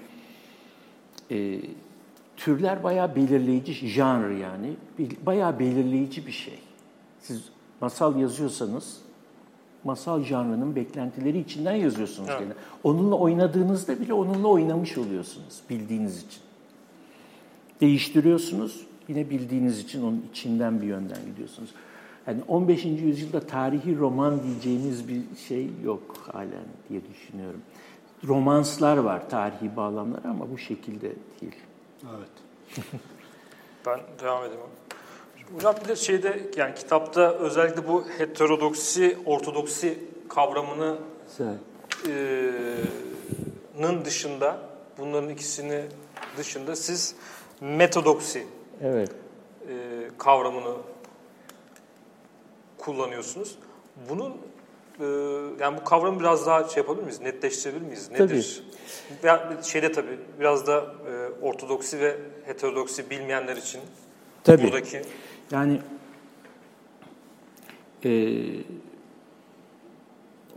e, 1.31 1.61
türler 2.37 2.83
bayağı 2.83 3.17
belirleyici, 3.17 3.89
janr 3.89 4.31
yani, 4.31 4.77
bayağı 5.27 5.59
belirleyici 5.59 6.27
bir 6.27 6.33
şey. 6.33 6.59
Siz 7.21 7.45
masal 7.81 8.21
yazıyorsanız 8.21 9.06
masal 9.87 10.22
janrının 10.22 10.76
beklentileri 10.76 11.39
içinden 11.39 11.74
yazıyorsunuz 11.74 12.28
evet. 12.30 12.41
gene. 12.41 12.53
Onunla 12.84 13.14
oynadığınızda 13.14 14.01
bile 14.01 14.12
onunla 14.12 14.49
oynamış 14.49 14.99
oluyorsunuz 14.99 15.61
bildiğiniz 15.70 16.24
için. 16.24 16.41
Değiştiriyorsunuz, 17.80 18.87
yine 19.09 19.30
bildiğiniz 19.30 19.80
için 19.80 20.03
onun 20.03 20.24
içinden 20.30 20.82
bir 20.82 20.87
yönden 20.87 21.18
gidiyorsunuz. 21.26 21.70
Yani 22.26 22.41
15. 22.49 22.84
yüzyılda 22.84 23.41
tarihi 23.41 23.99
roman 23.99 24.43
diyeceğimiz 24.43 25.09
bir 25.09 25.22
şey 25.49 25.68
yok 25.84 26.16
halen 26.32 26.64
diye 26.89 27.01
düşünüyorum. 27.14 27.61
Romanslar 28.24 28.97
var, 28.97 29.30
tarihi 29.30 29.76
bağlamlar 29.76 30.24
ama 30.24 30.51
bu 30.53 30.59
şekilde 30.59 31.12
değil. 31.41 31.57
Evet. 32.16 32.30
ben 33.87 34.01
devam 34.22 34.45
edeyim. 34.45 34.61
Hocam 35.55 35.75
bir 35.85 35.89
de 35.89 35.97
şeyde 35.97 36.41
yani 36.57 36.75
kitapta 36.75 37.33
özellikle 37.33 37.89
bu 37.89 38.05
heterodoksi, 38.19 39.19
ortodoksi 39.27 39.99
kavramını 40.29 40.97
e, 42.09 44.05
dışında, 44.05 44.59
bunların 44.99 45.29
ikisini 45.29 45.83
dışında 46.37 46.77
siz 46.77 47.15
metodoksi 47.61 48.47
evet. 48.83 49.11
e, 49.69 49.75
kavramını 50.19 50.77
kullanıyorsunuz. 52.79 53.59
Bunun 54.09 54.37
e, 55.01 55.05
yani 55.61 55.77
bu 55.81 55.85
kavramı 55.85 56.21
biraz 56.21 56.47
daha 56.47 56.69
şey 56.69 56.83
yapabilir 56.83 57.03
miyiz? 57.05 57.21
Netleştirebilir 57.21 57.83
miyiz? 57.83 58.11
Nedir? 58.11 58.63
Tabii. 59.23 59.27
Ya 59.27 59.63
şeyde 59.63 59.93
tabii 59.93 60.19
biraz 60.41 60.67
da 60.67 60.85
e, 61.11 61.45
ortodoksi 61.45 62.01
ve 62.01 62.17
heterodoksi 62.45 63.11
bilmeyenler 63.11 63.57
için 63.57 63.81
tabii. 64.45 64.63
buradaki 64.63 65.03
yani 65.51 65.81
e, 68.05 68.35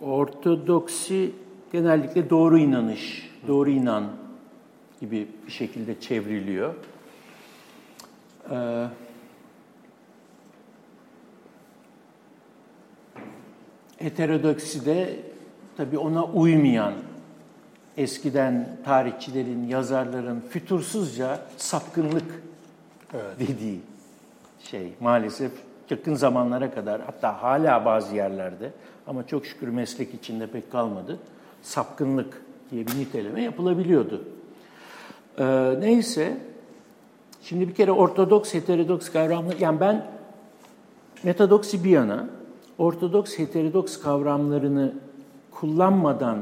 ortodoksi 0.02 1.32
genellikle 1.72 2.30
doğru 2.30 2.58
inanış, 2.58 3.32
doğru 3.48 3.70
inan 3.70 4.12
gibi 5.02 5.28
bir 5.48 5.52
şekilde 5.52 6.00
çevriliyor. 6.00 6.74
Ee, 8.52 8.88
heterodoksi 13.98 14.86
de 14.86 15.20
tabii 15.78 15.98
ona 15.98 16.26
uymayan 16.26 16.94
eskiden 17.98 18.78
tarihçilerin, 18.86 19.68
yazarların 19.68 20.44
fütursuzca 20.50 21.42
sapkınlık 21.58 22.44
evet. 23.14 23.40
dediği 23.40 23.80
şey 24.60 24.94
maalesef 25.00 25.52
yakın 25.90 26.14
zamanlara 26.14 26.72
kadar 26.72 27.02
hatta 27.02 27.44
hala 27.44 27.86
bazı 27.86 28.16
yerlerde 28.16 28.72
ama 29.08 29.28
çok 29.28 29.46
şükür 29.46 29.68
meslek 29.68 30.14
içinde 30.14 30.48
pek 30.48 30.72
kalmadı. 30.72 31.20
Sapkınlık 31.62 32.42
diye 32.72 32.88
bir 32.88 33.00
niteleme 33.00 33.44
yapılabiliyordu. 33.44 34.24
Ee, 35.40 35.76
neyse, 35.80 36.38
şimdi 37.42 37.68
bir 37.68 37.74
kere 37.74 37.92
ortodoks, 37.92 38.54
heterodoks 38.54 39.12
kavramları, 39.12 39.56
yani 39.60 39.80
ben 39.80 40.06
metadoksi 41.24 41.84
bir 41.84 41.90
yana, 41.90 42.30
ortodoks, 42.78 43.40
heterodoks 43.40 44.00
kavramlarını 44.00 44.94
kullanmadan 45.52 46.38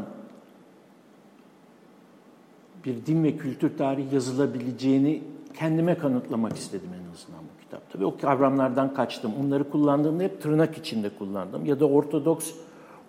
bir 2.85 3.05
din 3.05 3.23
ve 3.23 3.37
kültür 3.37 3.77
tarihi 3.77 4.15
yazılabileceğini 4.15 5.23
kendime 5.53 5.97
kanıtlamak 5.97 6.57
istedim 6.57 6.89
en 6.93 7.13
azından 7.13 7.46
bu 7.67 7.69
kitap. 7.69 7.91
Tabii 7.91 8.05
o 8.05 8.17
kavramlardan 8.17 8.93
kaçtım. 8.93 9.33
Onları 9.41 9.69
kullandığımda 9.69 10.23
hep 10.23 10.41
tırnak 10.41 10.77
içinde 10.77 11.09
kullandım. 11.09 11.65
Ya 11.65 11.79
da 11.79 11.85
ortodoks 11.85 12.51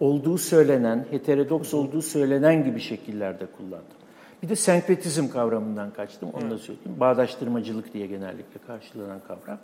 olduğu 0.00 0.38
söylenen, 0.38 1.06
heterodoks 1.10 1.74
olduğu 1.74 2.02
söylenen 2.02 2.64
gibi 2.64 2.80
şekillerde 2.80 3.46
kullandım. 3.46 3.98
Bir 4.42 4.48
de 4.48 4.56
senkretizm 4.56 5.28
kavramından 5.28 5.90
kaçtım, 5.90 6.28
onu 6.32 6.50
da 6.50 6.58
söyleyeyim. 6.58 7.00
Bağdaştırmacılık 7.00 7.94
diye 7.94 8.06
genellikle 8.06 8.60
karşılanan 8.66 9.20
kavram. 9.28 9.58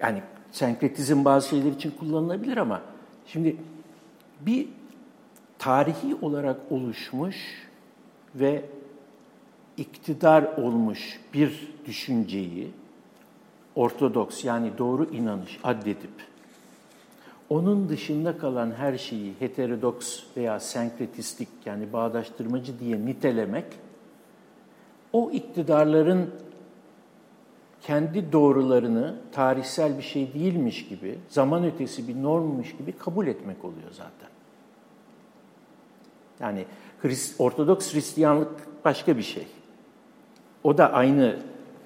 Yani 0.00 0.22
senkretizm 0.52 1.24
bazı 1.24 1.48
şeyler 1.48 1.72
için 1.72 1.90
kullanılabilir 1.98 2.56
ama 2.56 2.80
şimdi 3.26 3.56
bir 4.40 4.68
tarihi 5.58 6.16
olarak 6.22 6.56
oluşmuş 6.70 7.36
ve 8.34 8.64
iktidar 9.76 10.42
olmuş 10.42 11.20
bir 11.34 11.74
düşünceyi 11.86 12.70
ortodoks 13.80 14.44
yani 14.44 14.72
doğru 14.78 15.04
inanış 15.04 15.60
addedip 15.64 16.10
onun 17.48 17.88
dışında 17.88 18.38
kalan 18.38 18.72
her 18.72 18.98
şeyi 18.98 19.34
heterodoks 19.38 20.22
veya 20.36 20.60
senkretistik 20.60 21.48
yani 21.64 21.92
bağdaştırmacı 21.92 22.80
diye 22.80 23.06
nitelemek 23.06 23.64
o 25.12 25.30
iktidarların 25.30 26.30
kendi 27.82 28.32
doğrularını 28.32 29.16
tarihsel 29.32 29.98
bir 29.98 30.02
şey 30.02 30.34
değilmiş 30.34 30.88
gibi, 30.88 31.18
zaman 31.28 31.64
ötesi 31.64 32.08
bir 32.08 32.22
normmuş 32.22 32.76
gibi 32.76 32.92
kabul 32.92 33.26
etmek 33.26 33.64
oluyor 33.64 33.90
zaten. 33.92 34.30
Yani 36.40 36.64
Ortodoks 37.38 37.94
Hristiyanlık 37.94 38.84
başka 38.84 39.16
bir 39.16 39.22
şey. 39.22 39.46
O 40.64 40.78
da 40.78 40.92
aynı 40.92 41.36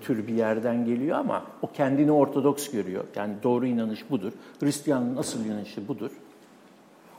tür 0.05 0.27
bir 0.27 0.35
yerden 0.35 0.85
geliyor 0.85 1.19
ama 1.19 1.45
o 1.63 1.73
kendini 1.73 2.13
Ortodoks 2.13 2.71
görüyor. 2.71 3.05
Yani 3.17 3.35
doğru 3.43 3.67
inanış 3.67 4.11
budur. 4.11 4.33
Hristiyanlığın 4.61 5.17
asıl 5.17 5.45
inanışı 5.45 5.89
budur. 5.89 6.11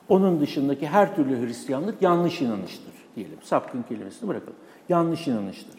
Onun 0.09 0.41
dışındaki 0.41 0.87
her 0.87 1.15
türlü 1.15 1.47
Hristiyanlık 1.47 2.01
yanlış 2.01 2.41
inanıştır 2.41 2.93
diyelim. 3.15 3.37
Sapkın 3.43 3.83
kelimesini 3.83 4.29
bırakalım. 4.29 4.55
Yanlış 4.89 5.27
inanıştır. 5.27 5.75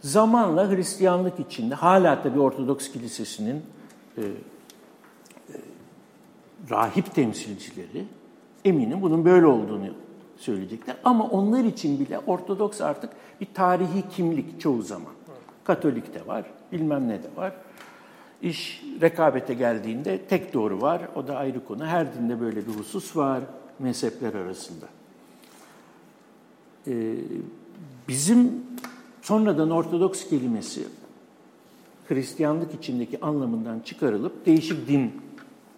Zamanla 0.00 0.70
Hristiyanlık 0.70 1.40
içinde 1.40 1.74
hala 1.74 2.22
tabi 2.22 2.40
Ortodoks 2.40 2.92
Kilisesi'nin 2.92 3.62
e, 4.18 4.22
e, 4.22 4.26
rahip 6.70 7.14
temsilcileri 7.14 8.04
eminim 8.64 9.02
bunun 9.02 9.24
böyle 9.24 9.46
olduğunu 9.46 9.86
söyleyecekler. 10.36 10.96
Ama 11.04 11.24
onlar 11.28 11.64
için 11.64 12.00
bile 12.00 12.18
Ortodoks 12.18 12.80
artık 12.80 13.10
bir 13.40 13.48
tarihi 13.54 14.04
kimlik 14.16 14.60
çoğu 14.60 14.82
zaman. 14.82 15.12
Katolik 15.64 16.14
de 16.14 16.26
var, 16.26 16.44
bilmem 16.72 17.08
ne 17.08 17.22
de 17.22 17.28
var. 17.36 17.52
İş 18.42 18.82
rekabete 19.00 19.54
geldiğinde 19.54 20.18
tek 20.18 20.54
doğru 20.54 20.80
var, 20.80 21.02
o 21.14 21.26
da 21.26 21.36
ayrı 21.36 21.64
konu. 21.64 21.86
Her 21.86 22.14
dinde 22.14 22.40
böyle 22.40 22.66
bir 22.66 22.72
husus 22.72 23.16
var 23.16 23.42
mezhepler 23.78 24.34
arasında. 24.34 24.86
Ee, 26.86 27.14
bizim 28.08 28.52
sonradan 29.22 29.70
Ortodoks 29.70 30.28
kelimesi 30.28 30.82
Hristiyanlık 32.08 32.74
içindeki 32.74 33.20
anlamından 33.20 33.80
çıkarılıp 33.80 34.46
değişik 34.46 34.88
din 34.88 35.12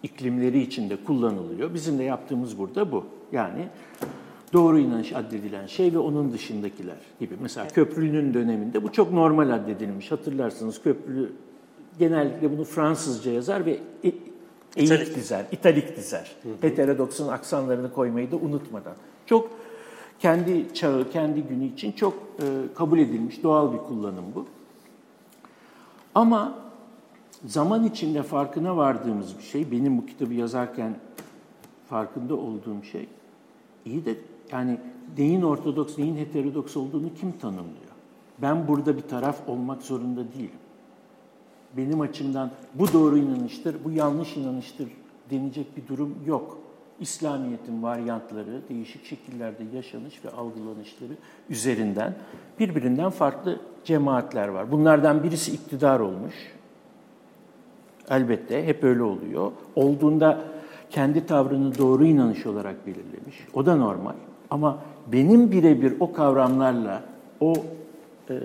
iklimleri 0.03 0.59
içinde 0.59 1.03
kullanılıyor. 1.03 1.73
Bizim 1.73 1.99
de 1.99 2.03
yaptığımız 2.03 2.57
burada 2.57 2.91
bu. 2.91 3.05
Yani 3.31 3.67
doğru 4.55 4.79
inanış 4.79 5.13
addedilen 5.13 5.65
şey 5.65 5.93
ve 5.93 5.97
onun 5.97 6.33
dışındakiler 6.33 6.97
gibi. 7.19 7.35
Mesela 7.41 7.67
Köprülü'nün 7.67 8.33
döneminde 8.33 8.83
bu 8.83 8.91
çok 8.91 9.13
normal 9.13 9.49
addedilmiş. 9.49 10.11
Hatırlarsınız 10.11 10.81
Köprülü 10.83 11.31
genellikle 11.99 12.51
bunu 12.51 12.63
Fransızca 12.63 13.31
yazar 13.31 13.65
ve 13.65 13.71
e, 13.71 13.79
eğik 14.03 14.21
italik. 14.75 15.15
dizer, 15.15 15.45
italik 15.51 15.97
dizer. 15.97 16.31
Hı 16.43 16.49
hı. 16.49 16.53
Heterodoksun 16.61 17.27
aksanlarını 17.27 17.93
koymayı 17.93 18.31
da 18.31 18.35
unutmadan. 18.35 18.93
Çok 19.25 19.49
kendi 20.19 20.73
çağı, 20.73 21.11
kendi 21.11 21.41
günü 21.41 21.65
için 21.65 21.91
çok 21.91 22.13
e, 22.13 22.45
kabul 22.75 22.99
edilmiş 22.99 23.43
doğal 23.43 23.73
bir 23.73 23.77
kullanım 23.77 24.25
bu. 24.35 24.45
Ama 26.15 26.59
zaman 27.45 27.83
içinde 27.85 28.23
farkına 28.23 28.77
vardığımız 28.77 29.37
bir 29.37 29.43
şey, 29.43 29.71
benim 29.71 29.97
bu 29.97 30.05
kitabı 30.05 30.33
yazarken 30.33 30.95
farkında 31.89 32.35
olduğum 32.35 32.83
şey, 32.91 33.07
iyi 33.85 34.05
de 34.05 34.15
yani 34.51 34.79
neyin 35.17 35.41
ortodoks, 35.41 35.97
neyin 35.97 36.17
heterodoks 36.17 36.77
olduğunu 36.77 37.13
kim 37.13 37.31
tanımlıyor? 37.31 37.95
Ben 38.41 38.67
burada 38.67 38.97
bir 38.97 39.01
taraf 39.01 39.49
olmak 39.49 39.81
zorunda 39.81 40.33
değilim. 40.33 40.59
Benim 41.77 42.01
açımdan 42.01 42.51
bu 42.73 42.93
doğru 42.93 43.17
inanıştır, 43.17 43.75
bu 43.83 43.91
yanlış 43.91 44.37
inanıştır 44.37 44.87
denecek 45.31 45.77
bir 45.77 45.87
durum 45.87 46.15
yok. 46.25 46.57
İslamiyet'in 46.99 47.83
varyantları, 47.83 48.61
değişik 48.69 49.05
şekillerde 49.05 49.63
yaşanış 49.73 50.25
ve 50.25 50.29
algılanışları 50.29 51.13
üzerinden 51.49 52.15
birbirinden 52.59 53.09
farklı 53.09 53.59
cemaatler 53.83 54.47
var. 54.47 54.71
Bunlardan 54.71 55.23
birisi 55.23 55.51
iktidar 55.51 55.99
olmuş. 55.99 56.33
Elbette 58.09 58.67
hep 58.67 58.83
öyle 58.83 59.03
oluyor. 59.03 59.51
Olduğunda 59.75 60.41
kendi 60.89 61.25
tavrını 61.25 61.77
doğru 61.77 62.05
inanış 62.05 62.45
olarak 62.45 62.87
belirlemiş. 62.87 63.47
O 63.53 63.65
da 63.65 63.75
normal. 63.75 64.13
Ama 64.49 64.79
benim 65.07 65.51
birebir 65.51 65.93
o 65.99 66.11
kavramlarla, 66.11 67.03
o 67.39 67.53
e, 68.29 68.35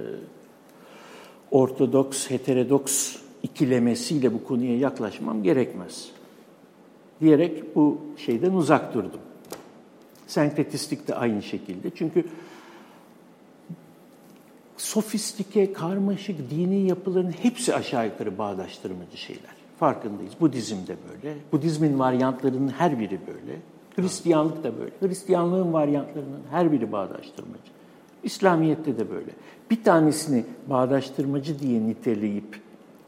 ortodoks, 1.51 2.30
heterodoks 2.30 3.16
ikilemesiyle 3.42 4.34
bu 4.34 4.44
konuya 4.44 4.78
yaklaşmam 4.78 5.42
gerekmez. 5.42 6.09
Diyerek 7.20 7.76
bu 7.76 7.98
şeyden 8.16 8.53
uzak 8.53 8.94
durdum. 8.94 9.20
Senkretistik 10.26 11.09
de 11.09 11.14
aynı 11.14 11.42
şekilde. 11.42 11.90
Çünkü 11.94 12.24
sofistike, 14.76 15.72
karmaşık 15.72 16.51
dini 16.51 16.88
yapıların 16.88 17.30
hepsi 17.42 17.74
aşağı 17.74 18.07
yukarı 18.07 18.38
bağdaştırmacı 18.38 19.16
şeyler. 19.16 19.61
Farkındayız. 19.78 20.32
Budizm 20.40 20.86
de 20.86 20.96
böyle. 21.09 21.36
Budizmin 21.53 21.98
varyantlarının 21.98 22.68
her 22.68 22.98
biri 22.98 23.20
böyle. 23.26 23.59
Hristiyanlık 23.97 24.64
da 24.64 24.78
böyle. 24.78 24.93
Hristiyanlığın 25.01 25.72
varyantlarının 25.72 26.41
her 26.51 26.72
biri 26.72 26.93
bağdaştırmacı. 26.93 27.70
İslamiyet'te 28.22 28.99
de 28.99 29.11
böyle. 29.11 29.30
Bir 29.70 29.84
tanesini 29.84 30.45
bağdaştırmacı 30.66 31.59
diye 31.59 31.86
niteleyip 31.86 32.61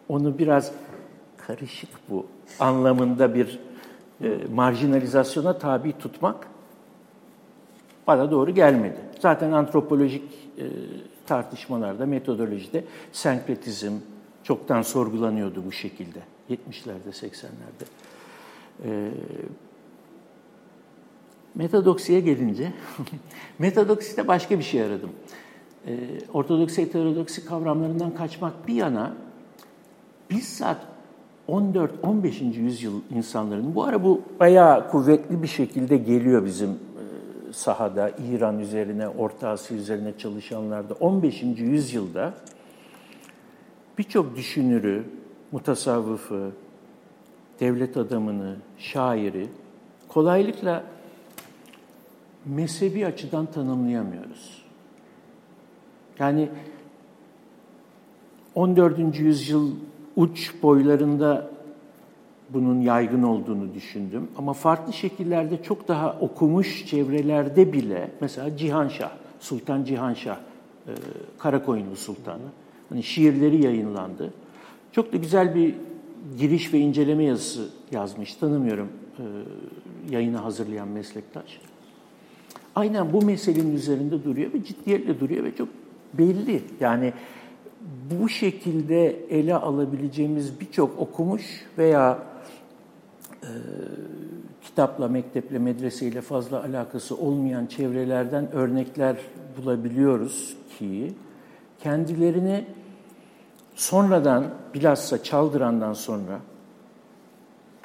onu 0.08 0.38
biraz 0.38 0.72
karışık 1.36 1.90
bu 2.10 2.26
anlamında 2.58 3.34
bir 3.34 3.60
e, 4.20 4.38
marjinalizasyona 4.54 5.58
tabi 5.58 5.98
tutmak 5.98 6.46
bana 8.06 8.30
doğru 8.30 8.50
gelmedi. 8.50 8.96
Zaten 9.20 9.52
antropolojik 9.52 10.22
e, 10.58 10.64
tartışmalarda, 11.26 12.06
metodolojide 12.06 12.84
senkretizm 13.12 13.92
çoktan 14.42 14.82
sorgulanıyordu 14.82 15.62
bu 15.66 15.72
şekilde. 15.72 16.18
70'lerde, 16.50 17.10
80'lerde. 17.10 17.84
E, 18.84 19.10
metadoksiye 21.54 22.20
gelince, 22.20 22.72
metadokside 23.58 24.28
başka 24.28 24.58
bir 24.58 24.64
şey 24.64 24.82
aradım. 24.82 25.10
E, 25.86 25.96
ortodoksi, 26.32 26.82
heterodoksi 26.82 27.44
kavramlarından 27.44 28.14
kaçmak 28.14 28.68
bir 28.68 28.74
yana, 28.74 29.14
bizzat 30.30 30.78
14-15. 31.48 32.60
yüzyıl 32.60 33.00
insanların, 33.14 33.74
bu 33.74 33.84
ara 33.84 34.04
bu 34.04 34.22
bayağı 34.40 34.90
kuvvetli 34.90 35.42
bir 35.42 35.48
şekilde 35.48 35.96
geliyor 35.96 36.44
bizim 36.44 36.78
sahada, 37.52 38.10
İran 38.32 38.58
üzerine, 38.58 39.08
Orta 39.08 39.48
Asya 39.48 39.76
üzerine 39.76 40.18
çalışanlarda 40.18 40.94
15. 40.94 41.42
yüzyılda 41.42 42.34
birçok 43.98 44.36
düşünürü, 44.36 45.04
mutasavvıfı, 45.52 46.50
devlet 47.60 47.96
adamını, 47.96 48.56
şairi 48.78 49.48
kolaylıkla 50.08 50.84
mezhebi 52.46 53.06
açıdan 53.06 53.46
tanımlayamıyoruz. 53.46 54.62
Yani 56.18 56.48
14. 58.54 59.18
yüzyıl 59.18 59.70
uç 60.16 60.54
boylarında 60.62 61.50
bunun 62.50 62.80
yaygın 62.80 63.22
olduğunu 63.22 63.74
düşündüm. 63.74 64.28
Ama 64.38 64.52
farklı 64.52 64.92
şekillerde 64.92 65.62
çok 65.62 65.88
daha 65.88 66.18
okumuş 66.20 66.86
çevrelerde 66.86 67.72
bile 67.72 68.10
mesela 68.20 68.56
Cihanşah, 68.56 69.10
Sultan 69.40 69.84
Cihanşah, 69.84 70.36
e, 70.36 70.92
Karakoyunlu 71.38 71.96
Sultanı. 71.96 72.42
Hani 72.88 73.02
şiirleri 73.02 73.64
yayınlandı. 73.64 74.32
Çok 74.92 75.12
da 75.12 75.16
güzel 75.16 75.54
bir 75.54 75.74
giriş 76.38 76.74
ve 76.74 76.78
inceleme 76.78 77.24
yazısı 77.24 77.68
yazmış. 77.92 78.34
Tanımıyorum 78.34 78.88
e, 79.18 79.24
yayını 80.14 80.36
hazırlayan 80.36 80.88
meslektaş. 80.88 81.60
Aynen 82.74 83.12
bu 83.12 83.22
meselenin 83.22 83.76
üzerinde 83.76 84.24
duruyor 84.24 84.52
ve 84.52 84.64
ciddiyetle 84.64 85.20
duruyor 85.20 85.44
ve 85.44 85.56
çok 85.56 85.68
belli. 86.14 86.62
Yani 86.80 87.12
bu 88.10 88.28
şekilde 88.28 89.26
ele 89.30 89.54
alabileceğimiz 89.54 90.60
birçok 90.60 90.98
okumuş 90.98 91.66
veya 91.78 92.18
e, 93.42 93.50
kitapla, 94.62 95.08
mekteple, 95.08 95.58
medreseyle 95.58 96.20
fazla 96.20 96.62
alakası 96.64 97.16
olmayan 97.16 97.66
çevrelerden 97.66 98.52
örnekler 98.52 99.16
bulabiliyoruz 99.56 100.56
ki 100.78 101.12
kendilerini 101.82 102.64
sonradan 103.74 104.44
bilhassa 104.74 105.22
Çaldıran'dan 105.22 105.92
sonra 105.92 106.40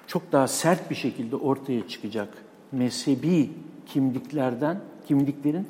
çok 0.08 0.32
daha 0.32 0.48
sert 0.48 0.90
bir 0.90 0.96
şekilde 0.96 1.36
ortaya 1.36 1.88
çıkacak 1.88 2.30
mezhebi 2.72 3.50
kimliklerden, 3.88 4.80
kimliklerin 5.08 5.68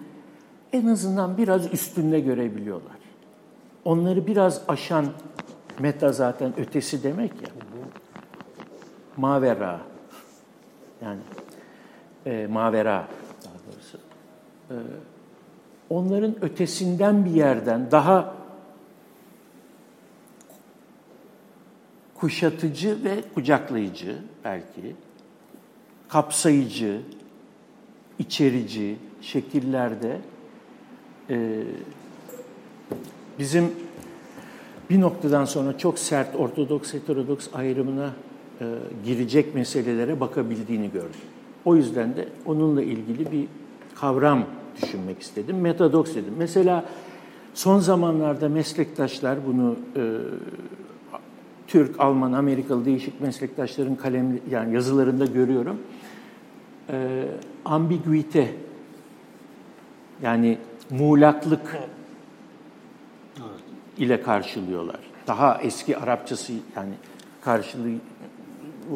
en 0.73 0.87
azından 0.87 1.37
biraz 1.37 1.73
üstünde 1.73 2.19
görebiliyorlar. 2.19 2.97
Onları 3.85 4.27
biraz 4.27 4.61
aşan 4.67 5.05
meta 5.79 6.11
zaten 6.11 6.59
ötesi 6.59 7.03
demek 7.03 7.31
ya. 7.41 7.49
Mavera. 9.17 9.79
Yani 11.01 11.19
e, 12.25 12.47
mavera. 12.47 13.07
Daha 13.45 13.53
doğrusu. 13.73 13.97
E, 14.69 14.75
onların 15.89 16.43
ötesinden 16.43 17.25
bir 17.25 17.31
yerden 17.31 17.91
daha 17.91 18.35
kuşatıcı 22.15 23.03
ve 23.03 23.21
kucaklayıcı 23.35 24.17
belki 24.43 24.95
kapsayıcı 26.09 27.01
içerici 28.19 28.95
şekillerde 29.21 30.17
e, 31.29 31.63
bizim 33.39 33.71
bir 34.89 35.01
noktadan 35.01 35.45
sonra 35.45 35.77
çok 35.77 35.99
sert 35.99 36.35
ortodoks 36.35 36.93
heterodoks 36.93 37.47
ayrımına 37.53 38.13
e, 38.61 38.65
girecek 39.05 39.55
meselelere 39.55 40.19
bakabildiğini 40.19 40.91
gördüm. 40.91 41.21
O 41.65 41.75
yüzden 41.75 42.15
de 42.15 42.27
onunla 42.45 42.83
ilgili 42.83 43.31
bir 43.31 43.47
kavram 43.95 44.45
düşünmek 44.81 45.21
istedim. 45.21 45.57
Metadoks 45.61 46.15
dedim. 46.15 46.33
Mesela 46.37 46.85
son 47.53 47.79
zamanlarda 47.79 48.49
meslektaşlar 48.49 49.37
bunu 49.47 49.75
e, 49.95 50.01
Türk, 51.67 51.99
Alman, 51.99 52.33
Amerikalı 52.33 52.85
değişik 52.85 53.21
meslektaşların 53.21 53.95
kalem 53.95 54.39
yani 54.51 54.73
yazılarında 54.73 55.25
görüyorum. 55.25 55.77
E, 56.89 57.25
ambiguite 57.65 58.55
yani 60.21 60.57
muğlaklık 60.89 61.77
ile 63.97 64.21
karşılıyorlar. 64.21 64.99
Daha 65.27 65.61
eski 65.61 65.97
Arapçası 65.97 66.53
yani 66.75 66.93
karşılığı 67.41 67.93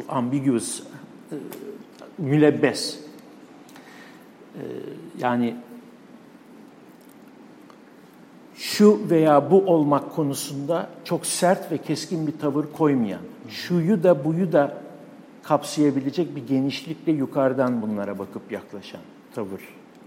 ambiguous, 0.08 0.80
e, 0.80 0.84
mülebbes. 2.18 2.98
E, 4.54 4.62
yani 5.18 5.56
şu 8.54 9.10
veya 9.10 9.50
bu 9.50 9.66
olmak 9.66 10.14
konusunda 10.14 10.88
çok 11.04 11.26
sert 11.26 11.72
ve 11.72 11.78
keskin 11.78 12.26
bir 12.26 12.38
tavır 12.38 12.66
koymayan, 12.72 13.20
şuyu 13.48 14.02
da 14.02 14.24
buyu 14.24 14.52
da 14.52 14.82
kapsayabilecek 15.42 16.36
bir 16.36 16.46
genişlikle 16.46 17.12
yukarıdan 17.12 17.82
bunlara 17.82 18.18
bakıp 18.18 18.52
yaklaşan 18.52 19.00
tavır. 19.34 19.60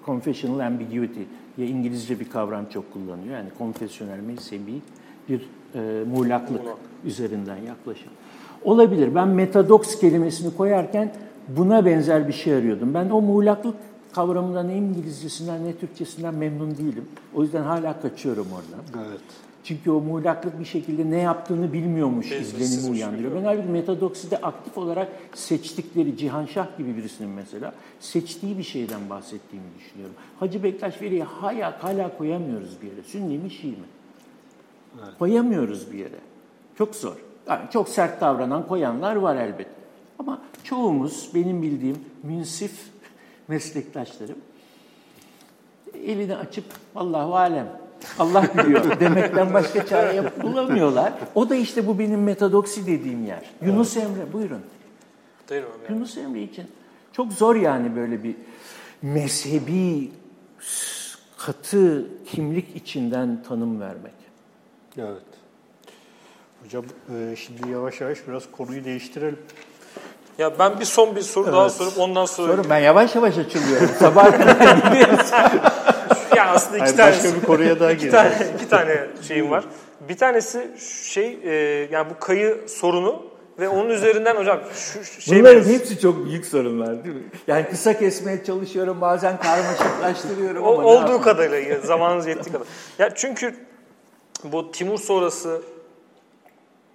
Confessional 0.05 0.59
ambiguity 0.59 1.21
ya 1.57 1.65
İngilizce 1.65 2.19
bir 2.19 2.29
kavram 2.29 2.65
çok 2.65 2.93
kullanıyor. 2.93 3.37
Yani 3.37 3.49
konfesyonel 3.57 4.19
mezhebi 4.19 4.81
bir 5.29 5.49
e, 5.75 6.03
muğlaklık 6.03 6.61
üzerinden 7.05 7.57
yaklaşım. 7.57 8.09
Olabilir. 8.63 9.15
Ben 9.15 9.27
metadoks 9.27 9.99
kelimesini 9.99 10.57
koyarken 10.57 11.13
buna 11.47 11.85
benzer 11.85 12.27
bir 12.27 12.33
şey 12.33 12.53
arıyordum. 12.53 12.93
Ben 12.93 13.09
o 13.09 13.21
muğlaklık 13.21 13.75
kavramından 14.13 14.67
ne 14.67 14.77
İngilizcesinden 14.77 15.65
ne 15.65 15.75
Türkçesinden 15.75 16.35
memnun 16.35 16.77
değilim. 16.77 17.05
O 17.35 17.43
yüzden 17.43 17.63
hala 17.63 18.01
kaçıyorum 18.01 18.47
oradan. 18.53 19.07
Evet. 19.07 19.21
Çünkü 19.65 19.91
o 19.91 20.01
muğlaklık 20.01 20.59
bir 20.59 20.65
şekilde 20.65 21.09
ne 21.09 21.17
yaptığını 21.17 21.73
bilmiyormuş 21.73 22.31
izlenimi 22.31 22.91
uyandırıyor. 22.91 23.35
Ben 23.35 23.43
halbuki 23.43 23.67
metadokside 23.67 24.37
aktif 24.37 24.77
olarak 24.77 25.07
seçtikleri 25.33 26.17
Cihanşah 26.17 26.77
gibi 26.77 26.97
birisinin 26.97 27.29
mesela 27.29 27.73
seçtiği 27.99 28.57
bir 28.57 28.63
şeyden 28.63 29.09
bahsettiğimi 29.09 29.67
düşünüyorum. 29.79 30.15
Hacı 30.39 30.63
Bektaş 30.63 31.01
Veli'yi 31.01 31.23
hala, 31.23 31.83
hala 31.83 32.17
koyamıyoruz 32.17 32.81
bir 32.81 32.87
yere. 32.87 33.03
Sünni 33.03 33.37
mi 33.37 33.51
Şii 33.51 33.71
mi? 33.71 33.75
Evet. 35.03 35.17
Koyamıyoruz 35.19 35.91
bir 35.91 35.97
yere. 35.97 36.19
Çok 36.77 36.95
zor. 36.95 37.15
Yani 37.47 37.61
çok 37.73 37.89
sert 37.89 38.21
davranan 38.21 38.67
koyanlar 38.67 39.15
var 39.15 39.35
elbet. 39.35 39.67
Ama 40.19 40.41
çoğumuz 40.63 41.31
benim 41.35 41.61
bildiğim 41.61 41.97
münsif 42.23 42.89
meslektaşlarım 43.47 44.37
elini 46.05 46.35
açıp 46.35 46.65
Allahu 46.95 47.35
alem 47.35 47.84
Allah 48.19 48.43
biliyor 48.57 48.99
demekten 48.99 49.53
başka 49.53 49.85
çare 49.85 50.31
bulamıyorlar. 50.43 51.13
O 51.35 51.49
da 51.49 51.55
işte 51.55 51.87
bu 51.87 51.99
benim 51.99 52.23
metadoksi 52.23 52.87
dediğim 52.87 53.25
yer. 53.25 53.41
Yunus 53.61 53.97
Emre 53.97 54.33
buyurun. 54.33 54.61
Buyurun 55.49 55.67
yani. 55.83 55.97
Yunus 55.97 56.17
Emre 56.17 56.41
için 56.41 56.67
çok 57.13 57.33
zor 57.33 57.55
yani 57.55 57.95
böyle 57.95 58.23
bir 58.23 58.35
mezhebi 59.01 60.11
katı 61.37 62.05
kimlik 62.25 62.75
içinden 62.75 63.43
tanım 63.47 63.81
vermek. 63.81 64.13
Evet. 64.97 65.23
Hocam 66.63 66.85
e, 67.15 67.35
şimdi 67.35 67.69
yavaş 67.71 68.01
yavaş 68.01 68.27
biraz 68.27 68.51
konuyu 68.51 68.85
değiştirelim. 68.85 69.39
Ya 70.37 70.59
ben 70.59 70.79
bir 70.79 70.85
son 70.85 71.15
bir 71.15 71.21
soru 71.21 71.43
evet. 71.43 71.53
daha 71.53 71.69
sorup 71.69 71.99
ondan 71.99 72.25
sonra... 72.25 72.51
Sorun 72.51 72.69
ben 72.69 72.79
yavaş 72.79 73.15
yavaş 73.15 73.37
açılıyorum. 73.37 73.89
Sabah 73.99 74.31
kadar 74.31 74.77
gidiyoruz. 74.89 75.31
Yani 76.35 76.49
aslında 76.49 76.77
iki 76.85 76.95
tane... 76.95 77.11
Başka 77.11 77.35
bir 77.35 77.41
konuya 77.41 77.79
daha 77.79 77.91
iki 77.91 78.09
tane, 78.09 78.31
iki 78.55 78.69
tane 78.69 79.07
şeyim 79.27 79.51
var. 79.51 79.63
Bir 80.09 80.17
tanesi 80.17 80.67
şey, 81.03 81.39
e, 81.43 81.53
yani 81.91 82.09
bu 82.09 82.19
kayı 82.19 82.61
sorunu 82.67 83.23
ve 83.59 83.69
onun 83.69 83.89
üzerinden 83.89 84.35
hocam 84.35 84.59
şu 84.73 85.03
şey... 85.03 85.39
Bunların 85.39 85.61
biraz... 85.61 85.73
hepsi 85.73 85.99
çok 85.99 86.25
büyük 86.25 86.45
sorunlar 86.45 87.03
değil 87.03 87.15
mi? 87.15 87.23
Yani 87.47 87.65
kısa 87.69 87.99
kesmeye 87.99 88.43
çalışıyorum, 88.43 89.01
bazen 89.01 89.39
karmaşıklaştırıyorum 89.39 90.63
o, 90.63 90.73
ama... 90.73 90.83
Olduğu 90.83 91.21
kadarıyla, 91.21 91.79
zamanınız 91.79 92.27
yettiği 92.27 92.53
kadar. 92.53 92.67
Ya 92.99 93.15
çünkü 93.15 93.55
bu 94.43 94.71
Timur 94.71 94.99
sonrası 94.99 95.61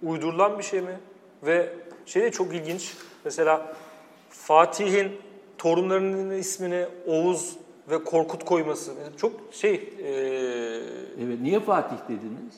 uydurulan 0.03 0.57
bir 0.59 0.63
şey 0.63 0.81
mi? 0.81 0.99
Ve 1.43 1.69
şey 2.05 2.21
de 2.21 2.31
çok 2.31 2.53
ilginç. 2.53 2.93
Mesela 3.25 3.73
Fatih'in 4.29 5.11
torunlarının 5.57 6.37
ismini 6.37 6.85
Oğuz 7.07 7.55
ve 7.89 8.03
Korkut 8.03 8.45
koyması. 8.45 8.91
Çok 9.17 9.31
şey... 9.51 9.73
E... 9.73 10.09
Evet, 11.23 11.41
niye 11.41 11.59
Fatih 11.59 11.97
dediniz? 12.07 12.55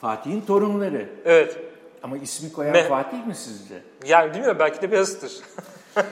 Fatih'in 0.00 0.40
torunları. 0.40 1.08
Evet. 1.24 1.58
Ama 2.02 2.18
ismi 2.18 2.52
koyan 2.52 2.74
Me- 2.74 2.88
Fatih 2.88 3.26
mi 3.26 3.34
sizce? 3.34 3.82
Yani 4.06 4.34
bilmiyorum 4.34 4.56
belki 4.60 4.82
de 4.82 4.92
Beyazıt'tır. 4.92 5.40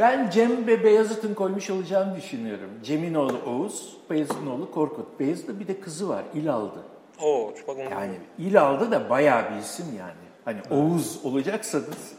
ben 0.00 0.30
Cem 0.30 0.66
ve 0.66 0.84
Beyazıt'ın 0.84 1.34
koymuş 1.34 1.70
olacağını 1.70 2.16
düşünüyorum. 2.16 2.70
Cem'in 2.82 3.14
oğlu 3.14 3.38
Oğuz, 3.46 3.96
Beyazıt'ın 4.10 4.46
oğlu 4.46 4.70
Korkut. 4.70 5.20
Beyazıt'ta 5.20 5.60
bir 5.60 5.68
de 5.68 5.80
kızı 5.80 6.08
var, 6.08 6.24
İlaldı. 6.34 6.78
Oo, 7.22 7.52
bak 7.68 7.78
Yani 7.90 8.14
İlaldı 8.38 8.90
da 8.90 9.10
bayağı 9.10 9.50
bir 9.50 9.56
isim 9.56 9.86
yani. 9.98 10.28
Hani 10.44 10.58
Oğuz 10.70 11.20
olacaksanız. 11.24 12.12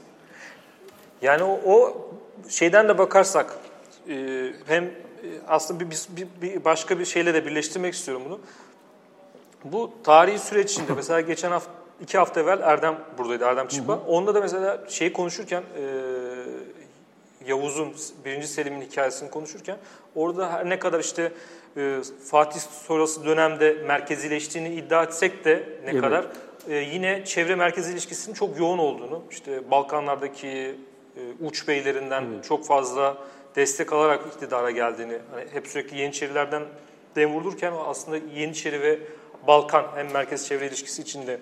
Yani 1.21 1.43
o, 1.43 1.59
o 1.65 1.97
şeyden 2.49 2.87
de 2.87 2.97
bakarsak 2.97 3.57
e, 4.09 4.47
hem 4.67 4.83
e, 4.83 4.89
aslında 5.47 5.79
bir, 5.79 5.87
bir, 6.09 6.27
bir 6.41 6.65
başka 6.65 6.99
bir 6.99 7.05
şeyle 7.05 7.33
de 7.33 7.45
birleştirmek 7.45 7.93
istiyorum 7.93 8.23
bunu. 8.25 8.39
Bu 9.63 9.91
tarihi 10.03 10.39
süreç 10.39 10.71
içinde 10.71 10.93
mesela 10.95 11.21
geçen 11.21 11.51
hafta 11.51 11.71
iki 12.01 12.17
hafta 12.17 12.41
evvel 12.41 12.59
Erdem 12.59 12.99
buradaydı, 13.17 13.43
Erdem 13.43 13.67
Çıpa. 13.67 13.93
Hı 13.93 13.97
hı. 13.97 14.01
Onda 14.01 14.35
da 14.35 14.41
mesela 14.41 14.83
şeyi 14.87 15.13
konuşurken 15.13 15.61
e, 15.61 15.83
Yavuz'un, 17.47 17.93
birinci 18.25 18.47
Selim'in 18.47 18.81
hikayesini 18.81 19.29
konuşurken 19.29 19.77
orada 20.15 20.53
her 20.53 20.69
ne 20.69 20.79
kadar 20.79 20.99
işte 20.99 21.31
e, 21.77 21.97
Fatih 22.25 22.59
sonrası 22.59 23.25
dönemde 23.25 23.73
merkezileştiğini 23.87 24.73
iddia 24.73 25.03
etsek 25.03 25.45
de 25.45 25.69
ne 25.85 25.91
evet. 25.91 26.01
kadar 26.01 26.25
e, 26.69 26.75
yine 26.75 27.25
çevre 27.25 27.55
merkezi 27.55 27.91
ilişkisinin 27.91 28.35
çok 28.35 28.59
yoğun 28.59 28.77
olduğunu, 28.77 29.23
işte 29.31 29.71
Balkanlardaki 29.71 30.47
e, 30.47 31.45
uç 31.45 31.67
beylerinden 31.67 32.25
evet. 32.33 32.45
çok 32.45 32.65
fazla 32.65 33.17
destek 33.55 33.93
alarak 33.93 34.21
iktidara 34.27 34.71
geldiğini, 34.71 35.17
hani 35.31 35.45
hep 35.53 35.67
sürekli 35.67 35.97
Yeniçerilerden 35.97 36.63
dem 37.15 37.33
vururken 37.33 37.73
aslında 37.85 38.17
Yeniçeri 38.17 38.81
ve 38.81 38.99
Balkan 39.47 39.85
hem 39.95 40.11
merkez 40.11 40.47
çevre 40.47 40.67
ilişkisi 40.67 41.01
içinde 41.01 41.39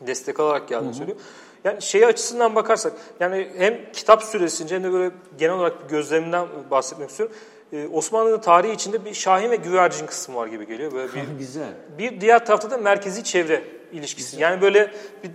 destek 0.00 0.40
alarak 0.40 0.68
geldiğini 0.68 0.88
hı 0.88 0.92
hı. 0.92 0.96
söylüyor. 0.96 1.18
Yani 1.64 1.82
şey 1.82 2.04
açısından 2.04 2.54
bakarsak 2.54 2.92
yani 3.20 3.50
hem 3.56 3.92
kitap 3.92 4.22
süresince 4.22 4.74
hem 4.74 4.84
de 4.84 4.92
böyle 4.92 5.10
genel 5.38 5.54
olarak 5.54 5.84
bir 5.84 5.88
gözlemimden 5.88 6.46
bahsetmek 6.70 7.10
istiyorum. 7.10 7.36
Ee, 7.72 7.86
Osmanlı'nın 7.86 8.40
tarihi 8.40 8.72
içinde 8.72 9.04
bir 9.04 9.14
Şahin 9.14 9.50
ve 9.50 9.56
Güvercin 9.56 10.06
kısmı 10.06 10.36
var 10.36 10.46
gibi 10.46 10.66
geliyor. 10.66 10.92
Böyle 10.92 11.14
bir, 11.14 11.22
Güzel. 11.38 11.72
Bir 11.98 12.20
diğer 12.20 12.46
tarafta 12.46 12.70
da 12.70 12.76
merkezi 12.78 13.24
çevre 13.24 13.64
ilişkisi. 13.92 14.30
Güzel. 14.30 14.42
Yani 14.42 14.60
böyle 14.60 14.92
bir 15.24 15.30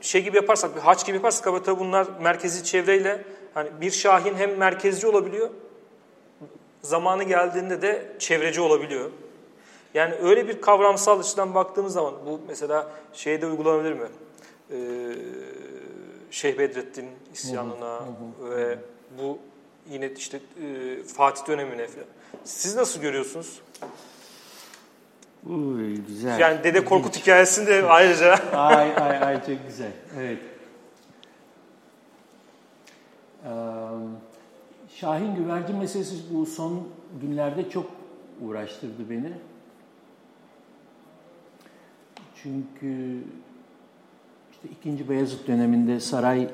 şey 0.00 0.22
gibi 0.22 0.36
yaparsak, 0.36 0.76
bir 0.76 0.80
haç 0.80 1.06
gibi 1.06 1.16
yaparsak 1.16 1.46
ama 1.46 1.62
tabii 1.62 1.80
bunlar 1.80 2.06
merkezi 2.20 2.64
çevreyle 2.64 3.24
hani 3.54 3.68
bir 3.80 3.90
Şahin 3.90 4.34
hem 4.34 4.56
merkezci 4.56 5.06
olabiliyor, 5.06 5.50
zamanı 6.82 7.22
geldiğinde 7.22 7.82
de 7.82 8.12
çevreci 8.18 8.60
olabiliyor. 8.60 9.10
Yani 9.94 10.14
öyle 10.14 10.48
bir 10.48 10.60
kavramsal 10.60 11.20
açıdan 11.20 11.54
baktığımız 11.54 11.92
zaman 11.92 12.14
bu 12.26 12.40
mesela 12.48 12.90
şeyde 13.12 13.46
uygulanabilir 13.46 13.92
mi? 13.92 14.08
Ee, 14.70 14.76
Şeyh 16.30 16.58
Bedrettin 16.58 17.06
isyanına 17.32 17.94
hı 17.96 18.04
hı, 18.04 18.46
hı. 18.46 18.56
ve 18.56 18.78
bu 19.18 19.38
yine 19.90 20.10
işte 20.10 20.36
e, 20.36 21.02
Fatih 21.02 21.46
dönemine 21.46 21.86
falan. 21.86 22.06
Siz 22.44 22.76
nasıl 22.76 23.00
görüyorsunuz? 23.00 23.60
Uy, 25.46 25.96
güzel. 26.08 26.38
Yani 26.38 26.64
Dede 26.64 26.84
Korkut 26.84 27.16
hikayesini 27.16 27.66
de 27.66 27.86
ayrıca. 27.86 28.38
ay 28.52 28.92
ay 28.96 29.18
ay 29.24 29.36
çok 29.36 29.66
güzel. 29.66 29.90
Evet. 30.20 30.38
Şahin 35.02 35.34
güvercin 35.34 35.76
meselesi 35.76 36.14
bu 36.30 36.46
son 36.46 36.82
günlerde 37.20 37.70
çok 37.70 37.86
uğraştırdı 38.40 39.10
beni. 39.10 39.32
Çünkü 42.42 43.18
işte 44.52 44.68
ikinci 44.72 45.08
Beyazıt 45.08 45.48
döneminde 45.48 46.00
saray 46.00 46.48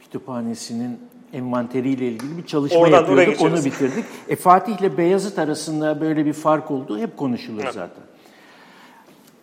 kütüphanesinin 0.00 1.00
envanteriyle 1.32 2.08
ilgili 2.08 2.38
bir 2.38 2.46
çalışma 2.46 2.78
Oradan 2.78 2.98
yapıyorduk. 2.98 3.40
Onu 3.42 3.64
bitirdik. 3.64 4.04
E, 4.28 4.36
Fatih 4.36 4.80
ile 4.80 4.98
Beyazıt 4.98 5.38
arasında 5.38 6.00
böyle 6.00 6.26
bir 6.26 6.32
fark 6.32 6.70
oldu. 6.70 6.98
Hep 6.98 7.16
konuşulur 7.16 7.62
evet. 7.62 7.74
zaten. 7.74 8.02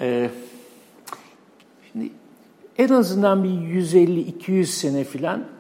Ee, 0.01 0.29
şimdi 1.91 2.11
en 2.77 2.89
azından 2.89 3.43
bir 3.43 3.49
150-200 3.49 4.65
sene 4.65 5.03
filan 5.03 5.54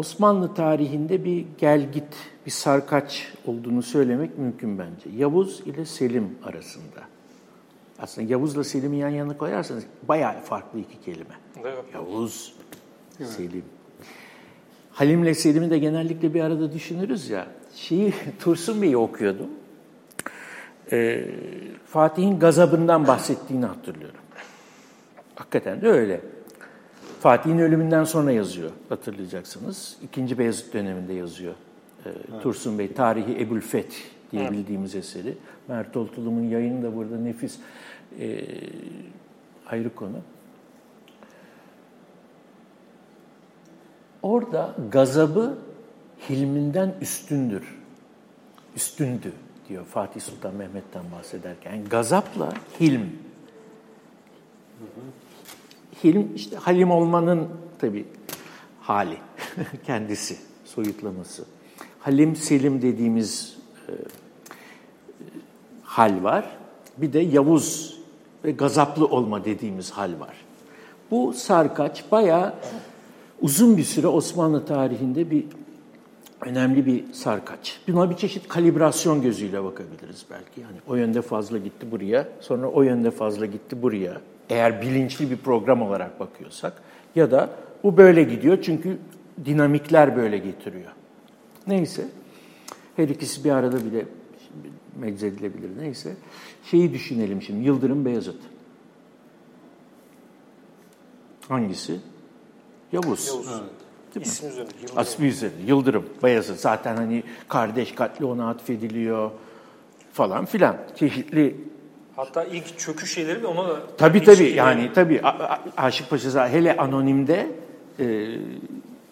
Osmanlı 0.00 0.54
tarihinde 0.54 1.24
bir 1.24 1.46
gel 1.58 1.92
git, 1.92 2.14
bir 2.46 2.50
sarkaç 2.50 3.32
olduğunu 3.46 3.82
söylemek 3.82 4.38
mümkün 4.38 4.78
bence. 4.78 5.16
Yavuz 5.16 5.60
ile 5.60 5.84
Selim 5.84 6.38
arasında. 6.44 7.00
Aslında 7.98 8.32
Yavuz'la 8.32 8.64
Selim'i 8.64 8.96
yan 8.96 9.08
yana 9.08 9.36
koyarsanız 9.36 9.84
bayağı 10.08 10.40
farklı 10.40 10.78
iki 10.78 11.00
kelime. 11.00 11.34
Evet. 11.60 11.84
Yavuz, 11.94 12.54
evet. 13.20 13.30
Selim. 13.30 13.64
Halim'le 14.92 15.34
Selim'i 15.34 15.70
de 15.70 15.78
genellikle 15.78 16.34
bir 16.34 16.40
arada 16.40 16.72
düşünürüz 16.72 17.30
ya. 17.30 17.46
Şeyi 17.74 18.14
Tursun 18.40 18.82
Bey'i 18.82 18.96
okuyordum. 18.96 19.50
Ee, 20.92 21.24
Fatih'in 21.86 22.38
gazabından 22.38 23.06
bahsettiğini 23.06 23.66
hatırlıyorum. 23.66 24.20
Hakikaten 25.34 25.80
de 25.80 25.88
öyle. 25.88 26.20
Fatih'in 27.20 27.58
ölümünden 27.58 28.04
sonra 28.04 28.32
yazıyor 28.32 28.70
hatırlayacaksınız. 28.88 29.96
İkinci 30.02 30.38
Beyazıt 30.38 30.74
döneminde 30.74 31.12
yazıyor. 31.12 31.54
Ee, 32.06 32.08
evet. 32.08 32.42
Tursun 32.42 32.78
Bey 32.78 32.92
Tarihi 32.92 33.40
Ebul 33.40 33.60
Feth 33.60 33.94
diye 34.32 34.42
evet. 34.42 34.52
bildiğimiz 34.52 34.94
eseri. 34.94 35.34
Mert 35.68 35.96
Oltulum'un 35.96 36.42
yayını 36.42 36.82
da 36.82 36.96
burada 36.96 37.16
nefis 37.16 37.58
e, 38.20 38.44
ayrı 39.66 39.94
konu. 39.94 40.16
Orada 44.22 44.74
gazabı 44.90 45.58
hilminden 46.28 46.94
üstündür. 47.00 47.78
Üstündü 48.76 49.32
diyor 49.68 49.84
Fatih 49.84 50.20
Sultan 50.20 50.54
Mehmet'ten 50.54 51.02
bahsederken. 51.12 51.74
Yani 51.74 51.84
gazapla 51.88 52.52
hilm. 52.80 53.10
Hilm 56.04 56.28
işte 56.36 56.56
halim 56.56 56.90
olmanın 56.90 57.48
tabi 57.78 58.04
hali 58.80 59.16
kendisi, 59.86 60.36
soyutlaması. 60.64 61.44
Halim 61.98 62.36
Selim 62.36 62.82
dediğimiz 62.82 63.56
e, 63.88 63.92
hal 65.82 66.22
var. 66.22 66.56
Bir 66.96 67.12
de 67.12 67.18
Yavuz 67.18 67.98
ve 68.44 68.50
gazaplı 68.50 69.06
olma 69.06 69.44
dediğimiz 69.44 69.90
hal 69.90 70.20
var. 70.20 70.36
Bu 71.10 71.32
sarkaç 71.32 72.12
bayağı 72.12 72.54
uzun 73.40 73.76
bir 73.76 73.84
süre 73.84 74.06
Osmanlı 74.06 74.66
tarihinde 74.66 75.30
bir 75.30 75.44
önemli 76.40 76.86
bir 76.86 77.12
sarkaç. 77.12 77.80
Buna 77.88 78.10
bir 78.10 78.16
çeşit 78.16 78.48
kalibrasyon 78.48 79.22
gözüyle 79.22 79.64
bakabiliriz 79.64 80.24
belki. 80.30 80.60
Yani 80.60 80.76
o 80.88 80.94
yönde 80.94 81.22
fazla 81.22 81.58
gitti 81.58 81.90
buraya, 81.90 82.28
sonra 82.40 82.66
o 82.66 82.82
yönde 82.82 83.10
fazla 83.10 83.46
gitti 83.46 83.82
buraya. 83.82 84.20
Eğer 84.50 84.82
bilinçli 84.82 85.30
bir 85.30 85.36
program 85.36 85.82
olarak 85.82 86.20
bakıyorsak 86.20 86.72
ya 87.14 87.30
da 87.30 87.50
bu 87.82 87.96
böyle 87.96 88.22
gidiyor 88.22 88.62
çünkü 88.62 88.98
dinamikler 89.44 90.16
böyle 90.16 90.38
getiriyor. 90.38 90.90
Neyse. 91.66 92.08
Her 92.96 93.08
ikisi 93.08 93.44
bir 93.44 93.50
arada 93.50 93.84
bile 93.84 94.06
meczedilebilir. 94.96 95.78
Neyse. 95.78 96.16
Şeyi 96.64 96.92
düşünelim 96.92 97.42
şimdi. 97.42 97.66
Yıldırım 97.66 98.04
Beyazıt. 98.04 98.40
Hangisi? 101.48 102.00
Yavuz. 102.92 103.28
Yavuz. 103.28 103.48
Evet. 104.16 104.26
İsmi 104.26 104.48
üzerinde. 104.48 104.70
Yıldırım. 104.80 104.98
Asmi 104.98 105.26
üzerinde. 105.26 105.62
Yıldırım. 105.66 106.04
Beyazıt. 106.22 106.60
Zaten 106.60 106.96
hani 106.96 107.22
kardeş 107.48 107.92
katli 107.92 108.24
ona 108.24 108.48
atfediliyor 108.48 109.30
falan 110.12 110.44
filan. 110.44 110.76
Çeşitli 110.96 111.56
Hatta 112.20 112.44
ilk 112.44 112.78
çöküş 112.78 113.14
şeyleri 113.14 113.42
de 113.42 113.46
ona 113.46 113.68
da... 113.68 113.80
Tabii 113.98 114.22
tabii 114.22 114.36
şey 114.36 114.54
yani 114.54 114.90
tabii 114.94 115.22
Aşık 115.76 116.10
Paşa 116.10 116.48
hele 116.48 116.76
anonimde 116.76 117.50
e, 118.00 118.36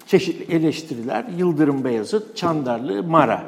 çeşitli 0.07 0.55
eleştiriler 0.55 1.25
Yıldırım 1.39 1.85
Beyazıt, 1.85 2.37
Çandarlı, 2.37 3.03
Mara. 3.03 3.45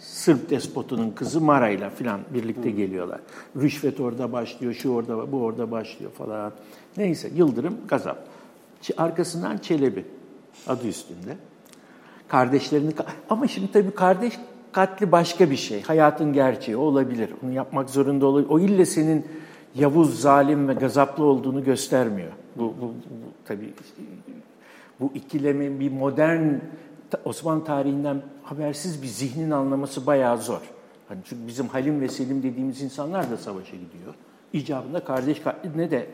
Sırp 0.00 0.50
despotunun 0.50 1.10
kızı 1.10 1.40
Mara 1.40 1.68
ile 1.68 1.90
falan 1.90 2.20
birlikte 2.30 2.70
geliyorlar. 2.70 3.20
Rüşvet 3.56 4.00
orada 4.00 4.32
başlıyor, 4.32 4.74
şu 4.74 4.90
orada, 4.90 5.32
bu 5.32 5.42
orada 5.42 5.70
başlıyor 5.70 6.12
falan. 6.12 6.52
Neyse 6.96 7.30
Yıldırım 7.34 7.76
Gazap. 7.88 8.18
Arkasından 8.96 9.58
Çelebi 9.58 10.04
adı 10.66 10.88
üstünde. 10.88 11.36
Kardeşlerini 12.28 12.92
ama 13.30 13.48
şimdi 13.48 13.72
tabii 13.72 13.90
kardeş 13.90 14.34
katli 14.74 15.12
başka 15.12 15.50
bir 15.50 15.56
şey. 15.56 15.82
Hayatın 15.82 16.32
gerçeği 16.32 16.76
olabilir. 16.76 17.30
Onu 17.44 17.52
yapmak 17.52 17.90
zorunda 17.90 18.26
olabilir. 18.26 18.50
O 18.50 18.58
ille 18.60 18.86
senin 18.86 19.26
Yavuz, 19.74 20.20
zalim 20.20 20.68
ve 20.68 20.74
gazaplı 20.74 21.24
olduğunu 21.24 21.64
göstermiyor. 21.64 22.32
Bu, 22.56 22.62
bu, 22.62 22.86
bu 22.86 22.94
tabii 23.44 23.74
bu 25.00 25.10
ikilemin 25.14 25.80
bir 25.80 25.92
modern 25.92 26.54
Osmanlı 27.24 27.64
tarihinden 27.64 28.22
habersiz 28.42 29.02
bir 29.02 29.06
zihnin 29.06 29.50
anlaması 29.50 30.06
bayağı 30.06 30.38
zor. 30.38 30.60
Hani 31.08 31.20
çünkü 31.24 31.46
bizim 31.46 31.68
Halim 31.68 32.00
ve 32.00 32.08
Selim 32.08 32.42
dediğimiz 32.42 32.82
insanlar 32.82 33.30
da 33.30 33.36
savaşa 33.36 33.76
gidiyor. 33.76 34.14
İcabında 34.52 35.04
kardeş 35.04 35.40
katline 35.40 35.90
de 35.90 36.06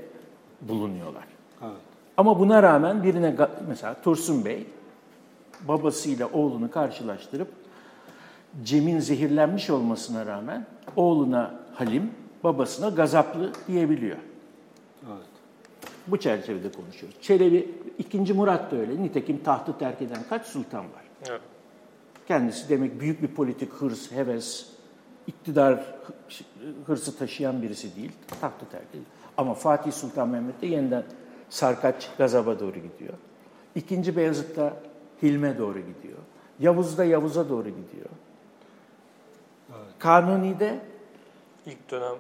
bulunuyorlar. 0.63 1.25
Evet. 1.63 1.73
Ama 2.17 2.39
buna 2.39 2.63
rağmen 2.63 3.03
birine 3.03 3.37
mesela 3.69 3.97
Tursun 4.03 4.45
Bey 4.45 4.67
babasıyla 5.69 6.29
oğlunu 6.33 6.71
karşılaştırıp 6.71 7.49
Cem'in 8.65 8.99
zehirlenmiş 8.99 9.71
olmasına 9.71 10.27
rağmen 10.27 10.67
oğluna 10.97 11.61
Halim, 11.75 12.11
babasına 12.45 12.89
Gazaplı 12.89 13.53
diyebiliyor. 13.69 14.17
Evet. 15.07 15.27
Bu 16.07 16.17
çerçevede 16.17 16.73
konuşuyoruz. 16.73 17.19
Çelebi, 17.21 17.75
ikinci 17.99 18.33
Murat 18.33 18.73
da 18.73 18.77
öyle. 18.77 19.03
Nitekim 19.03 19.43
tahtı 19.43 19.79
terk 19.79 20.03
eden 20.03 20.23
kaç 20.29 20.47
sultan 20.47 20.85
var? 20.85 21.05
Evet. 21.29 21.41
Kendisi 22.29 22.69
demek 22.69 23.01
büyük 23.01 23.23
bir 23.23 23.29
politik 23.29 23.73
hırs, 23.73 24.13
heves, 24.13 24.67
iktidar 25.27 25.85
hırsı 26.87 27.19
taşıyan 27.19 27.63
birisi 27.63 27.97
değil. 27.97 28.13
Tahtı 28.41 28.67
terk 28.71 28.89
ediyor. 28.91 29.05
Ama 29.37 29.55
Fatih 29.55 29.93
Sultan 29.93 30.29
Mehmet 30.29 30.63
de 30.63 30.67
yeniden 30.67 31.05
Sarkaç, 31.51 32.11
Gazap'a 32.19 32.61
doğru 32.61 32.75
gidiyor. 32.75 33.15
İkinci 33.75 34.17
Beyazıt 34.17 34.57
da 34.57 34.77
Hilme 35.23 35.59
doğru 35.59 35.79
gidiyor. 35.79 36.19
Yavuz 36.61 36.99
da 36.99 37.05
Yavuz'a 37.05 37.49
doğru 37.49 37.69
gidiyor. 37.69 38.09
Kanuni'de 39.99 40.79
ilk 41.67 41.91
dönem 41.91 42.15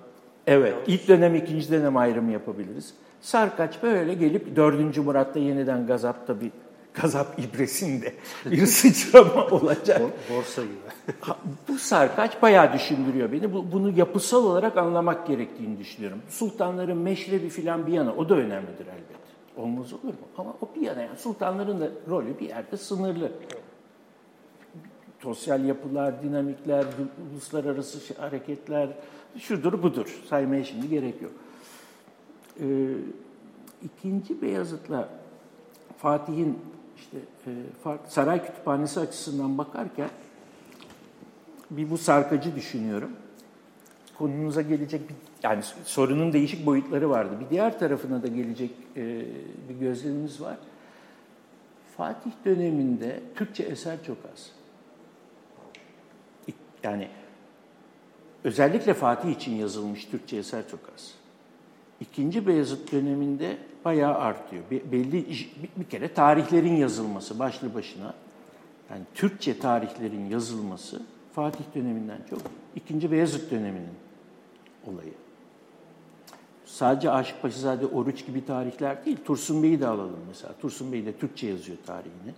Evet, 0.46 0.74
ilk 0.86 1.08
dönem, 1.08 1.34
ikinci 1.34 1.70
dönem 1.70 1.96
ayrımı 1.96 2.32
yapabiliriz. 2.32 2.94
Sarkaç 3.20 3.82
böyle 3.82 4.14
gelip 4.14 4.56
4. 4.56 4.96
Murat'ta 4.96 5.38
yeniden 5.38 5.86
Gazap'ta 5.86 6.40
bir 6.40 6.50
Gazap 6.94 7.38
ibresinde 7.38 8.14
bir 8.50 8.66
sıçrama 8.66 9.46
olacak. 9.46 10.02
Borsa 10.30 10.62
gibi. 10.62 10.74
bu 11.68 11.78
sarkaç 11.78 12.42
bayağı 12.42 12.72
düşündürüyor 12.72 13.32
beni. 13.32 13.72
Bunu 13.72 13.98
yapısal 13.98 14.44
olarak 14.44 14.76
anlamak 14.76 15.26
gerektiğini 15.26 15.78
düşünüyorum. 15.78 16.22
Sultanların 16.28 16.98
meşrebi 16.98 17.48
filan 17.48 17.86
bir 17.86 17.92
yana, 17.92 18.14
o 18.14 18.28
da 18.28 18.34
önemlidir 18.34 18.86
elbet. 18.86 19.20
Olmaz 19.56 19.92
olur 19.92 20.04
mu? 20.04 20.28
Ama 20.38 20.54
o 20.60 20.68
bir 20.76 20.80
yana 20.80 21.00
yani 21.00 21.18
sultanların 21.18 21.80
da 21.80 21.88
rolü 22.08 22.38
bir 22.40 22.48
yerde 22.48 22.76
sınırlı. 22.76 23.32
Sosyal 25.22 25.64
yapılar, 25.64 26.22
dinamikler, 26.22 26.86
uluslararası 27.32 28.20
hareketler, 28.20 28.88
şudur 29.38 29.82
budur. 29.82 30.22
Saymaya 30.28 30.64
şimdi 30.64 30.88
gerek 30.88 31.22
yok. 31.22 31.32
Ee, 32.60 32.94
ikinci 33.82 34.42
Beyazıt'la 34.42 35.08
Fatih'in 35.98 36.58
işte 36.96 37.18
e, 37.46 37.50
saray 38.08 38.46
kütüphanesi 38.46 39.00
açısından 39.00 39.58
bakarken 39.58 40.10
bir 41.70 41.90
bu 41.90 41.98
sarkacı 41.98 42.56
düşünüyorum. 42.56 43.10
Konunuza 44.18 44.62
gelecek 44.62 45.08
bir 45.08 45.14
yani 45.42 45.62
sorunun 45.84 46.32
değişik 46.32 46.66
boyutları 46.66 47.10
vardı. 47.10 47.30
Bir 47.40 47.50
diğer 47.50 47.78
tarafına 47.78 48.22
da 48.22 48.26
gelecek 48.26 48.70
e, 48.96 49.24
bir 49.68 49.74
gözlemimiz 49.80 50.40
var. 50.40 50.56
Fatih 51.96 52.30
döneminde 52.44 53.20
Türkçe 53.34 53.62
eser 53.62 54.04
çok 54.06 54.16
az. 54.32 54.59
Yani 56.82 57.08
özellikle 58.44 58.94
Fatih 58.94 59.30
için 59.30 59.54
yazılmış 59.54 60.04
Türkçe 60.04 60.36
eser 60.36 60.68
çok 60.70 60.80
az. 60.94 61.14
İkinci 62.00 62.46
Beyazıt 62.46 62.92
döneminde 62.92 63.58
bayağı 63.84 64.14
artıyor. 64.14 64.62
Belli 64.70 65.26
bir 65.76 65.84
kere 65.84 66.14
tarihlerin 66.14 66.76
yazılması 66.76 67.38
başlı 67.38 67.74
başına 67.74 68.14
yani 68.90 69.02
Türkçe 69.14 69.58
tarihlerin 69.58 70.30
yazılması 70.30 71.02
Fatih 71.32 71.64
döneminden 71.74 72.18
çok 72.30 72.38
ikinci 72.76 73.12
Beyazıt 73.12 73.50
döneminin 73.50 73.94
olayı. 74.86 75.12
Sadece 76.64 77.10
Aşık 77.10 77.42
Paşazade, 77.42 77.86
Oruç 77.86 78.26
gibi 78.26 78.46
tarihler 78.46 79.04
değil. 79.04 79.18
Tursun 79.24 79.62
Bey'i 79.62 79.80
de 79.80 79.86
alalım 79.86 80.20
mesela. 80.28 80.54
Tursun 80.60 80.92
Bey 80.92 81.06
de 81.06 81.12
Türkçe 81.12 81.46
yazıyor 81.46 81.78
tarihini. 81.86 82.34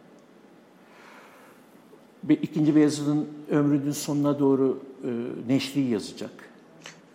İkinci 2.29 2.77
Beyazıt'ın 2.77 3.29
ömrünün 3.51 3.93
sonuna 3.93 4.39
doğru 4.39 4.81
e, 5.05 5.09
Neşri 5.49 5.81
yazacak. 5.81 6.31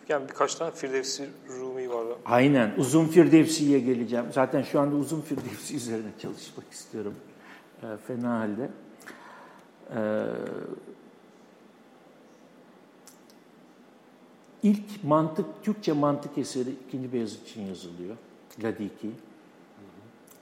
Yani 0.10 0.30
birkaç 0.30 0.56
tane 0.56 0.72
Firdevsi 0.72 1.30
Rumi 1.60 1.90
var. 1.90 2.06
Aynen. 2.26 2.74
Uzun 2.78 3.06
Firdevsi'ye 3.06 3.80
geleceğim. 3.80 4.26
Zaten 4.32 4.62
şu 4.62 4.80
anda 4.80 4.96
uzun 4.96 5.22
Firdevsi 5.22 5.76
üzerine 5.76 6.10
çalışmak 6.22 6.72
istiyorum. 6.72 7.14
E, 7.84 7.88
fena 8.08 8.40
halde. 8.40 8.70
E, 9.96 10.00
ilk 14.64 15.04
mantık, 15.04 15.46
Türkçe 15.64 15.92
mantık 15.94 16.38
eseri 16.38 16.70
2. 16.88 17.14
Beyazıt 17.14 17.50
için 17.50 17.62
yazılıyor. 17.62 18.16
Ladiki. 18.64 19.12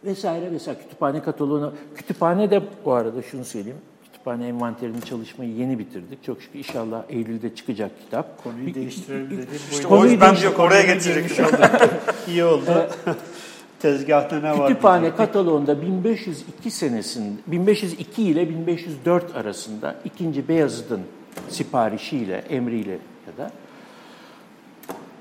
Vesaire 0.04 0.52
vesaire. 0.52 0.80
Kütüphane 0.80 1.24
kataloğuna. 1.24 1.74
Kütüphane 1.96 2.52
de 2.52 2.64
bu 2.86 2.92
arada 2.94 3.22
şunu 3.22 3.46
söyleyeyim. 3.46 3.82
Kütüphane 4.26 4.48
envanterini 4.48 5.02
çalışmayı 5.02 5.52
yeni 5.56 5.80
bitirdik. 5.80 6.24
Çok 6.24 6.42
şükür 6.42 6.60
inşallah 6.60 7.04
Eylül'de 7.10 7.56
çıkacak 7.56 7.92
kitap. 8.06 8.44
Konuyu 8.44 8.74
değiştirelim 8.74 9.38
dedik. 9.38 9.62
İşte 9.72 9.88
o 9.88 10.04
ben 10.22 10.36
diyor 10.36 10.56
oraya 10.58 10.82
getirecek. 10.82 11.40
İyi 12.28 12.44
oldu. 12.44 12.90
Tezgahta 13.80 14.40
ne 14.40 14.60
var? 14.60 14.68
Kütüphane 14.68 15.16
kataloğunda 15.16 15.82
1502 15.82 16.72
senesinde 16.72 17.40
1502 17.48 18.24
ile 18.24 18.50
1504 18.50 19.36
arasında 19.36 19.96
2. 20.06 20.48
Beyazıt'ın 20.48 21.02
siparişiyle, 21.50 22.38
emriyle 22.38 22.92
ya 23.28 23.46
da 23.46 23.52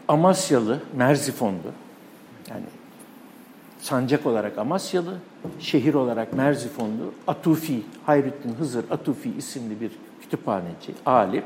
Amasyalı, 0.09 0.81
Merzifonlu, 0.97 1.73
sancak 3.85 4.27
olarak 4.27 4.59
Amasyalı, 4.59 5.15
şehir 5.61 5.95
olarak 5.95 6.33
Merzifonlu, 6.33 7.13
Atufi, 7.27 7.83
Hayrettin 8.07 8.55
Hızır 8.55 8.85
Atufi 8.91 9.31
isimli 9.39 9.81
bir 9.81 9.91
kütüphaneci, 10.21 10.95
alim 11.07 11.43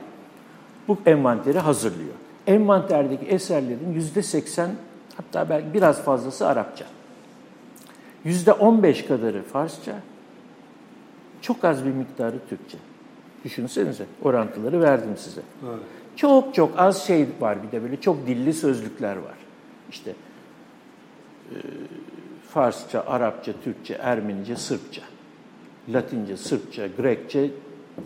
bu 0.88 0.98
envanteri 1.06 1.58
hazırlıyor. 1.58 2.14
Envanterdeki 2.46 3.26
eserlerin 3.26 3.92
yüzde 3.94 4.22
seksen 4.22 4.70
hatta 5.16 5.48
belki 5.48 5.74
biraz 5.74 6.02
fazlası 6.02 6.46
Arapça. 6.46 6.84
Yüzde 8.24 8.52
on 8.52 8.82
beş 8.82 9.04
kadarı 9.04 9.42
Farsça, 9.42 9.94
çok 11.40 11.64
az 11.64 11.84
bir 11.84 11.90
miktarı 11.90 12.36
Türkçe. 12.48 12.78
Düşünsenize, 13.44 14.04
orantıları 14.22 14.80
verdim 14.80 15.16
size. 15.16 15.40
Evet. 15.68 15.78
Çok 16.16 16.54
çok 16.54 16.78
az 16.78 17.02
şey 17.06 17.26
var 17.40 17.58
bir 17.62 17.72
de 17.72 17.82
böyle 17.82 18.00
çok 18.00 18.26
dilli 18.26 18.54
sözlükler 18.54 19.16
var. 19.16 19.36
İşte 19.90 20.14
e, 21.50 21.56
Farsça, 22.48 23.04
Arapça, 23.06 23.52
Türkçe, 23.64 23.94
Ermenice, 23.94 24.56
Sırpça. 24.56 25.02
Latince, 25.88 26.36
Sırpça, 26.36 26.86
Grekçe, 26.86 27.50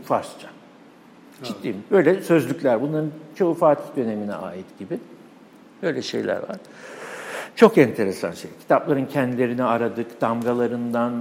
Farsça. 0.04 0.48
Ciddiyim. 1.42 1.76
Böyle 1.90 2.22
sözlükler. 2.22 2.82
Bunların 2.82 3.10
çoğu 3.34 3.54
Fatih 3.54 3.96
dönemine 3.96 4.34
ait 4.34 4.78
gibi. 4.78 4.98
Böyle 5.82 6.02
şeyler 6.02 6.36
var. 6.36 6.56
Çok 7.56 7.78
enteresan 7.78 8.32
şey. 8.32 8.50
Kitapların 8.60 9.06
kendilerini 9.06 9.64
aradık. 9.64 10.20
Damgalarından, 10.20 11.12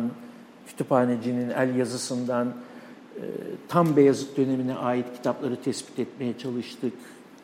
kütüphanecinin 0.68 1.50
el 1.50 1.76
yazısından, 1.76 2.48
e, 3.18 3.24
tam 3.68 3.96
Beyazıt 3.96 4.38
dönemine 4.38 4.76
ait 4.76 5.06
kitapları 5.16 5.56
tespit 5.56 6.00
etmeye 6.00 6.38
çalıştık. 6.38 6.94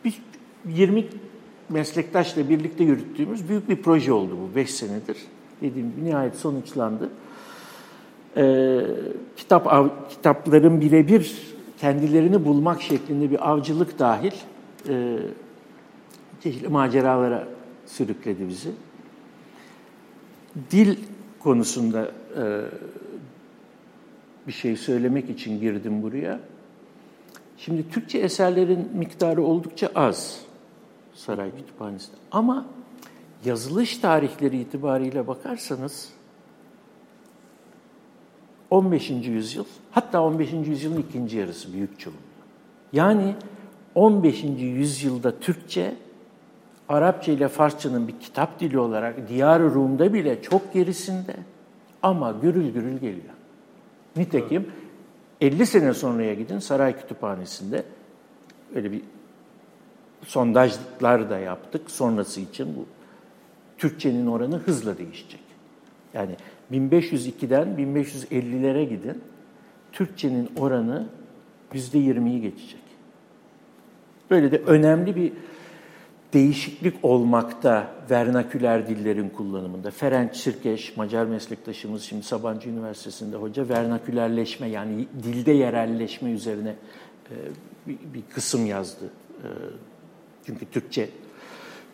Bir 0.05 0.21
20 0.65 1.05
meslektaşla 1.69 2.49
birlikte 2.49 2.84
yürüttüğümüz 2.84 3.49
büyük 3.49 3.69
bir 3.69 3.82
proje 3.82 4.13
oldu 4.13 4.38
bu 4.41 4.55
5 4.55 4.73
senedir. 4.73 5.17
Dediğim 5.61 5.91
gibi 5.91 6.05
nihayet 6.05 6.35
sonuçlandı. 6.35 7.09
Ee, 8.37 8.81
kitap 9.37 9.67
av, 9.67 9.87
kitapların 10.09 10.81
birebir 10.81 11.47
kendilerini 11.79 12.45
bulmak 12.45 12.81
şeklinde 12.81 13.31
bir 13.31 13.49
avcılık 13.51 13.99
dahil 13.99 14.31
e, 14.89 15.17
çeşitli 16.43 16.67
maceralara 16.67 17.47
sürükledi 17.85 18.49
bizi. 18.49 18.71
Dil 20.71 20.97
konusunda 21.39 22.11
e, 22.37 22.61
bir 24.47 24.51
şey 24.51 24.75
söylemek 24.75 25.29
için 25.29 25.59
girdim 25.59 26.03
buraya. 26.03 26.39
Şimdi 27.57 27.89
Türkçe 27.89 28.17
eserlerin 28.17 28.89
miktarı 28.93 29.43
oldukça 29.43 29.91
az 29.95 30.41
saray 31.13 31.51
kütüphanesinde. 31.57 32.17
Ama 32.31 32.65
yazılış 33.45 33.97
tarihleri 33.97 34.57
itibariyle 34.57 35.27
bakarsanız 35.27 36.09
15. 38.69 39.09
yüzyıl, 39.09 39.65
hatta 39.91 40.23
15. 40.23 40.53
yüzyılın 40.53 41.01
ikinci 41.01 41.38
yarısı 41.38 41.73
büyük 41.73 41.99
çoğunluğu. 41.99 42.19
Yani 42.93 43.35
15. 43.95 44.43
yüzyılda 44.59 45.39
Türkçe, 45.39 45.95
Arapça 46.89 47.31
ile 47.31 47.47
Farsçanın 47.47 48.07
bir 48.07 48.19
kitap 48.19 48.59
dili 48.59 48.79
olarak 48.79 49.29
Diyar-ı 49.29 49.73
Rum'da 49.73 50.13
bile 50.13 50.41
çok 50.41 50.73
gerisinde 50.73 51.35
ama 52.03 52.31
gürül 52.31 52.73
gürül 52.73 52.97
geliyor. 52.97 53.33
Nitekim 54.15 54.71
50 55.41 55.65
sene 55.65 55.93
sonraya 55.93 56.33
gidin 56.33 56.59
Saray 56.59 56.99
Kütüphanesi'nde 56.99 57.83
öyle 58.75 58.91
bir 58.91 59.01
sondajlar 60.25 61.29
da 61.29 61.39
yaptık 61.39 61.91
sonrası 61.91 62.41
için 62.41 62.75
bu 62.75 62.85
Türkçenin 63.78 64.28
oranı 64.28 64.57
hızla 64.57 64.97
değişecek. 64.97 65.39
Yani 66.13 66.36
1502'den 66.71 67.67
1550'lere 67.67 68.84
gidin. 68.84 69.21
Türkçenin 69.91 70.49
oranı 70.59 71.07
%20'yi 71.73 72.41
geçecek. 72.41 72.82
Böyle 74.32 74.51
de 74.51 74.57
önemli 74.57 75.15
bir 75.15 75.34
değişiklik 76.34 76.95
olmakta 77.03 77.91
vernaküler 78.09 78.88
dillerin 78.88 79.30
kullanımında. 79.30 79.91
Ferenc 79.91 80.36
Sirkeş, 80.36 80.97
Macar 80.97 81.25
meslektaşımız 81.25 82.03
şimdi 82.03 82.23
Sabancı 82.23 82.69
Üniversitesi'nde 82.69 83.38
hoca 83.38 83.69
vernakülerleşme 83.69 84.67
yani 84.67 85.07
dilde 85.23 85.51
yerelleşme 85.51 86.32
üzerine 86.32 86.75
e, 87.32 87.36
bir, 87.88 87.97
bir 88.13 88.21
kısım 88.34 88.65
yazdı. 88.65 89.05
E, 89.38 89.47
çünkü 90.45 90.65
Türkçe 90.65 91.09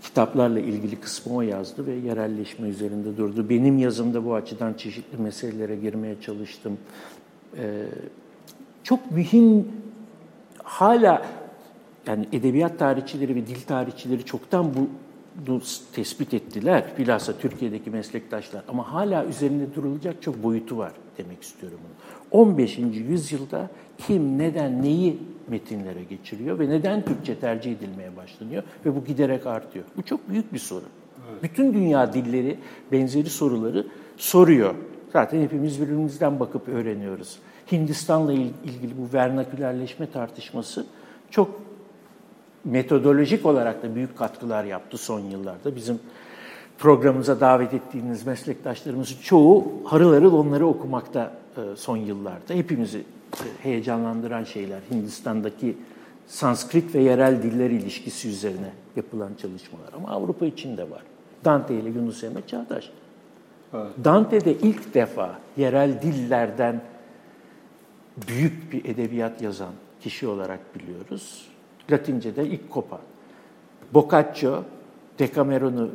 kitaplarla 0.03 0.59
ilgili 0.59 0.95
kısmı 0.95 1.35
o 1.35 1.41
yazdı 1.41 1.85
ve 1.85 1.93
yerelleşme 1.93 2.67
üzerinde 2.67 3.17
durdu. 3.17 3.49
Benim 3.49 3.77
yazımda 3.77 4.25
bu 4.25 4.35
açıdan 4.35 4.73
çeşitli 4.73 5.17
meselelere 5.17 5.75
girmeye 5.75 6.21
çalıştım. 6.21 6.77
E, 7.57 7.85
çok 8.83 9.11
mühim 9.11 9.67
hala 10.63 11.25
yani 12.07 12.27
edebiyat 12.33 12.79
tarihçileri 12.79 13.35
ve 13.35 13.47
dil 13.47 13.61
tarihçileri 13.61 14.25
çoktan 14.25 14.65
bu 14.75 14.89
tespit 15.95 16.33
ettiler. 16.33 16.83
Bilhassa 16.97 17.37
Türkiye'deki 17.37 17.89
meslektaşlar. 17.89 18.63
Ama 18.67 18.93
hala 18.93 19.25
üzerinde 19.25 19.75
durulacak 19.75 20.21
çok 20.21 20.43
boyutu 20.43 20.77
var 20.77 20.91
demek 21.17 21.43
istiyorum 21.43 21.79
bunu. 21.83 22.41
15. 22.41 22.77
yüzyılda 22.77 23.69
kim, 23.97 24.37
neden, 24.37 24.83
neyi 24.83 25.19
metinlere 25.47 26.03
geçiriyor 26.03 26.59
ve 26.59 26.69
neden 26.69 27.05
Türkçe 27.05 27.39
tercih 27.39 27.71
edilmeye 27.71 28.17
başlanıyor 28.17 28.63
ve 28.85 28.95
bu 28.95 29.05
giderek 29.05 29.47
artıyor. 29.47 29.85
Bu 29.97 30.03
çok 30.03 30.29
büyük 30.29 30.53
bir 30.53 30.59
soru. 30.59 30.85
Evet. 31.31 31.43
Bütün 31.43 31.73
dünya 31.73 32.13
dilleri 32.13 32.59
benzeri 32.91 33.29
soruları 33.29 33.87
soruyor. 34.17 34.75
Zaten 35.13 35.41
hepimiz 35.41 35.81
birbirimizden 35.81 36.39
bakıp 36.39 36.67
öğreniyoruz. 36.67 37.39
Hindistan'la 37.71 38.33
ilgili 38.33 38.97
bu 38.97 39.13
vernakülerleşme 39.13 40.11
tartışması 40.11 40.85
çok 41.29 41.61
metodolojik 42.65 43.45
olarak 43.45 43.83
da 43.83 43.95
büyük 43.95 44.17
katkılar 44.17 44.63
yaptı 44.63 44.97
son 44.97 45.19
yıllarda. 45.19 45.75
Bizim 45.75 45.99
programımıza 46.77 47.39
davet 47.39 47.73
ettiğiniz 47.73 48.25
meslektaşlarımızın 48.25 49.17
çoğu 49.21 49.67
harıl 49.85 50.13
harıl 50.13 50.33
onları 50.33 50.67
okumakta 50.67 51.33
e, 51.57 51.75
son 51.75 51.97
yıllarda. 51.97 52.53
Hepimizi 52.53 52.97
e, 52.97 53.63
heyecanlandıran 53.63 54.43
şeyler. 54.43 54.79
Hindistan'daki 54.91 55.77
Sanskrit 56.27 56.95
ve 56.95 57.01
yerel 57.01 57.43
diller 57.43 57.69
ilişkisi 57.69 58.29
üzerine 58.29 58.71
yapılan 58.95 59.31
çalışmalar. 59.41 59.93
Ama 59.97 60.09
Avrupa 60.09 60.45
için 60.45 60.77
de 60.77 60.89
var. 60.89 61.01
Dante 61.45 61.75
ile 61.75 61.89
Yunus 61.89 62.23
Emre 62.23 62.41
çağdaş. 62.47 62.89
Evet. 63.73 63.91
Dante 64.03 64.45
de 64.45 64.53
ilk 64.53 64.93
defa 64.93 65.39
yerel 65.57 66.01
dillerden 66.01 66.81
büyük 68.27 68.73
bir 68.73 68.85
edebiyat 68.85 69.41
yazan 69.41 69.71
kişi 70.01 70.27
olarak 70.27 70.59
biliyoruz. 70.75 71.52
Latince'de 71.91 72.47
ilk 72.47 72.69
kopan. 72.69 72.99
Boccaccio, 73.93 74.63
Decameron'u 75.19 75.89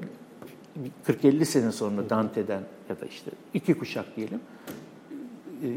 40-50 1.07 1.45
sene 1.45 1.73
sonra 1.73 2.11
Dante'den 2.11 2.63
ya 2.89 3.01
da 3.01 3.07
işte 3.07 3.31
iki 3.55 3.79
kuşak 3.79 4.17
diyelim 4.17 4.41
e, 5.63 5.69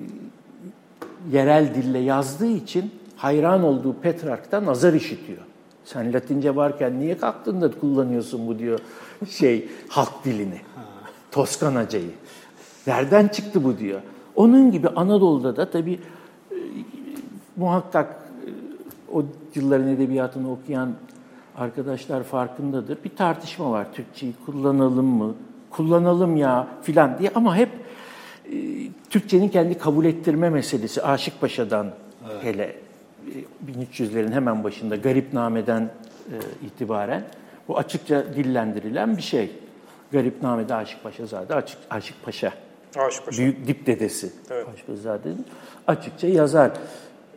yerel 1.32 1.76
dille 1.76 1.99
yazdığı 1.99 2.51
için 2.51 2.91
hayran 3.16 3.64
olduğu 3.64 3.93
Petrark'tan 3.93 4.66
nazar 4.66 4.93
işitiyor. 4.93 5.41
Sen 5.86 6.14
Latince 6.14 6.55
varken 6.55 6.99
niye 6.99 7.18
kalktın 7.18 7.62
da 7.62 7.72
kullanıyorsun 7.80 8.47
bu 8.47 8.59
diyor 8.59 8.80
şey 9.30 9.70
halk 9.89 10.26
dilini. 10.26 10.62
Toskanacayı. 11.32 12.12
Nereden 12.88 13.28
çıktı 13.28 13.64
bu 13.64 13.78
diyor. 13.78 14.01
Onun 14.36 14.72
gibi 14.72 14.88
Anadolu'da 14.88 15.55
da 15.55 15.72
tabii 15.72 15.99
e, 16.51 16.57
muhakkak 17.55 18.22
o 19.14 19.24
yılların 19.56 19.88
edebiyatını 19.88 20.52
okuyan 20.52 20.93
arkadaşlar 21.58 22.24
farkındadır. 22.24 22.97
Bir 23.04 23.16
tartışma 23.16 23.72
var 23.72 23.88
Türkçeyi 23.93 24.34
kullanalım 24.45 25.06
mı? 25.06 25.36
Kullanalım 25.70 26.38
ya 26.38 26.68
filan 26.82 27.20
diye 27.20 27.32
ama 27.36 27.56
hep 27.56 27.70
e, 28.45 28.58
Türkçenin 29.10 29.49
kendi 29.49 29.78
kabul 29.78 30.06
ettirme 30.06 30.49
meselesi 30.49 31.04
Aşık 31.04 31.41
Paşa'dan 31.41 31.91
evet. 32.32 32.43
hele 32.43 32.76
e, 33.28 33.74
1300'lerin 33.84 34.32
hemen 34.32 34.64
başında 34.64 34.95
Garipname'den 34.95 35.82
e, 35.82 36.36
itibaren 36.66 37.24
bu 37.68 37.78
açıkça 37.78 38.36
dillendirilen 38.36 39.18
bir 39.18 39.22
şey. 39.22 39.52
Garipname'de 40.12 40.76
Aşık 40.76 41.04
Paşa 41.04 41.26
zaten 41.26 41.58
Aşık, 41.58 41.78
Aşık 41.89 42.26
Paşa. 42.26 42.54
Aşık 42.95 43.26
Paşa. 43.26 43.38
Büyük 43.38 43.68
dip 43.68 43.86
dedesi. 43.86 44.32
Evet. 44.49 44.68
Aşık 44.74 44.88
Paşazade'nin 44.88 45.45
açıkça 45.88 46.28
yazar 46.28 46.72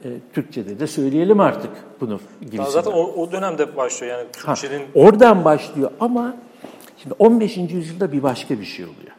e, 0.05 0.09
Türkçe'de 0.33 0.81
de 0.81 0.87
söyleyelim 0.87 1.41
artık 1.41 1.71
bunu. 2.01 2.21
Ya 2.53 2.65
zaten 2.65 2.91
o, 2.91 3.03
o 3.03 3.33
dönemde 3.33 3.77
başlıyor 3.77 4.19
yani 4.19 4.33
Türkçenin... 4.33 4.81
Ha, 4.81 4.87
oradan 4.95 5.45
başlıyor 5.45 5.91
ama 6.01 6.37
şimdi 6.97 7.15
15. 7.19 7.57
yüzyılda 7.57 8.13
bir 8.13 8.23
başka 8.23 8.61
bir 8.61 8.65
şey 8.65 8.85
oluyor. 8.85 9.13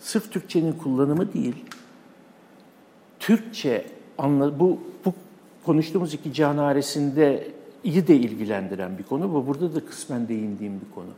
Sırf 0.00 0.32
Türkçenin 0.32 0.72
kullanımı 0.72 1.32
değil, 1.32 1.54
Türkçe 3.18 3.86
anla, 4.18 4.60
bu, 4.60 4.80
bu 5.04 5.14
konuştuğumuz 5.64 6.14
iki 6.14 6.32
canaresinde 6.32 7.48
iyi 7.84 8.08
de 8.08 8.16
ilgilendiren 8.16 8.98
bir 8.98 9.02
konu 9.02 9.30
ve 9.30 9.46
burada 9.46 9.74
da 9.74 9.86
kısmen 9.86 10.28
değindiğim 10.28 10.80
bir 10.80 10.94
konu. 10.94 11.10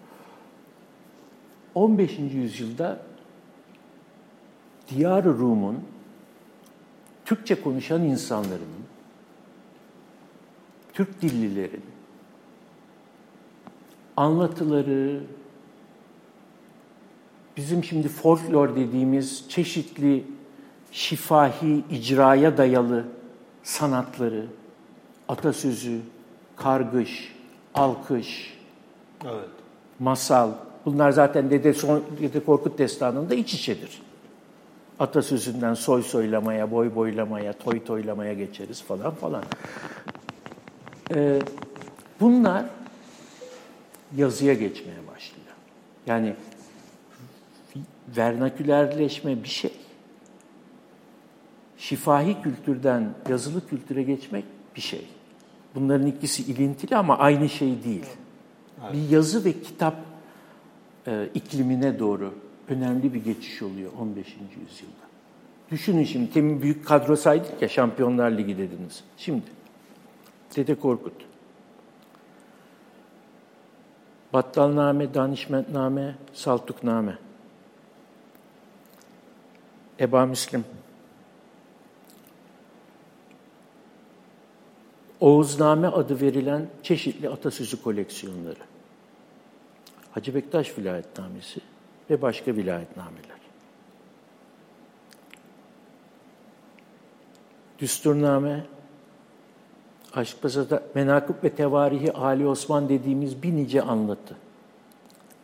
15. 1.74 2.18
yüzyılda 2.18 3.01
Diyar-ı 4.89 5.39
Rum'un 5.39 5.78
Türkçe 7.24 7.62
konuşan 7.62 8.05
insanların, 8.05 8.78
Türk 10.99 11.23
dillilerin 11.23 11.83
anlatıları, 14.17 15.21
bizim 17.57 17.85
şimdi 17.85 18.09
folklor 18.09 18.77
dediğimiz 18.77 19.45
çeşitli 19.49 20.25
şifahi, 20.93 21.85
icraya 21.91 22.59
dayalı 22.59 23.05
sanatları, 23.63 24.47
atasözü, 25.29 26.01
kargış, 26.57 27.35
alkış, 27.75 28.59
evet. 29.25 29.49
masal, 29.99 30.51
bunlar 30.85 31.11
zaten 31.11 31.51
Dede, 31.51 31.75
Son, 31.75 32.03
Dede 32.20 32.45
Korkut 32.45 32.79
Destanı'nda 32.79 33.35
iç 33.35 33.55
içedir 33.55 34.03
atasözünden 34.99 35.75
soy 35.75 36.03
soylamaya, 36.03 36.70
boy 36.70 36.95
boylamaya, 36.95 37.53
toy 37.53 37.85
toylamaya 37.85 38.33
geçeriz 38.33 38.83
falan 38.83 39.15
falan. 39.15 39.45
Ee, 41.14 41.39
bunlar 42.20 42.64
yazıya 44.16 44.55
geçmeye 44.55 44.98
başlıyor. 45.06 45.47
Yani 46.06 46.35
vernakülerleşme 48.16 49.43
bir 49.43 49.48
şey. 49.48 49.72
Şifahi 51.78 52.43
kültürden 52.43 53.14
yazılı 53.28 53.68
kültüre 53.68 54.02
geçmek 54.02 54.44
bir 54.76 54.80
şey. 54.80 55.06
Bunların 55.74 56.06
ikisi 56.06 56.43
ilintili 56.43 56.97
ama 56.97 57.18
aynı 57.18 57.48
şey 57.48 57.85
değil. 57.85 58.06
Evet. 58.82 58.93
Bir 58.93 59.09
yazı 59.09 59.44
ve 59.44 59.52
kitap 59.52 59.94
e, 61.06 61.28
iklimine 61.35 61.98
doğru 61.98 62.35
önemli 62.68 63.14
bir 63.14 63.24
geçiş 63.24 63.62
oluyor 63.62 63.93
15. 64.01 64.26
yüzyılda. 64.26 65.09
Düşünün 65.70 66.05
şimdi, 66.05 66.32
temin 66.32 66.62
büyük 66.62 66.86
kadro 66.86 67.16
saydık 67.16 67.62
ya, 67.62 67.68
Şampiyonlar 67.68 68.30
Ligi 68.30 68.59
dediniz. 68.59 69.05
Şimdi, 69.16 69.43
Dede 70.57 70.75
Korkut, 70.75 71.12
Battalname, 74.33 75.15
Danişmentname, 75.15 76.15
Saltukname, 76.33 77.19
Eba 80.01 80.27
Müslim, 80.27 80.65
Oğuzname 85.20 85.87
adı 85.87 86.20
verilen 86.20 86.66
çeşitli 86.83 87.29
atasözü 87.29 87.83
koleksiyonları, 87.83 88.61
Hacı 90.12 90.35
Bektaş 90.35 90.79
Vilayetnamesi, 90.79 91.61
ve 92.11 92.23
başka 92.23 92.57
vilayetnameler. 92.57 93.39
Düsturname, 97.79 98.66
Aşkpazar'da 100.19 100.82
Menakıb 100.95 101.35
ve 101.45 101.51
Tevarihi 101.51 102.12
Ali 102.12 102.47
Osman 102.47 102.89
dediğimiz 102.89 103.43
bir 103.43 103.57
nice 103.57 103.82
anlatı. 103.82 104.36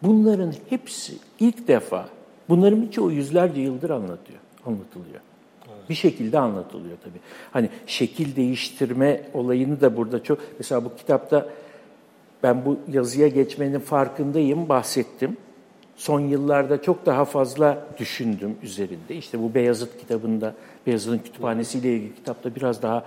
Bunların 0.02 0.54
hepsi 0.68 1.14
ilk 1.40 1.68
defa, 1.68 2.08
bunların 2.48 2.82
birçoğu 2.82 3.12
yüzlerce 3.12 3.60
yıldır 3.60 3.90
anlatıyor, 3.90 4.38
anlatılıyor. 4.66 5.20
Evet. 5.68 5.90
Bir 5.90 5.94
şekilde 5.94 6.38
anlatılıyor 6.38 6.96
tabii. 7.04 7.20
Hani 7.52 7.68
şekil 7.86 8.36
değiştirme 8.36 9.22
olayını 9.34 9.80
da 9.80 9.96
burada 9.96 10.22
çok... 10.22 10.38
Mesela 10.58 10.84
bu 10.84 10.96
kitapta 10.96 11.48
ben 12.42 12.64
bu 12.64 12.78
yazıya 12.92 13.28
geçmenin 13.28 13.78
farkındayım, 13.78 14.68
bahsettim. 14.68 15.36
Son 15.96 16.20
yıllarda 16.20 16.82
çok 16.82 17.06
daha 17.06 17.24
fazla 17.24 17.86
düşündüm 17.98 18.56
üzerinde. 18.62 19.14
İşte 19.16 19.42
bu 19.42 19.54
Beyazıt 19.54 19.98
kitabında, 19.98 20.54
Beyazıt'ın 20.86 21.18
kütüphanesiyle 21.18 21.94
ilgili 21.94 22.14
kitapta 22.14 22.54
biraz 22.54 22.82
daha 22.82 23.04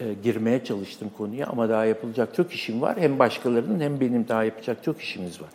e, 0.00 0.14
girmeye 0.22 0.64
çalıştım 0.64 1.10
konuya 1.16 1.46
ama 1.46 1.68
daha 1.68 1.84
yapılacak 1.84 2.34
çok 2.34 2.52
işim 2.52 2.80
var. 2.82 3.00
Hem 3.00 3.18
başkalarının 3.18 3.80
hem 3.80 4.00
benim 4.00 4.28
daha 4.28 4.44
yapacak 4.44 4.84
çok 4.84 5.00
işimiz 5.00 5.42
var. 5.42 5.48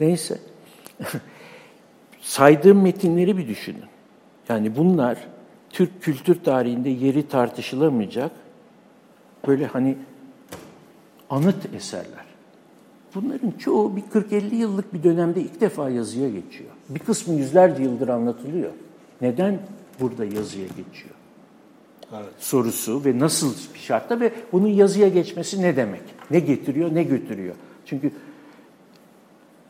Neyse. 0.00 0.38
Saydığım 2.20 2.82
metinleri 2.82 3.36
bir 3.38 3.48
düşünün. 3.48 3.84
Yani 4.48 4.76
bunlar 4.76 5.18
Türk 5.70 6.02
kültür 6.02 6.44
tarihinde 6.44 6.88
yeri 6.88 7.28
tartışılamayacak 7.28 8.30
böyle 9.46 9.66
hani 9.66 9.96
anıt 11.30 11.74
eserler. 11.74 12.24
Bunların 13.14 13.50
çoğu 13.50 13.96
bir 13.96 14.02
40-50 14.02 14.54
yıllık 14.54 14.94
bir 14.94 15.02
dönemde 15.02 15.40
ilk 15.40 15.60
defa 15.60 15.90
yazıya 15.90 16.28
geçiyor. 16.28 16.70
Bir 16.88 16.98
kısmı 16.98 17.34
yüzlerce 17.34 17.82
yıldır 17.82 18.08
anlatılıyor. 18.08 18.72
Neden 19.20 19.58
burada 20.00 20.24
yazıya 20.24 20.66
geçiyor? 20.66 21.14
Evet. 22.12 22.32
Sorusu 22.38 23.04
ve 23.04 23.18
nasıl 23.18 23.54
bir 23.74 23.78
şartta 23.78 24.20
ve 24.20 24.32
bunun 24.52 24.68
yazıya 24.68 25.08
geçmesi 25.08 25.62
ne 25.62 25.76
demek? 25.76 26.02
Ne 26.30 26.40
getiriyor, 26.40 26.94
ne 26.94 27.02
götürüyor? 27.02 27.54
Çünkü 27.86 28.10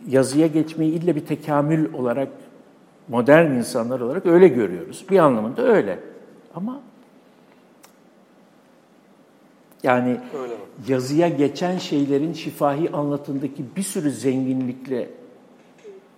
yazıya 0.09 0.47
geçmeyi 0.47 0.93
ille 0.93 1.17
bir 1.17 1.27
tekamül 1.27 1.95
olarak 1.95 2.29
modern 3.09 3.51
insanlar 3.51 4.01
olarak 4.01 4.27
öyle 4.27 4.49
görüyoruz. 4.49 5.05
Bir 5.11 5.19
anlamında 5.19 5.63
öyle. 5.63 5.99
Ama 6.55 6.81
yani 9.83 10.21
öyle 10.43 10.55
yazıya 10.89 11.29
geçen 11.29 11.79
şeylerin 11.79 12.33
şifahi 12.33 12.91
anlatımdaki 12.91 13.65
bir 13.77 13.83
sürü 13.83 14.11
zenginlikle 14.11 15.09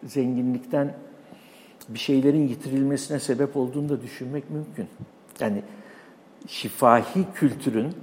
zenginlikten 0.05 0.95
bir 1.89 1.99
şeylerin 1.99 2.49
yitirilmesine 2.49 3.21
sebep 3.21 3.57
olduğunu 3.57 3.89
da 3.89 4.03
düşünmek 4.03 4.51
mümkün. 4.51 4.87
Yani 5.41 5.63
şifahi 6.49 7.25
kültürün 7.35 7.95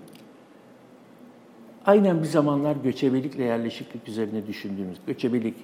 aynen 1.86 2.20
bir 2.24 2.28
zamanlar 2.28 2.76
göçebelikle 2.84 3.44
yerleşiklik 3.44 4.08
üzerine 4.08 4.48
düşündüğümüz 4.48 4.98
göçebelik 5.08 5.56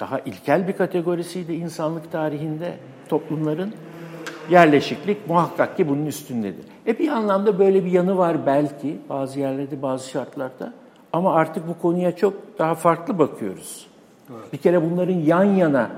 daha 0.00 0.18
ilkel 0.18 0.68
bir 0.68 0.72
kategorisiydi 0.72 1.52
insanlık 1.52 2.12
tarihinde 2.12 2.74
toplumların. 3.08 3.72
Yerleşiklik 4.50 5.28
muhakkak 5.28 5.76
ki 5.76 5.88
bunun 5.88 6.06
üstündedir. 6.06 6.64
E 6.86 6.98
bir 6.98 7.08
anlamda 7.08 7.58
böyle 7.58 7.84
bir 7.84 7.90
yanı 7.90 8.18
var 8.18 8.46
belki 8.46 8.96
bazı 9.08 9.40
yerlerde, 9.40 9.82
bazı 9.82 10.10
şartlarda. 10.10 10.72
Ama 11.12 11.34
artık 11.34 11.68
bu 11.68 11.78
konuya 11.78 12.16
çok 12.16 12.58
daha 12.58 12.74
farklı 12.74 13.18
bakıyoruz. 13.18 13.86
Evet. 14.30 14.52
Bir 14.52 14.58
kere 14.58 14.90
bunların 14.90 15.14
yan 15.14 15.44
yana 15.44 15.90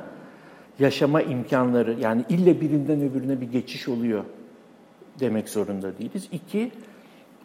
yaşama 0.78 1.22
imkanları, 1.22 1.96
yani 2.00 2.24
ille 2.28 2.60
birinden 2.60 3.00
öbürüne 3.00 3.40
bir 3.40 3.50
geçiş 3.52 3.88
oluyor 3.88 4.24
demek 5.20 5.48
zorunda 5.48 5.98
değiliz. 5.98 6.28
İki, 6.32 6.72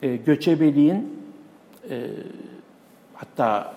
e, 0.02 0.16
göçebeliğin 0.16 1.20
e, 1.90 2.08
hatta 3.14 3.76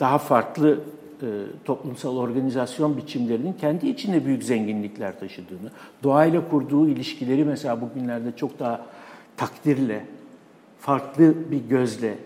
daha 0.00 0.18
farklı 0.18 0.80
e, 1.22 1.26
toplumsal 1.64 2.16
organizasyon 2.16 2.96
biçimlerinin 2.96 3.52
kendi 3.52 3.88
içinde 3.88 4.26
büyük 4.26 4.42
zenginlikler 4.42 5.20
taşıdığını, 5.20 5.70
doğayla 6.02 6.48
kurduğu 6.48 6.88
ilişkileri 6.88 7.44
mesela 7.44 7.80
bugünlerde 7.80 8.36
çok 8.36 8.58
daha 8.58 8.86
takdirle, 9.36 10.06
farklı 10.78 11.50
bir 11.50 11.68
gözle 11.68 12.18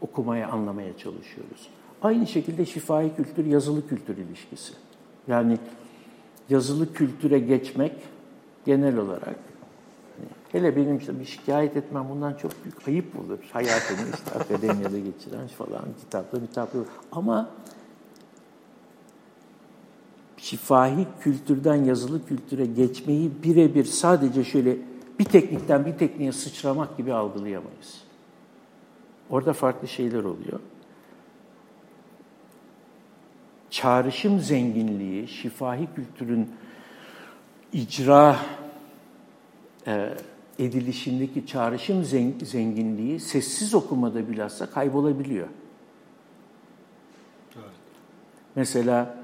okumaya, 0.00 0.48
anlamaya 0.48 0.98
çalışıyoruz. 0.98 1.68
Aynı 2.02 2.26
şekilde 2.26 2.66
şifai 2.66 3.16
kültür, 3.16 3.46
yazılı 3.46 3.88
kültür 3.88 4.16
ilişkisi. 4.16 4.72
Yani 5.28 5.58
yazılı 6.50 6.92
kültüre 6.92 7.38
geçmek 7.38 7.92
genel 8.66 8.96
olarak 8.96 9.51
Hele 10.52 10.76
benim 10.76 10.98
işte 10.98 11.20
bir 11.20 11.24
şikayet 11.24 11.76
etmem 11.76 12.08
bundan 12.08 12.34
çok 12.34 12.64
büyük 12.64 12.88
ayıp 12.88 13.20
olur. 13.20 13.38
Hayatımı 13.52 14.00
işte 14.14 14.30
akademiyada 14.38 14.98
geçiren 14.98 15.46
falan 15.46 15.84
kitapla 16.00 16.40
kitapla. 16.46 16.80
Ama 17.12 17.50
şifahi 20.36 21.06
kültürden 21.20 21.84
yazılı 21.84 22.26
kültüre 22.26 22.66
geçmeyi 22.66 23.30
birebir 23.42 23.84
sadece 23.84 24.44
şöyle 24.44 24.76
bir 25.18 25.24
teknikten 25.24 25.86
bir 25.86 25.98
tekniğe 25.98 26.32
sıçramak 26.32 26.96
gibi 26.96 27.12
algılayamayız. 27.12 28.04
Orada 29.30 29.52
farklı 29.52 29.88
şeyler 29.88 30.24
oluyor. 30.24 30.60
Çağrışım 33.70 34.40
zenginliği, 34.40 35.28
şifahi 35.28 35.88
kültürün 35.94 36.50
icra 37.72 38.36
e, 39.86 40.14
edilişindeki 40.58 41.46
çağrışım 41.46 42.04
zenginliği 42.44 43.20
sessiz 43.20 43.74
okumada 43.74 44.28
bilhassa 44.28 44.70
kaybolabiliyor. 44.70 45.48
Evet. 47.56 47.70
Mesela 48.54 49.16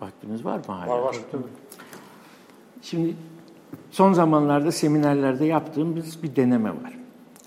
vaktimiz 0.00 0.44
var 0.44 0.56
mı 0.56 0.74
hala? 0.74 0.90
Var 0.90 0.98
var. 0.98 1.16
Tabii. 1.32 1.42
Şimdi 2.82 3.16
son 3.90 4.12
zamanlarda 4.12 4.72
seminerlerde 4.72 5.44
yaptığımız 5.44 6.22
bir 6.22 6.36
deneme 6.36 6.70
var. 6.70 6.98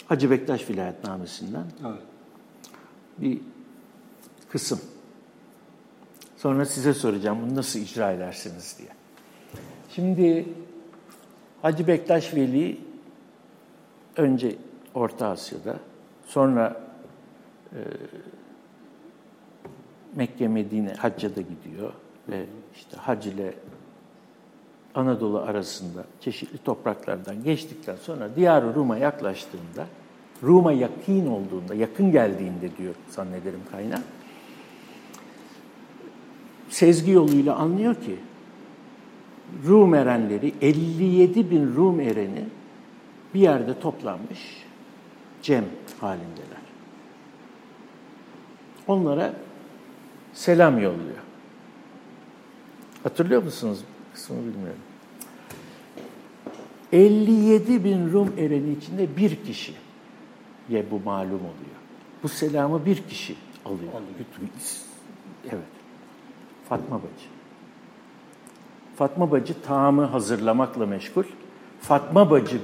Hacı 0.08 0.32
Bektaş 0.32 0.70
Vilayetnamesi'nden 0.70 1.66
evet. 1.86 2.02
bir 3.18 3.42
kısım. 4.50 4.80
Sonra 6.38 6.66
size 6.66 6.94
soracağım 6.94 7.38
bunu 7.42 7.56
nasıl 7.56 7.80
icra 7.80 8.12
edersiniz 8.12 8.76
diye. 8.78 8.90
Şimdi 9.90 10.46
Hacı 11.66 11.88
Bektaş 11.88 12.36
Veli 12.36 12.78
önce 14.18 14.56
Orta 14.94 15.28
Asya'da, 15.28 15.76
sonra 16.26 16.82
e, 17.72 17.80
Mekke, 20.16 20.48
Medine, 20.48 20.94
Hacc'a 20.94 21.36
da 21.36 21.42
gidiyor 21.42 21.94
ve 22.30 22.46
işte 22.76 22.98
hac 22.98 23.28
ile 23.28 23.54
Anadolu 24.96 25.40
arasında 25.40 26.04
çeşitli 26.22 26.58
topraklardan 26.58 27.44
geçtikten 27.44 27.96
sonra 27.96 28.36
Diyar 28.36 28.76
Rum'a 28.76 28.98
yaklaştığında, 28.98 29.88
Rum'a 30.44 30.72
yakın 30.72 31.28
olduğunda, 31.28 31.76
yakın 31.76 32.12
geldiğinde 32.12 32.78
diyor 32.78 32.96
zannederim 33.10 33.62
kaynak, 33.72 34.04
sezgi 36.70 37.12
yoluyla 37.12 37.56
anlıyor 37.56 37.96
ki 37.96 38.20
Rum 39.68 39.94
erenleri, 39.94 40.54
57 40.62 41.52
bin 41.52 41.76
Rum 41.76 42.00
ereni 42.00 42.46
bir 43.34 43.40
yerde 43.40 43.80
toplanmış, 43.80 44.66
cem 45.42 45.66
halindeler. 46.00 46.66
Onlara 48.88 49.34
selam 50.34 50.82
yolluyor. 50.82 51.26
Hatırlıyor 53.04 53.44
musunuz? 53.44 53.80
Kısmını 54.14 54.42
bilmiyorum. 54.42 54.82
57 56.94 57.84
bin 57.84 58.12
Rum 58.12 58.34
ereni 58.38 58.72
içinde 58.72 59.18
bir 59.18 59.36
kişiye 59.36 59.76
bu 60.92 61.00
malum 61.06 61.40
oluyor. 61.40 61.76
Bu 62.24 62.30
selamı 62.30 62.86
bir 62.86 63.04
kişi 63.04 63.36
alıyor. 63.66 63.92
Evet. 65.46 65.64
Fatma 66.70 66.98
Bacı. 66.98 67.35
Fatma 68.96 69.32
Bacı 69.32 69.62
taamı 69.62 70.06
hazırlamakla 70.06 70.86
meşgul. 70.86 71.24
Fatma 71.82 72.30
Bacı 72.30 72.58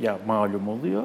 ya 0.00 0.18
malum 0.26 0.68
oluyor. 0.68 1.02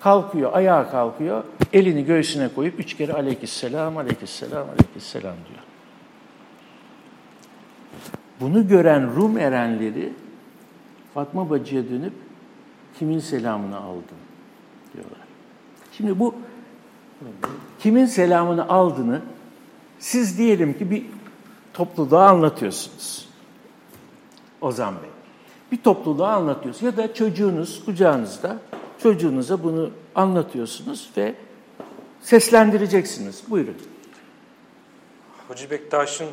Kalkıyor, 0.00 0.52
ayağa 0.54 0.90
kalkıyor, 0.90 1.44
elini 1.72 2.04
göğsüne 2.04 2.48
koyup 2.54 2.80
üç 2.80 2.96
kere 2.96 3.12
aleyküsselam, 3.12 3.96
aleyküsselam, 3.96 4.66
aleyküsselam 4.68 5.34
diyor. 5.48 5.62
Bunu 8.40 8.68
gören 8.68 9.16
Rum 9.16 9.38
erenleri 9.38 10.12
Fatma 11.14 11.50
Bacı'ya 11.50 11.88
dönüp 11.88 12.12
kimin 12.98 13.18
selamını 13.18 13.76
aldın 13.76 14.18
diyorlar. 14.94 15.18
Şimdi 15.92 16.18
bu 16.18 16.34
kimin 17.78 18.06
selamını 18.06 18.68
aldığını 18.68 19.20
siz 19.98 20.38
diyelim 20.38 20.78
ki 20.78 20.90
bir 20.90 21.06
topluluğa 21.74 22.28
anlatıyorsunuz. 22.28 23.25
Ozan 24.60 24.94
Bey. 25.02 25.10
Bir 25.72 25.82
topluluğa 25.82 26.32
anlatıyorsunuz 26.32 26.96
ya 26.98 27.04
da 27.04 27.14
çocuğunuz 27.14 27.84
kucağınızda 27.84 28.58
çocuğunuza 29.02 29.62
bunu 29.64 29.90
anlatıyorsunuz 30.14 31.10
ve 31.16 31.34
seslendireceksiniz. 32.20 33.42
Buyurun. 33.50 33.76
Hacı 35.48 35.70
Bektaş'ın 35.70 36.28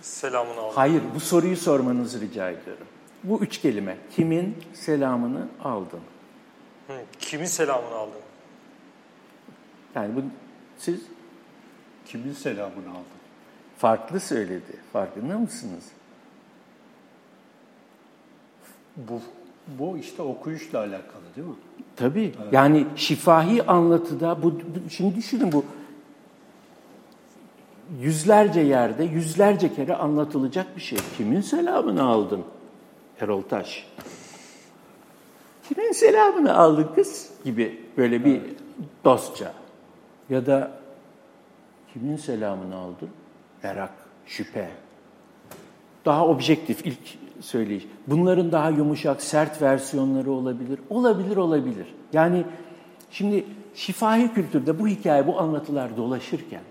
selamını 0.00 0.60
aldın? 0.60 0.74
Hayır, 0.74 1.02
bu 1.14 1.20
soruyu 1.20 1.56
sormanızı 1.56 2.20
rica 2.20 2.50
ediyorum. 2.50 2.86
Bu 3.24 3.38
üç 3.40 3.58
kelime. 3.60 3.96
Kimin 4.16 4.56
selamını 4.72 5.48
aldın? 5.64 6.00
Hı, 6.86 6.92
kimin 7.20 7.44
selamını 7.46 7.94
aldın? 7.94 8.20
Yani 9.94 10.16
bu 10.16 10.20
siz 10.78 11.00
Kimin 12.06 12.32
selamını 12.32 12.90
aldın? 12.90 13.04
farklı 13.78 14.20
söyledi. 14.20 14.76
Farkında 14.92 15.38
mısınız? 15.38 15.84
Bu, 18.96 19.20
bu 19.78 19.98
işte 19.98 20.22
okuyuşla 20.22 20.78
alakalı 20.78 21.22
değil 21.36 21.46
mi? 21.46 21.54
Tabii. 21.96 22.34
Yani 22.52 22.86
şifahi 22.96 23.62
anlatıda 23.66 24.42
bu, 24.42 24.52
şimdi 24.90 25.16
düşünün 25.16 25.52
bu 25.52 25.64
yüzlerce 28.00 28.60
yerde 28.60 29.04
yüzlerce 29.04 29.74
kere 29.74 29.94
anlatılacak 29.94 30.76
bir 30.76 30.80
şey. 30.80 30.98
Kimin 31.16 31.40
selamını 31.40 32.02
aldın? 32.02 32.44
Erol 33.20 33.42
Taş. 33.42 33.86
Kimin 35.68 35.92
selamını 35.92 36.56
aldın 36.56 36.90
kız? 36.94 37.30
Gibi 37.44 37.80
böyle 37.96 38.24
bir 38.24 38.40
dostça. 39.04 39.52
Ya 40.30 40.46
da 40.46 40.70
kimin 41.92 42.16
selamını 42.16 42.76
aldın? 42.76 43.08
Merak, 43.62 43.92
şüphe. 44.26 44.70
Daha 46.04 46.26
objektif 46.26 46.86
ilk 46.86 47.23
söyleyiş. 47.44 47.86
Bunların 48.06 48.52
daha 48.52 48.70
yumuşak, 48.70 49.22
sert 49.22 49.62
versiyonları 49.62 50.30
olabilir. 50.30 50.78
Olabilir, 50.90 51.36
olabilir. 51.36 51.86
Yani 52.12 52.44
şimdi 53.10 53.44
şifahi 53.74 54.34
kültürde 54.34 54.78
bu 54.78 54.88
hikaye, 54.88 55.26
bu 55.26 55.40
anlatılar 55.40 55.96
dolaşırken 55.96 56.62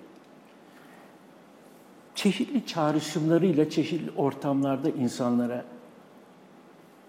çeşitli 2.16 2.66
çağrışımlarıyla 2.66 3.70
çeşitli 3.70 4.12
ortamlarda 4.18 4.90
insanlara 4.90 5.66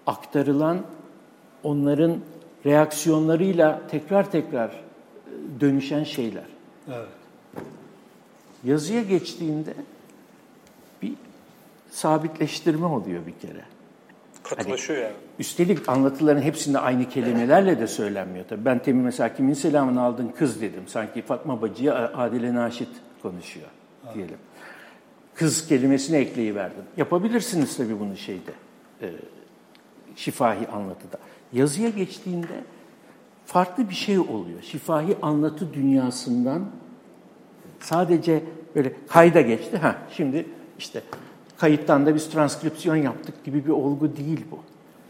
aktarılan 0.07 0.81
onların 1.63 2.17
reaksiyonlarıyla 2.65 3.81
tekrar 3.87 4.31
tekrar 4.31 4.69
e, 4.69 4.75
dönüşen 5.59 6.03
şeyler. 6.03 6.45
Evet. 6.87 7.07
Yazıya 8.63 9.01
geçtiğinde 9.01 9.73
sabitleştirme 11.95 12.85
oluyor 12.85 13.25
bir 13.27 13.47
kere. 13.47 13.61
Katılaşıyor 14.43 15.01
yani. 15.01 15.13
Üstelik 15.39 15.89
anlatıların 15.89 16.41
hepsinde 16.41 16.79
aynı 16.79 17.09
kelimelerle 17.09 17.79
de 17.79 17.87
söylenmiyor. 17.87 18.45
Tabii 18.49 18.65
ben 18.65 18.79
temin 18.79 19.03
mesela 19.03 19.33
kimin 19.33 19.53
selamını 19.53 20.01
aldın 20.01 20.33
kız 20.37 20.61
dedim. 20.61 20.83
Sanki 20.87 21.21
Fatma 21.21 21.61
Bacı'ya 21.61 22.13
Adile 22.13 22.53
Naşit 22.53 22.89
konuşuyor 23.21 23.67
diyelim. 24.13 24.37
Kız 25.35 25.67
kelimesini 25.67 26.17
ekleyiverdim. 26.17 26.83
Yapabilirsiniz 26.97 27.77
tabii 27.77 27.99
bunu 27.99 28.17
şeyde. 28.17 28.51
E, 29.01 29.11
şifahi 30.15 30.67
anlatıda. 30.67 31.17
Yazıya 31.53 31.89
geçtiğinde 31.89 32.63
farklı 33.45 33.89
bir 33.89 33.95
şey 33.95 34.19
oluyor. 34.19 34.61
Şifahi 34.61 35.17
anlatı 35.21 35.73
dünyasından 35.73 36.65
sadece 37.79 38.43
böyle 38.75 38.93
kayda 39.07 39.41
geçti. 39.41 39.77
Ha 39.77 39.95
şimdi 40.11 40.45
işte 40.79 41.01
kayıttan 41.57 42.05
da 42.05 42.15
biz 42.15 42.29
transkripsiyon 42.29 42.95
yaptık 42.95 43.43
gibi 43.43 43.65
bir 43.65 43.71
olgu 43.71 44.17
değil 44.17 44.45
bu. 44.51 44.59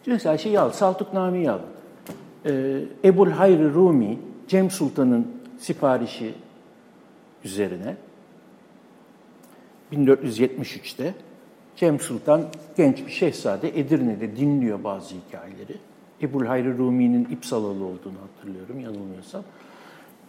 Mesela 0.07 0.37
şeyi 0.37 0.59
al, 0.59 0.69
Saltukname'yi 0.69 1.51
al. 1.51 1.59
Ee, 2.45 2.81
Ebul 3.03 3.29
Hayr 3.29 3.73
Rumi, 3.73 4.19
Cem 4.47 4.71
Sultan'ın 4.71 5.27
siparişi 5.59 6.33
üzerine 7.43 7.95
1473'te 9.93 11.13
Cem 11.75 11.99
Sultan 11.99 12.45
genç 12.77 13.05
bir 13.05 13.11
şehzade 13.11 13.79
Edirne'de 13.79 14.37
dinliyor 14.37 14.83
bazı 14.83 15.15
hikayeleri. 15.15 15.77
Ebul 16.21 16.45
Hayr 16.45 16.77
Rumi'nin 16.77 17.27
İpsalalı 17.31 17.83
olduğunu 17.83 18.17
hatırlıyorum 18.27 18.79
yanılmıyorsam. 18.79 19.43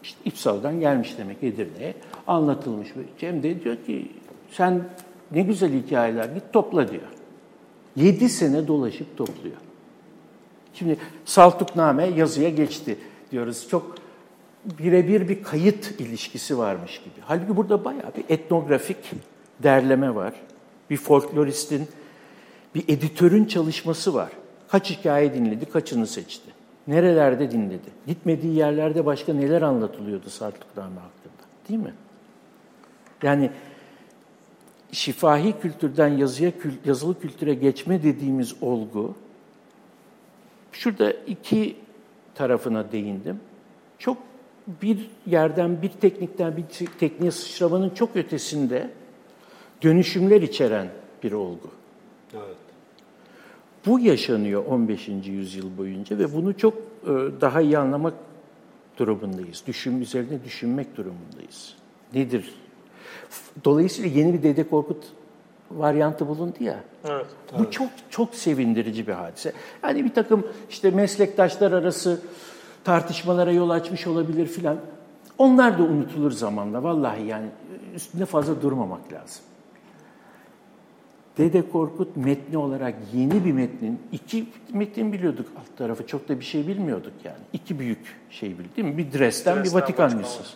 İşte 0.02 0.18
İpsal'dan 0.24 0.80
gelmiş 0.80 1.18
demek 1.18 1.42
Edirne'ye. 1.42 1.94
Anlatılmış. 2.26 2.88
Cem 3.18 3.42
de 3.42 3.64
diyor 3.64 3.76
ki 3.86 4.12
sen 4.50 4.84
ne 5.32 5.42
güzel 5.42 5.72
hikayeler 5.72 6.24
git 6.24 6.52
topla 6.52 6.90
diyor. 6.90 7.02
Yedi 7.96 8.28
sene 8.28 8.68
dolaşıp 8.68 9.16
topluyor. 9.16 9.56
Şimdi 10.74 10.96
Saltukname 11.24 12.06
yazıya 12.06 12.50
geçti 12.50 12.98
diyoruz. 13.30 13.68
Çok 13.68 13.96
birebir 14.64 15.28
bir 15.28 15.42
kayıt 15.42 16.00
ilişkisi 16.00 16.58
varmış 16.58 16.98
gibi. 16.98 17.14
Halbuki 17.20 17.56
burada 17.56 17.84
bayağı 17.84 18.12
bir 18.16 18.24
etnografik 18.28 18.96
derleme 19.62 20.14
var. 20.14 20.32
Bir 20.90 20.96
folkloristin, 20.96 21.88
bir 22.74 22.84
editörün 22.88 23.44
çalışması 23.44 24.14
var. 24.14 24.28
Kaç 24.68 24.90
hikaye 24.90 25.34
dinledi, 25.34 25.64
kaçını 25.64 26.06
seçti. 26.06 26.50
Nerelerde 26.86 27.50
dinledi? 27.50 27.90
Gitmediği 28.06 28.54
yerlerde 28.54 29.06
başka 29.06 29.34
neler 29.34 29.62
anlatılıyordu 29.62 30.30
Saltukname 30.30 31.00
hakkında? 31.00 31.46
Değil 31.68 31.80
mi? 31.80 31.94
Yani 33.22 33.50
şifahi 34.96 35.60
kültürden 35.60 36.08
yazıya 36.08 36.52
yazılı 36.84 37.20
kültüre 37.20 37.54
geçme 37.54 38.02
dediğimiz 38.02 38.54
olgu 38.60 39.14
şurada 40.72 41.12
iki 41.12 41.76
tarafına 42.34 42.92
değindim. 42.92 43.40
Çok 43.98 44.18
bir 44.82 45.10
yerden 45.26 45.82
bir 45.82 45.88
teknikten 45.88 46.56
bir 46.56 46.64
tekniğe 46.98 47.30
sıçramanın 47.30 47.90
çok 47.90 48.16
ötesinde 48.16 48.90
dönüşümler 49.82 50.42
içeren 50.42 50.88
bir 51.22 51.32
olgu. 51.32 51.70
Evet. 52.34 52.56
Bu 53.86 54.00
yaşanıyor 54.00 54.66
15. 54.66 55.08
yüzyıl 55.08 55.78
boyunca 55.78 56.18
ve 56.18 56.34
bunu 56.34 56.56
çok 56.56 56.74
daha 57.40 57.60
iyi 57.60 57.78
anlamak 57.78 58.14
durumundayız. 58.98 59.62
Düşün 59.66 60.00
üzerine 60.00 60.44
düşünmek 60.44 60.96
durumundayız. 60.96 61.74
Nedir 62.14 62.54
Dolayısıyla 63.64 64.20
yeni 64.20 64.34
bir 64.34 64.42
Dede 64.42 64.68
Korkut 64.68 65.04
varyantı 65.70 66.28
bulundu 66.28 66.56
ya. 66.60 66.80
Evet. 67.08 67.26
Bu 67.52 67.62
evet. 67.62 67.72
çok 67.72 67.88
çok 68.10 68.34
sevindirici 68.34 69.06
bir 69.06 69.12
hadise. 69.12 69.52
Yani 69.82 70.04
bir 70.04 70.14
takım 70.14 70.46
işte 70.70 70.90
meslektaşlar 70.90 71.72
arası 71.72 72.20
tartışmalara 72.84 73.52
yol 73.52 73.70
açmış 73.70 74.06
olabilir 74.06 74.46
filan. 74.46 74.76
Onlar 75.38 75.78
da 75.78 75.82
unutulur 75.82 76.30
zamanla. 76.30 76.82
Vallahi 76.82 77.26
yani 77.26 77.46
üstünde 77.94 78.26
fazla 78.26 78.62
durmamak 78.62 79.12
lazım. 79.12 79.42
Dede 81.38 81.70
Korkut 81.70 82.16
metni 82.16 82.58
olarak 82.58 82.94
yeni 83.14 83.44
bir 83.44 83.52
metnin, 83.52 84.00
iki 84.12 84.46
metin 84.72 85.12
biliyorduk 85.12 85.46
alt 85.58 85.78
tarafı, 85.78 86.06
çok 86.06 86.28
da 86.28 86.40
bir 86.40 86.44
şey 86.44 86.66
bilmiyorduk 86.66 87.12
yani. 87.24 87.38
İki 87.52 87.78
büyük 87.78 88.16
şey 88.30 88.58
bildik 88.58 88.76
değil 88.76 88.88
mi? 88.88 88.98
Bir 88.98 89.18
Dresden, 89.18 89.64
bir 89.64 89.72
Vatikan 89.72 90.18
Lisesi. 90.18 90.54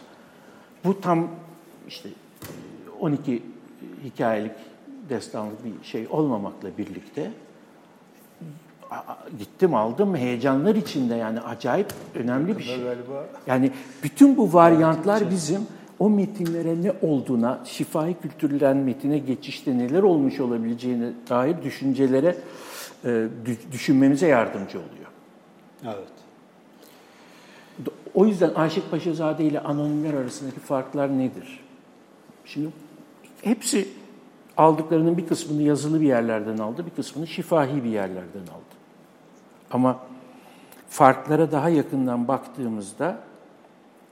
Bu 0.84 1.00
tam 1.00 1.28
işte 1.88 2.08
12 3.00 3.42
hikayelik 4.04 4.52
destanlık 5.08 5.64
bir 5.64 5.86
şey 5.86 6.06
olmamakla 6.10 6.68
birlikte 6.78 7.30
gittim 9.38 9.74
aldım 9.74 10.16
heyecanlar 10.16 10.74
içinde 10.74 11.14
yani 11.14 11.40
acayip 11.40 11.92
önemli 12.14 12.58
bir 12.58 12.62
şey. 12.62 12.80
Yani 13.46 13.70
bütün 14.02 14.36
bu 14.36 14.52
varyantlar 14.52 15.30
bizim 15.30 15.66
o 15.98 16.10
metinlere 16.10 16.82
ne 16.82 16.92
olduğuna, 17.02 17.60
şifai 17.64 18.16
kültürlen 18.22 18.76
metine 18.76 19.18
geçişte 19.18 19.78
neler 19.78 20.02
olmuş 20.02 20.40
olabileceğine 20.40 21.12
dair 21.28 21.62
düşüncelere 21.62 22.36
e, 23.04 23.26
düşünmemize 23.72 24.26
yardımcı 24.26 24.78
oluyor. 24.78 25.10
Evet. 25.84 26.08
O 28.14 28.26
yüzden 28.26 28.54
Aşık 28.54 28.90
Paşazade 28.90 29.44
ile 29.44 29.60
anonimler 29.60 30.14
arasındaki 30.14 30.60
farklar 30.60 31.18
nedir? 31.18 31.60
Şimdi 32.44 32.68
hepsi 33.42 33.88
aldıklarının 34.56 35.16
bir 35.16 35.26
kısmını 35.26 35.62
yazılı 35.62 36.00
bir 36.00 36.06
yerlerden 36.06 36.58
aldı, 36.58 36.86
bir 36.86 36.90
kısmını 36.90 37.26
şifahi 37.26 37.84
bir 37.84 37.90
yerlerden 37.90 38.40
aldı. 38.40 38.74
Ama 39.70 40.00
farklara 40.88 41.52
daha 41.52 41.68
yakından 41.68 42.28
baktığımızda 42.28 43.20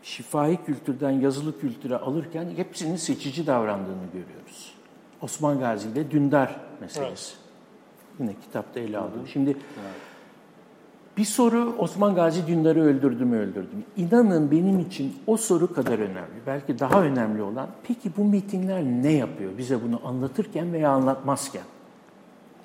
şifahi 0.02 0.58
kültürden 0.66 1.10
yazılı 1.10 1.60
kültüre 1.60 1.96
alırken 1.96 2.50
hepsinin 2.56 2.96
seçici 2.96 3.46
davrandığını 3.46 4.06
görüyoruz. 4.12 4.74
Osman 5.22 5.58
Gazi 5.58 5.88
ile 5.88 6.10
Dündar 6.10 6.60
meselesi. 6.80 7.34
Evet. 7.34 7.48
Yine 8.20 8.34
kitapta 8.42 8.80
ele 8.80 8.98
aldım. 8.98 9.28
Şimdi 9.32 9.50
evet. 9.50 10.07
Bir 11.18 11.24
soru 11.24 11.74
Osman 11.78 12.14
Gazi 12.14 12.46
Dündar'ı 12.46 12.82
öldürdü 12.82 13.24
mü 13.24 13.36
öldürdü 13.36 13.76
mü? 13.76 13.82
İnanın 13.96 14.50
benim 14.50 14.80
için 14.80 15.16
o 15.26 15.36
soru 15.36 15.72
kadar 15.74 15.98
önemli. 15.98 16.46
Belki 16.46 16.78
daha 16.78 17.02
önemli 17.02 17.42
olan 17.42 17.68
peki 17.82 18.10
bu 18.16 18.24
metinler 18.24 18.82
ne 18.82 19.12
yapıyor 19.12 19.58
bize 19.58 19.82
bunu 19.82 20.00
anlatırken 20.04 20.72
veya 20.72 20.90
anlatmazken? 20.90 21.62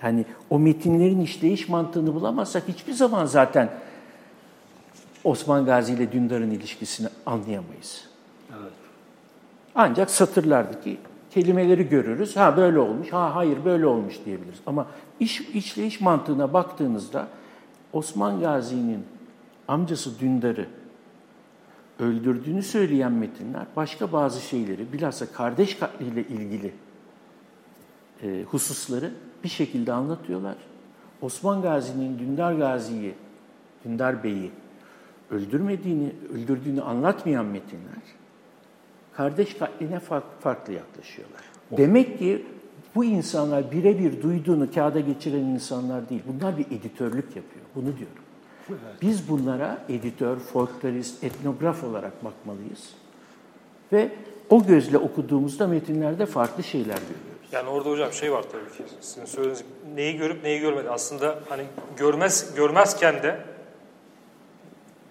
Yani 0.04 0.26
o 0.50 0.60
metinlerin 0.60 1.22
işleyiş 1.22 1.70
mantığını 1.70 2.14
bulamazsak 2.14 2.64
hiçbir 2.68 2.94
zaman 2.94 3.26
zaten 3.26 3.70
Osman 5.24 5.66
Gazi 5.66 5.94
ile 5.94 6.12
Dündar'ın 6.12 6.52
ilişkisini 6.52 7.08
anlayamayız. 7.26 8.06
Evet. 8.50 8.74
Ancak 9.76 10.10
satırlardaki 10.10 10.98
kelimeleri 11.32 11.90
görürüz. 11.90 12.36
Ha 12.36 12.58
böyle 12.58 12.80
olmuş, 12.80 13.14
ha 13.14 13.36
hayır 13.36 13.66
böyle 13.66 13.86
olmuş 13.86 14.16
diyebiliriz. 14.26 14.60
Ama 14.66 14.88
iş 15.20 15.42
işleyiş 15.42 16.02
mantığına 16.02 16.54
baktığınızda 16.54 17.28
Osman 17.94 18.40
Gazi'nin 18.40 19.06
amcası 19.68 20.20
Dündar'ı 20.20 20.68
öldürdüğünü 21.99 22.64
söyleyen 22.64 23.11
metinler 23.11 23.65
başka 23.76 24.11
bazı 24.11 24.41
şeyleri 24.41 24.94
bilhassa 24.94 25.32
kardeş 25.32 25.76
katliyle 25.76 26.24
ilgili 26.24 26.74
e, 28.24 28.44
hususları 28.44 29.11
bir 29.44 29.49
şekilde 29.49 29.94
anlatıyorlar. 29.94 30.56
Osman 31.22 31.61
Gazi'nin 31.61 32.20
Dündar 32.20 32.53
Gazi'yi, 32.53 33.14
Dündar 33.86 34.24
Bey'i 34.24 34.52
öldürmediğini, 35.32 36.11
öldürdüğünü 36.34 36.82
anlatmayan 36.82 37.45
metinler 37.45 38.03
kardeş 39.14 39.53
katline 39.53 39.99
farklı 40.40 40.74
yaklaşıyorlar. 40.74 41.41
Demek 41.72 42.20
ki 42.20 42.45
bu 42.95 43.03
insanlar 43.03 43.72
birebir 43.72 44.22
duyduğunu 44.22 44.72
kağıda 44.72 44.99
geçiren 44.99 45.40
insanlar 45.40 46.10
değil. 46.10 46.22
Bunlar 46.28 46.57
bir 46.57 46.65
editörlük 46.65 47.36
yapıyor. 47.36 47.62
Bunu 47.76 47.86
diyorum. 47.98 48.24
Biz 49.02 49.30
bunlara 49.30 49.86
editör, 49.90 50.38
folklorist, 50.38 51.24
etnograf 51.24 51.84
olarak 51.84 52.26
bakmalıyız. 52.26 52.90
Ve 53.94 54.10
o 54.50 54.66
gözle 54.66 54.98
okuduğumuzda 54.98 55.68
metinlerde 55.68 56.26
farklı 56.26 56.64
şeyler 56.64 56.95
görüyoruz. 56.95 57.34
Yani 57.52 57.70
orada 57.70 57.90
hocam 57.90 58.14
şey 58.14 58.32
var 58.32 58.44
tabii 58.52 58.78
ki. 58.78 58.94
Sizin 59.02 59.26
söylediğiniz 59.26 59.64
neyi 59.95 60.18
görüp 60.18 60.44
neyi 60.44 60.60
görmedi. 60.60 60.90
Aslında 60.90 61.40
hani 61.50 61.64
görmez 61.98 62.56
görmezken 62.56 63.24
de 63.24 63.40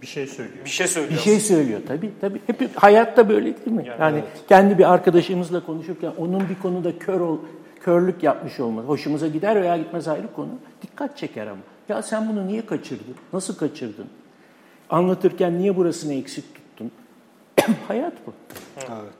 bir 0.02 0.06
şey 0.06 0.26
söylüyor. 0.26 0.64
Bir 0.64 0.70
şey 0.70 0.86
söylüyor. 0.86 1.14
Bir 1.14 1.24
şey 1.24 1.40
söylüyor 1.40 1.80
tabii. 1.88 2.12
tabii. 2.20 2.40
Hep 2.46 2.76
hayatta 2.76 3.28
böyle 3.28 3.44
değil 3.44 3.76
mi? 3.76 3.86
Yani, 3.86 4.00
yani 4.00 4.18
evet. 4.18 4.48
kendi 4.48 4.78
bir 4.78 4.92
arkadaşımızla 4.92 5.66
konuşurken 5.66 6.12
onun 6.18 6.48
bir 6.48 6.62
konuda 6.62 6.98
kör 6.98 7.20
ol, 7.20 7.38
körlük 7.80 8.22
yapmış 8.22 8.60
olması 8.60 8.88
hoşumuza 8.88 9.26
gider 9.26 9.62
veya 9.62 9.76
gitmez 9.76 10.08
ayrı 10.08 10.32
konu. 10.34 10.50
Dikkat 10.82 11.16
çeker 11.16 11.46
ama. 11.46 11.60
Ya 11.92 12.02
sen 12.02 12.28
bunu 12.28 12.46
niye 12.46 12.66
kaçırdın? 12.66 13.14
Nasıl 13.32 13.56
kaçırdın? 13.56 14.06
Anlatırken 14.90 15.58
niye 15.58 15.76
burasını 15.76 16.14
eksik 16.14 16.44
tuttun? 16.54 16.90
Hayat 17.88 18.12
bu. 18.26 18.32
Evet. 18.76 19.12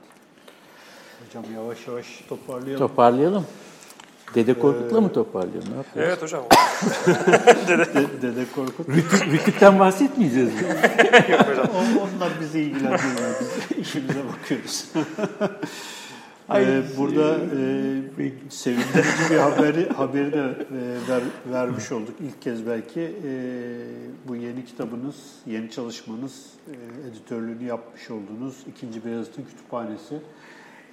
Hocam 1.26 1.44
yavaş 1.54 1.86
yavaş 1.86 2.06
toparlayalım. 2.28 2.88
Toparlayalım. 2.88 3.46
Dede 4.34 4.54
Korkut'la 4.58 4.98
ee, 4.98 5.00
mı 5.00 5.12
toparlıyor? 5.12 5.64
Ne 5.72 5.76
yapıyoruz? 5.76 6.12
Evet 6.12 6.22
hocam. 6.22 6.44
Dede, 7.68 8.22
Dede 8.22 8.44
Korkut. 8.54 8.88
Rütük, 8.88 9.26
Rütük'ten 9.26 9.78
bahsetmeyeceğiz. 9.78 10.50
Yok 11.30 11.40
hocam. 11.40 11.66
Onlar 12.00 12.30
bizi 12.40 12.60
ilgilendirmiyor. 12.60 13.34
Biz 13.70 13.78
işimize 13.78 14.20
bakıyoruz. 14.32 14.84
Ee, 16.60 16.82
burada 16.98 17.36
e, 18.18 18.32
sevindirici 18.48 19.30
bir 19.30 19.36
haberi 19.36 19.88
haberi 19.88 20.32
de 20.32 20.38
e, 20.38 21.08
ver, 21.08 21.22
vermiş 21.52 21.92
olduk. 21.92 22.14
İlk 22.20 22.42
kez 22.42 22.66
belki 22.66 23.00
e, 23.00 23.32
bu 24.28 24.36
yeni 24.36 24.64
kitabınız, 24.64 25.16
yeni 25.46 25.70
çalışmanız, 25.70 26.46
e, 26.68 27.08
editörlüğünü 27.08 27.64
yapmış 27.64 28.10
olduğunuz 28.10 28.56
ikinci 28.70 29.04
Beyazıt'ın 29.04 29.42
kütüphanesi 29.42 30.14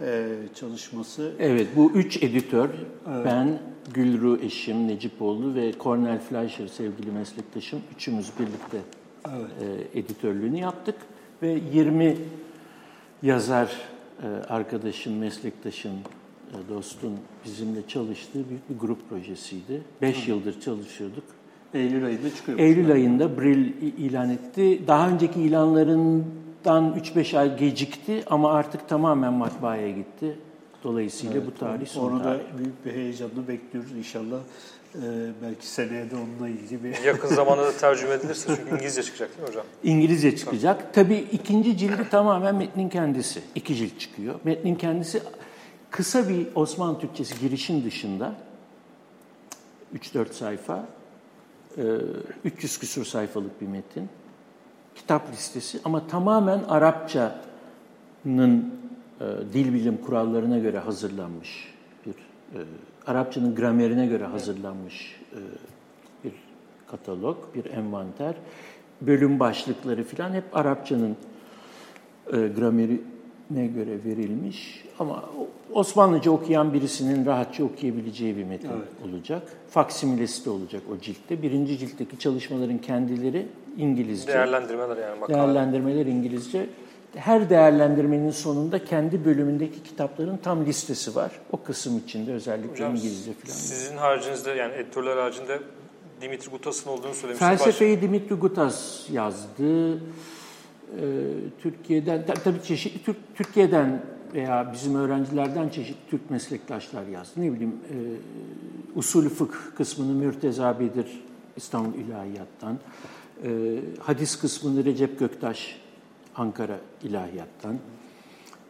e, 0.01 0.27
çalışması. 0.55 1.31
Evet, 1.39 1.67
bu 1.75 1.91
üç 1.91 2.23
editör, 2.23 2.69
evet. 3.09 3.25
ben, 3.25 3.59
Gülru 3.93 4.39
eşim, 4.41 4.87
Necipoğlu 4.87 5.55
ve 5.55 5.73
Cornel 5.79 6.19
Fleischer 6.19 6.67
sevgili 6.67 7.11
meslektaşım, 7.11 7.81
üçümüz 7.95 8.31
birlikte 8.39 8.77
evet. 9.29 9.49
e, 9.93 9.99
editörlüğünü 9.99 10.59
yaptık. 10.59 10.95
Ve 11.41 11.59
20 11.73 12.17
yazar 13.21 13.77
arkadaşın, 14.27 15.13
meslektaşın, 15.13 15.93
e, 16.49 16.69
dostun 16.69 17.13
bizimle 17.45 17.87
çalıştığı 17.87 18.49
büyük 18.49 18.69
bir 18.69 18.79
grup 18.79 19.09
projesiydi. 19.09 19.81
Beş 20.01 20.27
Hı. 20.27 20.31
yıldır 20.31 20.61
çalışıyorduk. 20.61 21.23
Eylül 21.73 22.05
ayında 22.05 22.35
çıkıyor. 22.35 22.59
Eylül 22.59 22.91
ayında 22.91 23.37
Brill 23.37 23.73
ilan 23.81 24.29
etti. 24.29 24.81
Daha 24.87 25.09
önceki 25.09 25.41
ilanların 25.41 26.25
dan 26.65 26.95
3-5 26.95 27.37
ay 27.37 27.57
gecikti 27.57 28.23
ama 28.27 28.51
artık 28.51 28.89
tamamen 28.89 29.33
matbaaya 29.33 29.91
gitti. 29.91 30.35
Dolayısıyla 30.83 31.35
evet, 31.35 31.47
bu 31.47 31.59
tarih 31.59 31.87
son 31.87 32.11
Onu 32.11 32.23
tarih. 32.23 32.39
da 32.39 32.57
büyük 32.57 32.85
bir 32.85 32.91
heyecanla 32.91 33.47
bekliyoruz 33.47 33.91
inşallah. 33.91 34.39
Ee, 34.95 34.99
belki 35.41 35.67
seneye 35.67 36.11
de 36.11 36.15
onunla 36.15 36.49
ilgili 36.49 36.83
bir... 36.83 37.03
Yakın 37.03 37.27
zamanda 37.27 37.63
da 37.63 37.77
tercüme 37.77 38.13
edilirse 38.13 38.55
çünkü 38.55 38.75
İngilizce 38.75 39.03
çıkacak 39.03 39.29
değil 39.29 39.41
mi 39.41 39.47
hocam? 39.47 39.65
İngilizce 39.83 40.35
çıkacak. 40.35 40.93
Tabii 40.93 41.27
ikinci 41.31 41.77
cildi 41.77 42.09
tamamen 42.09 42.55
metnin 42.55 42.89
kendisi. 42.89 43.41
İki 43.55 43.75
cilt 43.75 43.99
çıkıyor. 43.99 44.39
Metnin 44.43 44.75
kendisi 44.75 45.23
kısa 45.91 46.29
bir 46.29 46.47
Osmanlı 46.55 46.99
Türkçesi 46.99 47.39
girişin 47.39 47.85
dışında 47.85 48.35
3-4 49.95 50.33
sayfa, 50.33 50.85
300 52.45 52.79
küsur 52.79 53.05
sayfalık 53.05 53.61
bir 53.61 53.67
metin 53.67 54.09
kitap 54.95 55.31
listesi 55.31 55.79
ama 55.85 56.07
tamamen 56.07 56.63
Arapçanın 56.63 57.35
e, 58.25 59.25
dil 59.53 59.73
bilim 59.73 59.97
kurallarına 59.97 60.57
göre 60.57 60.79
hazırlanmış 60.79 61.73
bir 62.05 62.11
e, 62.11 62.59
Arapçanın 63.09 63.55
gramerine 63.55 64.05
göre 64.05 64.25
hazırlanmış 64.25 65.15
e, 65.31 65.39
bir 66.23 66.33
katalog, 66.87 67.37
bir 67.55 67.65
envanter. 67.65 68.35
Bölüm 69.01 69.39
başlıkları 69.39 70.03
falan 70.03 70.33
hep 70.33 70.43
Arapçanın 70.53 71.17
e, 72.27 72.31
gramerine 72.31 73.67
göre 73.67 74.03
verilmiş. 74.05 74.85
Ama 74.99 75.23
Osmanlıca 75.73 76.31
okuyan 76.31 76.73
birisinin 76.73 77.25
rahatça 77.25 77.63
okuyabileceği 77.63 78.37
bir 78.37 78.43
metin 78.43 78.69
evet. 78.69 79.09
olacak. 79.11 79.43
Faksimilesi 79.69 80.45
de 80.45 80.49
olacak 80.49 80.81
o 80.93 81.01
ciltte. 81.01 81.41
Birinci 81.41 81.77
ciltteki 81.77 82.19
çalışmaların 82.19 82.77
kendileri 82.77 83.47
İngilizce. 83.77 84.33
Değerlendirmeler 84.33 84.97
yani. 84.97 85.19
Makale. 85.19 85.37
Değerlendirmeler 85.37 86.05
İngilizce. 86.05 86.69
Her 87.15 87.49
değerlendirmenin 87.49 88.31
sonunda 88.31 88.85
kendi 88.85 89.25
bölümündeki 89.25 89.83
kitapların 89.83 90.37
tam 90.37 90.65
listesi 90.65 91.15
var. 91.15 91.31
O 91.51 91.63
kısım 91.63 91.97
içinde 91.97 92.33
özellikle 92.33 92.71
Hocam, 92.71 92.95
İngilizce 92.95 93.33
falan. 93.33 93.53
Sizin 93.53 93.97
haricinde 93.97 94.51
yani 94.51 94.73
editörler 94.73 95.17
haricinde 95.17 95.59
Dimitri 96.21 96.49
Gutas'ın 96.49 96.89
olduğunu 96.89 97.13
söylemiştiniz. 97.13 97.39
Felsefeyi 97.39 97.95
Baş... 97.95 98.03
Dimitri 98.03 98.35
Gutas 98.35 99.09
yazdı. 99.09 99.93
Ee, 99.97 99.99
Türkiye'den, 101.61 102.25
tabii 102.43 102.63
çeşitli 102.63 103.03
Türk, 103.03 103.17
Türkiye'den 103.35 104.01
veya 104.33 104.69
bizim 104.73 104.95
öğrencilerden 104.95 105.69
çeşitli 105.69 106.09
Türk 106.09 106.29
meslektaşlar 106.29 107.07
yazdı. 107.07 107.41
Ne 107.41 107.53
bileyim, 107.53 107.75
e, 107.89 107.95
usulü 108.95 109.29
fıkh 109.29 109.55
kısmını 109.77 110.13
Mürteza 110.13 110.79
Bedir 110.79 111.23
İstanbul 111.57 111.99
İlahiyat'tan, 111.99 112.79
e, 113.43 113.49
hadis 113.99 114.39
kısmını 114.39 114.85
Recep 114.85 115.19
Göktaş 115.19 115.81
Ankara 116.35 116.77
İlahiyat'tan, 117.03 117.77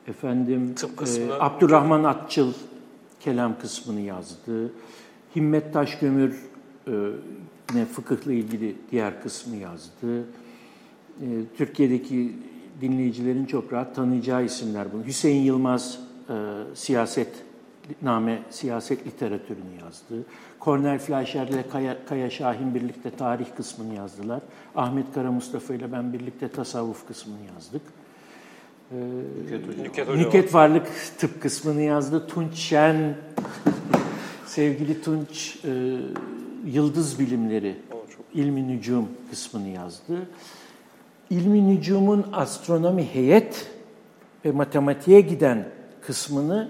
efendim 0.08 0.76
e, 1.18 1.32
Abdurrahman 1.40 2.04
Atçıl 2.04 2.54
kelam 3.20 3.60
kısmını 3.60 4.00
yazdı, 4.00 4.74
Himmet 5.36 5.74
Taşgömür 5.74 6.50
e, 6.88 6.92
ne 7.74 7.86
fıkıhla 7.86 8.34
ilgili 8.34 8.76
diğer 8.92 9.22
kısmı 9.24 9.56
yazdı. 9.56 10.20
E, 11.22 11.28
Türkiye'deki 11.58 12.36
dinleyicilerin 12.82 13.46
çok 13.46 13.74
rahat 13.74 13.96
tanıyacağı 13.96 14.46
isimler 14.46 14.94
bunu. 14.94 15.06
Hüseyin 15.06 15.44
Yılmaz 15.44 16.00
e, 16.30 16.34
siyaset 16.74 17.49
name 18.02 18.40
siyaset 18.50 19.08
literatürünü 19.08 19.82
yazdı. 19.84 20.26
Cornel 20.62 21.00
Fleischer 21.00 21.48
ile 21.48 21.70
Kaya, 21.70 22.06
Kaya 22.06 22.30
Şahin 22.30 22.76
birlikte 22.76 23.12
tarih 23.12 23.46
kısmını 23.58 23.96
yazdılar. 23.96 24.42
Ahmet 24.76 25.14
Kara 25.14 25.32
Mustafa 25.32 25.74
ile 25.74 25.92
ben 25.92 26.14
birlikte 26.14 26.48
tasavvuf 26.48 27.08
kısmını 27.08 27.38
yazdık. 27.56 27.82
Ee, 28.92 28.96
Nüket, 29.84 30.10
Nüket 30.10 30.54
Varlık 30.54 30.88
tıp 31.18 31.42
kısmını 31.42 31.82
yazdı. 31.82 32.28
Tunç 32.28 32.56
Şen, 32.56 33.16
sevgili 34.46 35.02
Tunç, 35.02 35.60
e, 35.66 35.98
Yıldız 36.66 37.20
Bilimleri, 37.20 37.76
ilmi 38.34 38.68
nücum 38.68 39.08
kısmını 39.30 39.68
yazdı. 39.68 40.30
İlmi 41.30 41.68
nücumun 41.68 42.26
astronomi 42.34 43.06
heyet 43.06 43.72
ve 44.46 44.52
matematiğe 44.52 45.22
giden 45.22 45.68
kısmını 46.02 46.70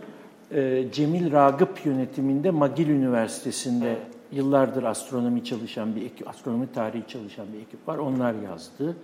e, 0.51 0.85
Cemil 0.91 1.31
Ragıp 1.31 1.85
yönetiminde 1.85 2.51
McGill 2.51 2.89
Üniversitesi'nde 2.89 3.97
yıllardır 4.31 4.84
astronomi 4.84 5.43
çalışan 5.43 5.95
bir 5.95 6.01
ekip, 6.01 6.27
astronomi 6.27 6.71
tarihi 6.73 7.03
çalışan 7.07 7.45
bir 7.53 7.59
ekip 7.59 7.88
var. 7.88 7.97
Onlar 7.97 8.34
yazdı. 8.34 8.95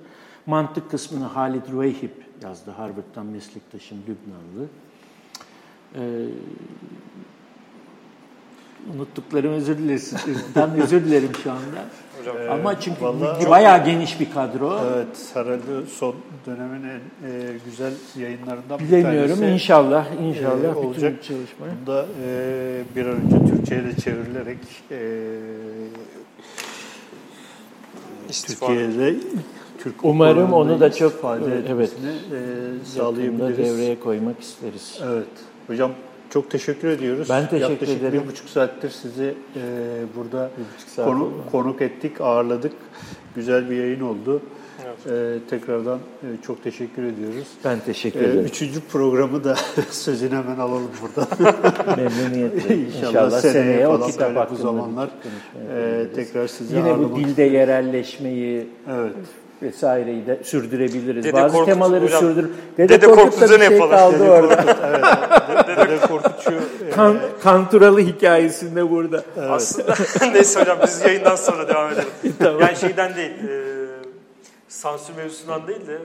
Mantık 0.46 0.92
kısmını 0.92 1.26
Halid 1.26 1.66
Rüeyhip 1.72 2.26
yazdı. 2.44 2.72
Harvard'dan 2.72 3.26
meslektaşım 3.26 3.98
Lübnanlı. 3.98 4.68
Ee, 5.96 6.26
Unuttuklarım 8.94 9.54
özür 9.54 9.78
dilerim. 9.78 10.82
Özür 10.84 11.06
dilerim 11.06 11.32
şu 11.44 11.52
anda. 11.52 11.86
Hocam, 12.34 12.52
Ama 12.60 12.80
çünkü 12.80 13.02
vallahi- 13.02 13.50
bayağı 13.50 13.86
geniş 13.86 14.20
bir 14.20 14.32
kadro. 14.32 14.80
Evet, 14.96 15.08
herhalde 15.34 15.86
son 16.00 16.16
dönemin 16.46 16.84
en 16.84 17.30
e, 17.30 17.52
güzel 17.66 17.94
yayınlarından 18.20 18.80
bir 18.80 18.84
Bilemiyorum. 18.88 19.36
tanesi. 19.36 19.54
İnşallah, 19.54 20.06
inşallah 20.22 20.64
e, 20.64 20.70
bütün 20.70 20.88
olacak. 20.88 21.24
çalışma. 21.24 21.66
Bunda 21.82 22.06
e, 22.26 22.84
bir 22.96 23.06
an 23.06 23.16
önce 23.16 23.52
Türkçe'ye 23.56 23.84
de 23.84 23.96
çevrilerek 23.96 24.58
e, 24.92 25.00
İstifa. 28.30 28.68
Türkiye'de 28.68 29.16
Türk 29.84 29.96
Umarım 30.04 30.54
onu 30.54 30.80
da 30.80 30.92
çok 30.92 31.12
istifade 31.12 31.46
evet, 31.48 31.70
etmesini 31.70 32.10
e, 32.10 32.40
sağlayabiliriz. 32.86 33.58
devreye 33.58 34.00
koymak 34.00 34.40
isteriz. 34.42 35.00
Evet. 35.06 35.28
Hocam 35.68 35.92
çok 36.36 36.52
teşekkür 36.52 36.88
ediyoruz. 36.88 37.28
Ben 37.30 37.50
teşekkür 37.50 37.72
Yaklaşık 37.72 37.98
ederim. 38.02 38.22
bir 38.24 38.28
buçuk 38.32 38.50
saattir 38.50 38.90
sizi 38.90 39.24
e, 39.56 39.62
burada 40.18 40.50
saat 40.88 41.06
konu, 41.08 41.24
oldu. 41.24 41.34
konuk 41.52 41.82
ettik, 41.82 42.22
ağırladık. 42.22 42.72
Güzel 43.36 43.70
bir 43.70 43.76
yayın 43.76 44.02
oldu. 44.02 44.42
Evet. 44.86 45.18
E, 45.46 45.50
tekrardan 45.50 45.98
e, 45.98 46.28
çok 46.48 46.64
teşekkür 46.64 47.04
ediyoruz. 47.04 47.48
Ben 47.66 47.80
teşekkür 47.80 48.20
E, 48.22 48.24
ederim. 48.24 48.46
üçüncü 48.46 48.80
programı 48.82 49.44
da 49.44 49.56
sözünü 49.92 50.36
hemen 50.36 50.60
alalım 50.60 50.92
burada. 51.02 51.28
Memnuniyetle. 51.98 52.76
İnşallah, 52.78 53.08
İnşallah, 53.08 53.40
seneye, 53.42 53.88
o 53.88 53.98
falan 53.98 54.12
kitap 54.12 54.36
hakkında 54.36 54.60
bu 54.60 54.64
zamanlar 54.64 55.10
e, 55.78 56.08
tekrar 56.16 56.48
sizi 56.48 56.76
Yine 56.76 57.00
bu 57.00 57.16
dilde 57.16 57.44
yerelleşmeyi 57.44 58.68
Evet. 58.92 59.14
vesaireyi 59.62 60.28
de 60.28 60.40
sürdürebiliriz. 60.44 61.24
Dede 61.26 61.34
Bazı 61.34 61.54
Korkut 61.54 61.74
temaları 61.74 62.06
hocam, 62.06 62.20
sürdür. 62.20 62.50
Dede 62.78 63.00
Korkut'ta 63.00 63.24
Korkut'u 63.24 63.54
bir 63.56 63.60
ne 63.60 63.68
şey 63.68 63.78
yapalım? 63.78 63.92
kaldı 63.98 64.20
Dede 64.20 64.32
orada. 64.32 64.58
Dede 65.68 65.86
Korkutçu 65.86 66.08
e, 66.48 66.90
kan, 66.90 67.20
Kanturalı 67.44 68.00
hikayesinde 68.00 68.90
burada. 68.90 69.24
Aslında 69.50 69.96
neyse 70.34 70.62
hocam 70.62 70.78
biz 70.84 71.02
yayından 71.02 71.36
sonra 71.36 71.68
devam 71.68 71.92
edelim. 71.92 72.08
Yani 72.62 72.76
şeyden 72.76 73.16
değil, 73.16 73.32
e, 73.32 73.66
sansür 74.68 75.16
mevzusundan 75.16 75.68
değil 75.68 75.88
de 75.88 75.98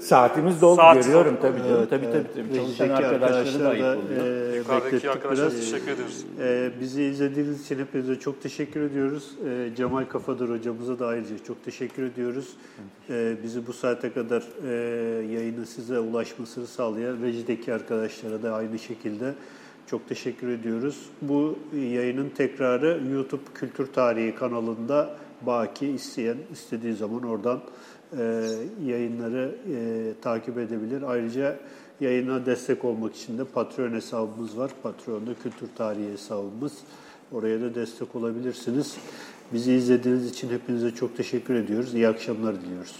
Saatimiz 0.00 0.62
doldu 0.62 0.76
Saat 0.80 1.04
görüyorum 1.04 1.32
doldu. 1.36 1.42
tabii 1.42 1.58
canım. 1.58 1.76
Evet, 1.78 1.90
tabii 1.90 2.06
evet. 2.06 2.26
tabii. 2.34 2.44
tabii. 2.48 2.56
Çalışan 2.56 2.84
Rejideki 2.88 3.06
arkadaşları 3.06 3.64
da 3.64 3.68
ayıp 3.68 3.84
oluyor. 3.84 4.26
e, 4.52 4.56
yukarıdaki 4.56 4.84
beklettik 4.86 5.10
arkadaşlara 5.10 5.50
biraz. 5.50 5.60
teşekkür 5.60 5.90
ediyoruz. 5.92 6.24
Ee, 6.40 6.70
bizi 6.80 7.02
izlediğiniz 7.02 7.64
için 7.64 7.78
hepinize 7.78 8.18
çok 8.18 8.42
teşekkür 8.42 8.80
ediyoruz. 8.80 9.30
Ee, 9.48 9.70
Cemal 9.76 10.04
Kafadır 10.04 10.48
hocamıza 10.48 10.98
da 10.98 11.06
ayrıca 11.06 11.38
çok 11.46 11.64
teşekkür 11.64 12.02
ediyoruz. 12.02 12.48
Ee, 13.10 13.36
bizi 13.42 13.66
bu 13.66 13.72
saate 13.72 14.12
kadar 14.12 14.42
e, 14.68 14.72
yayının 15.32 15.64
size 15.64 15.98
ulaşmasını 15.98 16.66
sağlayan 16.66 17.22
rejideki 17.22 17.74
arkadaşlara 17.74 18.42
da 18.42 18.54
aynı 18.54 18.78
şekilde 18.78 19.34
çok 19.86 20.08
teşekkür 20.08 20.48
ediyoruz. 20.48 21.06
Bu 21.22 21.58
yayının 21.74 22.28
tekrarı 22.28 23.00
YouTube 23.12 23.42
Kültür 23.54 23.86
Tarihi 23.86 24.34
kanalında 24.34 25.10
baki 25.42 25.86
isteyen 25.86 26.36
istediği 26.52 26.94
zaman 26.94 27.22
oradan 27.22 27.56
e, 27.56 27.60
yayınları 28.86 29.54
e, 29.74 30.12
takip 30.22 30.58
edebilir. 30.58 31.02
Ayrıca 31.02 31.56
yayına 32.00 32.46
destek 32.46 32.84
olmak 32.84 33.16
için 33.16 33.38
de 33.38 33.44
Patreon 33.44 33.92
hesabımız 33.92 34.58
var. 34.58 34.70
Patreon'da 34.82 35.34
Kültür 35.34 35.68
Tarihi 35.76 36.12
hesabımız. 36.12 36.72
Oraya 37.32 37.60
da 37.60 37.74
destek 37.74 38.16
olabilirsiniz. 38.16 38.96
Bizi 39.52 39.72
izlediğiniz 39.72 40.30
için 40.30 40.50
hepinize 40.50 40.90
çok 40.90 41.16
teşekkür 41.16 41.54
ediyoruz. 41.54 41.94
İyi 41.94 42.08
akşamlar 42.08 42.60
diliyoruz. 42.60 42.96